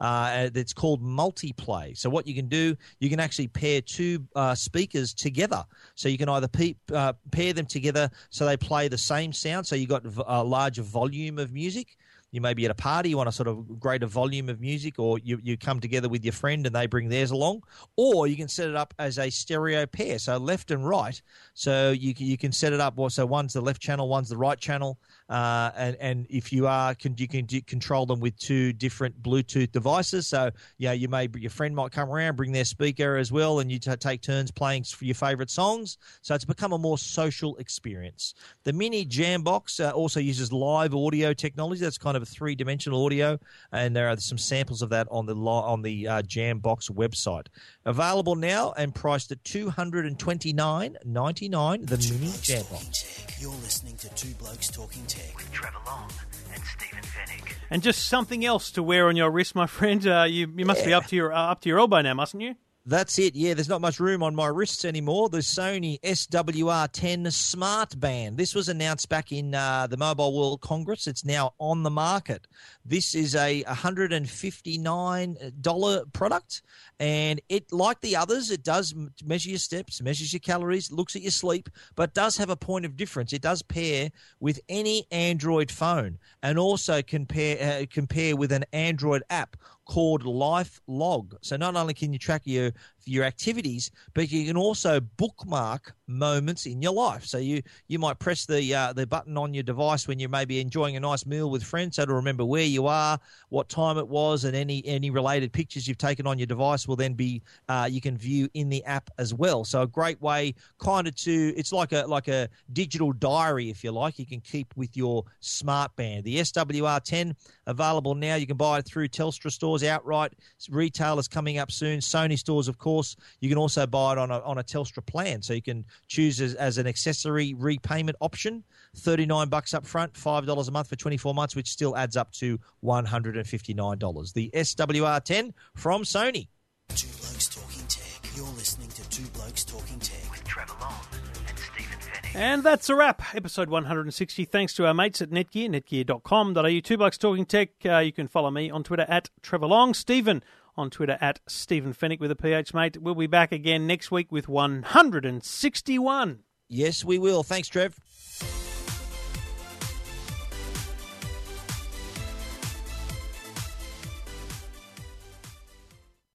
Uh, 0.00 0.48
that's 0.52 0.72
called 0.72 1.02
multiplay. 1.02 1.96
So 1.96 2.08
what 2.10 2.26
you 2.26 2.34
can 2.34 2.48
do, 2.48 2.76
you 3.00 3.08
can 3.10 3.20
actually 3.20 3.48
pair 3.48 3.80
two 3.80 4.26
uh, 4.36 4.54
speakers 4.54 5.14
together. 5.14 5.64
So 5.94 6.08
you 6.08 6.18
can 6.18 6.28
either 6.28 6.48
pe- 6.48 6.74
uh, 6.92 7.14
pair 7.30 7.52
them 7.52 7.66
together 7.66 8.10
so 8.30 8.46
they 8.46 8.56
play 8.56 8.88
the 8.88 8.98
same 8.98 9.32
sound. 9.32 9.66
So 9.66 9.76
you've 9.76 9.88
got 9.88 10.04
a 10.26 10.42
larger 10.42 10.82
volume 10.82 11.38
of 11.38 11.52
music. 11.52 11.96
You 12.30 12.40
may 12.40 12.54
be 12.54 12.64
at 12.64 12.70
a 12.70 12.74
party, 12.74 13.10
you 13.10 13.18
want 13.18 13.28
a 13.28 13.32
sort 13.32 13.46
of 13.46 13.78
greater 13.78 14.06
volume 14.06 14.48
of 14.48 14.58
music, 14.58 14.98
or 14.98 15.18
you, 15.18 15.38
you 15.42 15.58
come 15.58 15.80
together 15.80 16.08
with 16.08 16.24
your 16.24 16.32
friend 16.32 16.66
and 16.66 16.74
they 16.74 16.86
bring 16.86 17.10
theirs 17.10 17.30
along. 17.30 17.62
Or 17.96 18.26
you 18.26 18.36
can 18.36 18.48
set 18.48 18.70
it 18.70 18.74
up 18.74 18.94
as 18.98 19.18
a 19.18 19.28
stereo 19.28 19.84
pair, 19.84 20.18
so 20.18 20.38
left 20.38 20.70
and 20.70 20.88
right. 20.88 21.20
So 21.52 21.90
you, 21.90 22.14
can- 22.14 22.24
you 22.26 22.38
can 22.38 22.50
set 22.50 22.72
it 22.72 22.80
up, 22.80 22.98
so 23.10 23.26
one's 23.26 23.52
the 23.52 23.60
left 23.60 23.82
channel, 23.82 24.08
one's 24.08 24.30
the 24.30 24.38
right 24.38 24.58
channel. 24.58 24.98
Uh, 25.28 25.70
and, 25.76 25.96
and 26.00 26.26
if 26.28 26.52
you 26.52 26.66
are, 26.66 26.94
can, 26.94 27.14
you 27.16 27.28
can 27.28 27.46
control 27.46 28.06
them 28.06 28.20
with 28.20 28.36
two 28.38 28.72
different 28.72 29.22
Bluetooth 29.22 29.72
devices. 29.72 30.26
So, 30.26 30.50
yeah, 30.78 30.92
you 30.92 31.08
may, 31.08 31.28
your 31.34 31.50
friend 31.50 31.74
might 31.74 31.92
come 31.92 32.10
around, 32.10 32.36
bring 32.36 32.52
their 32.52 32.64
speaker 32.64 33.16
as 33.16 33.32
well, 33.32 33.60
and 33.60 33.70
you 33.72 33.78
t- 33.78 33.96
take 33.96 34.20
turns 34.20 34.50
playing 34.50 34.84
your 35.00 35.14
favorite 35.14 35.50
songs. 35.50 35.98
So 36.22 36.34
it's 36.34 36.44
become 36.44 36.72
a 36.72 36.78
more 36.78 36.98
social 36.98 37.56
experience. 37.56 38.34
The 38.64 38.72
mini 38.72 39.06
Jambox 39.06 39.84
uh, 39.84 39.90
also 39.90 40.20
uses 40.20 40.52
live 40.52 40.94
audio 40.94 41.32
technology. 41.32 41.80
That's 41.80 41.98
kind 41.98 42.16
of 42.16 42.22
a 42.22 42.26
three 42.26 42.54
dimensional 42.54 43.04
audio, 43.04 43.38
and 43.72 43.94
there 43.96 44.08
are 44.08 44.16
some 44.16 44.38
samples 44.38 44.82
of 44.82 44.90
that 44.90 45.06
on 45.10 45.26
the 45.26 45.34
on 45.34 45.82
the 45.82 46.08
uh, 46.08 46.22
Jambox 46.22 46.90
website. 46.90 47.46
Available 47.84 48.34
now 48.36 48.72
and 48.76 48.94
priced 48.94 49.32
at 49.32 49.42
two 49.44 49.70
hundred 49.70 50.06
and 50.06 50.18
twenty 50.18 50.52
nine 50.52 50.96
ninety 51.04 51.48
nine. 51.48 51.84
The 51.86 51.96
mini 51.96 52.32
Jambox. 52.32 53.40
You're 53.40 53.50
listening 53.52 53.96
to 53.98 54.08
Two 54.10 54.34
Blokes 54.34 54.68
Talking 54.68 55.04
Tech 55.12 55.36
with 55.36 55.52
Trevor 55.52 55.78
Long 55.86 56.08
and 56.54 56.62
Stephen 56.64 57.02
Fenech. 57.02 57.54
And 57.70 57.82
just 57.82 58.08
something 58.08 58.44
else 58.44 58.70
to 58.72 58.82
wear 58.82 59.08
on 59.08 59.16
your 59.16 59.30
wrist, 59.30 59.54
my 59.54 59.66
friend. 59.66 60.06
Uh, 60.06 60.24
you 60.28 60.50
you 60.56 60.64
must 60.64 60.84
be 60.84 60.94
up 60.94 61.06
to 61.06 61.16
your 61.16 61.32
uh, 61.32 61.50
up 61.52 61.60
to 61.62 61.68
your 61.68 61.78
elbow 61.78 62.00
now, 62.00 62.14
mustn't 62.14 62.42
you? 62.42 62.54
That's 62.84 63.16
it. 63.20 63.36
Yeah, 63.36 63.54
there's 63.54 63.68
not 63.68 63.80
much 63.80 64.00
room 64.00 64.24
on 64.24 64.34
my 64.34 64.48
wrists 64.48 64.84
anymore. 64.84 65.28
The 65.28 65.38
Sony 65.38 66.00
SWR10 66.00 67.32
Smart 67.32 68.00
Band. 68.00 68.36
This 68.36 68.56
was 68.56 68.68
announced 68.68 69.08
back 69.08 69.30
in 69.30 69.54
uh, 69.54 69.86
the 69.86 69.96
Mobile 69.96 70.36
World 70.36 70.62
Congress. 70.62 71.06
It's 71.06 71.24
now 71.24 71.54
on 71.60 71.84
the 71.84 71.90
market. 71.90 72.48
This 72.84 73.14
is 73.14 73.36
a 73.36 73.62
$159 73.62 76.12
product, 76.12 76.62
and 76.98 77.40
it, 77.48 77.72
like 77.72 78.00
the 78.00 78.16
others, 78.16 78.50
it 78.50 78.64
does 78.64 78.92
measure 79.24 79.50
your 79.50 79.60
steps, 79.60 80.02
measures 80.02 80.32
your 80.32 80.40
calories, 80.40 80.90
looks 80.90 81.14
at 81.14 81.22
your 81.22 81.30
sleep, 81.30 81.68
but 81.94 82.14
does 82.14 82.36
have 82.36 82.50
a 82.50 82.56
point 82.56 82.84
of 82.84 82.96
difference. 82.96 83.32
It 83.32 83.42
does 83.42 83.62
pair 83.62 84.10
with 84.40 84.58
any 84.68 85.06
Android 85.12 85.70
phone, 85.70 86.18
and 86.42 86.58
also 86.58 87.00
compare 87.00 87.82
uh, 87.82 87.86
compare 87.88 88.34
with 88.34 88.50
an 88.50 88.64
Android 88.72 89.22
app 89.30 89.56
called 89.84 90.24
Life 90.24 90.80
Log. 90.86 91.34
So 91.42 91.56
not 91.56 91.76
only 91.76 91.94
can 91.94 92.12
you 92.12 92.18
track 92.18 92.42
your 92.44 92.72
your 93.04 93.24
activities, 93.24 93.90
but 94.14 94.30
you 94.30 94.46
can 94.46 94.56
also 94.56 95.00
bookmark 95.00 95.94
moments 96.06 96.66
in 96.66 96.82
your 96.82 96.92
life. 96.92 97.24
So 97.24 97.38
you 97.38 97.62
you 97.88 97.98
might 97.98 98.18
press 98.18 98.46
the 98.46 98.74
uh, 98.74 98.92
the 98.92 99.06
button 99.06 99.36
on 99.36 99.54
your 99.54 99.62
device 99.62 100.06
when 100.06 100.18
you 100.18 100.28
may 100.28 100.44
be 100.44 100.60
enjoying 100.60 100.96
a 100.96 101.00
nice 101.00 101.26
meal 101.26 101.50
with 101.50 101.62
friends, 101.62 101.96
so 101.96 102.06
to 102.06 102.14
remember 102.14 102.44
where 102.44 102.64
you 102.64 102.86
are, 102.86 103.18
what 103.48 103.68
time 103.68 103.98
it 103.98 104.06
was, 104.06 104.44
and 104.44 104.56
any 104.56 104.84
any 104.86 105.10
related 105.10 105.52
pictures 105.52 105.88
you've 105.88 105.98
taken 105.98 106.26
on 106.26 106.38
your 106.38 106.46
device 106.46 106.86
will 106.86 106.96
then 106.96 107.14
be 107.14 107.42
uh, 107.68 107.88
you 107.90 108.00
can 108.00 108.16
view 108.16 108.48
in 108.54 108.68
the 108.68 108.84
app 108.84 109.10
as 109.18 109.34
well. 109.34 109.64
So 109.64 109.82
a 109.82 109.86
great 109.86 110.20
way, 110.20 110.54
kind 110.78 111.06
of 111.06 111.14
to 111.16 111.54
it's 111.56 111.72
like 111.72 111.92
a 111.92 112.04
like 112.06 112.28
a 112.28 112.48
digital 112.72 113.12
diary 113.12 113.70
if 113.70 113.82
you 113.82 113.92
like. 113.92 114.18
You 114.18 114.26
can 114.26 114.40
keep 114.40 114.72
with 114.76 114.96
your 114.96 115.24
smart 115.40 115.94
band. 115.96 116.24
The 116.24 116.38
SWR10 116.38 117.34
available 117.66 118.14
now. 118.14 118.36
You 118.36 118.46
can 118.46 118.56
buy 118.56 118.78
it 118.78 118.84
through 118.84 119.08
Telstra 119.08 119.50
stores 119.50 119.84
outright. 119.84 120.32
Retailers 120.70 121.28
coming 121.28 121.58
up 121.58 121.70
soon. 121.70 122.00
Sony 122.00 122.38
stores, 122.38 122.68
of 122.68 122.78
course. 122.78 122.91
You 123.40 123.48
can 123.48 123.58
also 123.58 123.86
buy 123.86 124.12
it 124.12 124.18
on 124.18 124.30
a 124.30 124.40
on 124.40 124.58
a 124.58 124.62
Telstra 124.64 125.04
plan, 125.04 125.42
so 125.42 125.52
you 125.52 125.62
can 125.62 125.84
choose 126.08 126.40
as, 126.40 126.54
as 126.54 126.78
an 126.78 126.86
accessory 126.86 127.54
repayment 127.54 128.16
option. 128.20 128.64
Thirty 128.96 129.26
nine 129.26 129.48
bucks 129.48 129.74
up 129.74 129.86
front, 129.86 130.16
five 130.16 130.46
dollars 130.46 130.68
a 130.68 130.70
month 130.72 130.88
for 130.88 130.96
twenty 130.96 131.16
four 131.16 131.34
months, 131.34 131.56
which 131.56 131.68
still 131.68 131.96
adds 131.96 132.16
up 132.16 132.30
to 132.32 132.58
one 132.80 133.04
hundred 133.04 133.36
and 133.36 133.46
fifty 133.46 133.74
nine 133.74 133.98
dollars. 133.98 134.32
The 134.32 134.50
SWR10 134.54 135.52
from 135.74 136.02
Sony. 136.02 136.48
Two 136.94 137.08
Blokes 137.08 137.48
Talking 137.48 137.86
Tech. 137.88 138.36
You're 138.36 138.44
listening 138.46 138.88
to 138.90 139.08
Two 139.08 139.26
Blokes 139.28 139.64
Talking 139.64 139.98
Tech 139.98 140.30
with 140.30 140.44
Trevor 140.44 140.74
Long 140.80 141.00
and 141.48 141.58
Stephen 141.58 141.98
Fenech. 141.98 142.34
And 142.34 142.62
that's 142.62 142.88
a 142.90 142.94
wrap. 142.94 143.34
Episode 143.34 143.68
160. 143.70 144.44
Thanks 144.44 144.74
to 144.74 144.86
our 144.86 144.94
mates 144.94 145.22
at 145.22 145.30
Netgear, 145.30 145.68
netgear.com.au. 145.70 146.80
Two 146.80 146.96
Blokes 146.98 147.18
Talking 147.18 147.46
Tech. 147.46 147.70
Uh, 147.84 147.98
you 147.98 148.12
can 148.12 148.28
follow 148.28 148.50
me 148.50 148.70
on 148.70 148.82
Twitter 148.82 149.06
at 149.08 149.30
Trevor 149.42 149.66
Long. 149.66 149.94
Stephen 149.94 150.42
on 150.76 150.90
Twitter 150.90 151.18
at 151.20 151.40
Stephen 151.46 151.92
Fenech 151.92 152.20
with 152.20 152.30
a 152.30 152.36
PH, 152.36 152.74
mate. 152.74 153.00
We'll 153.00 153.14
be 153.14 153.26
back 153.26 153.52
again 153.52 153.86
next 153.86 154.10
week 154.10 154.32
with 154.32 154.48
161. 154.48 156.38
Yes, 156.68 157.04
we 157.04 157.18
will. 157.18 157.42
Thanks, 157.42 157.68
Trev. 157.68 157.98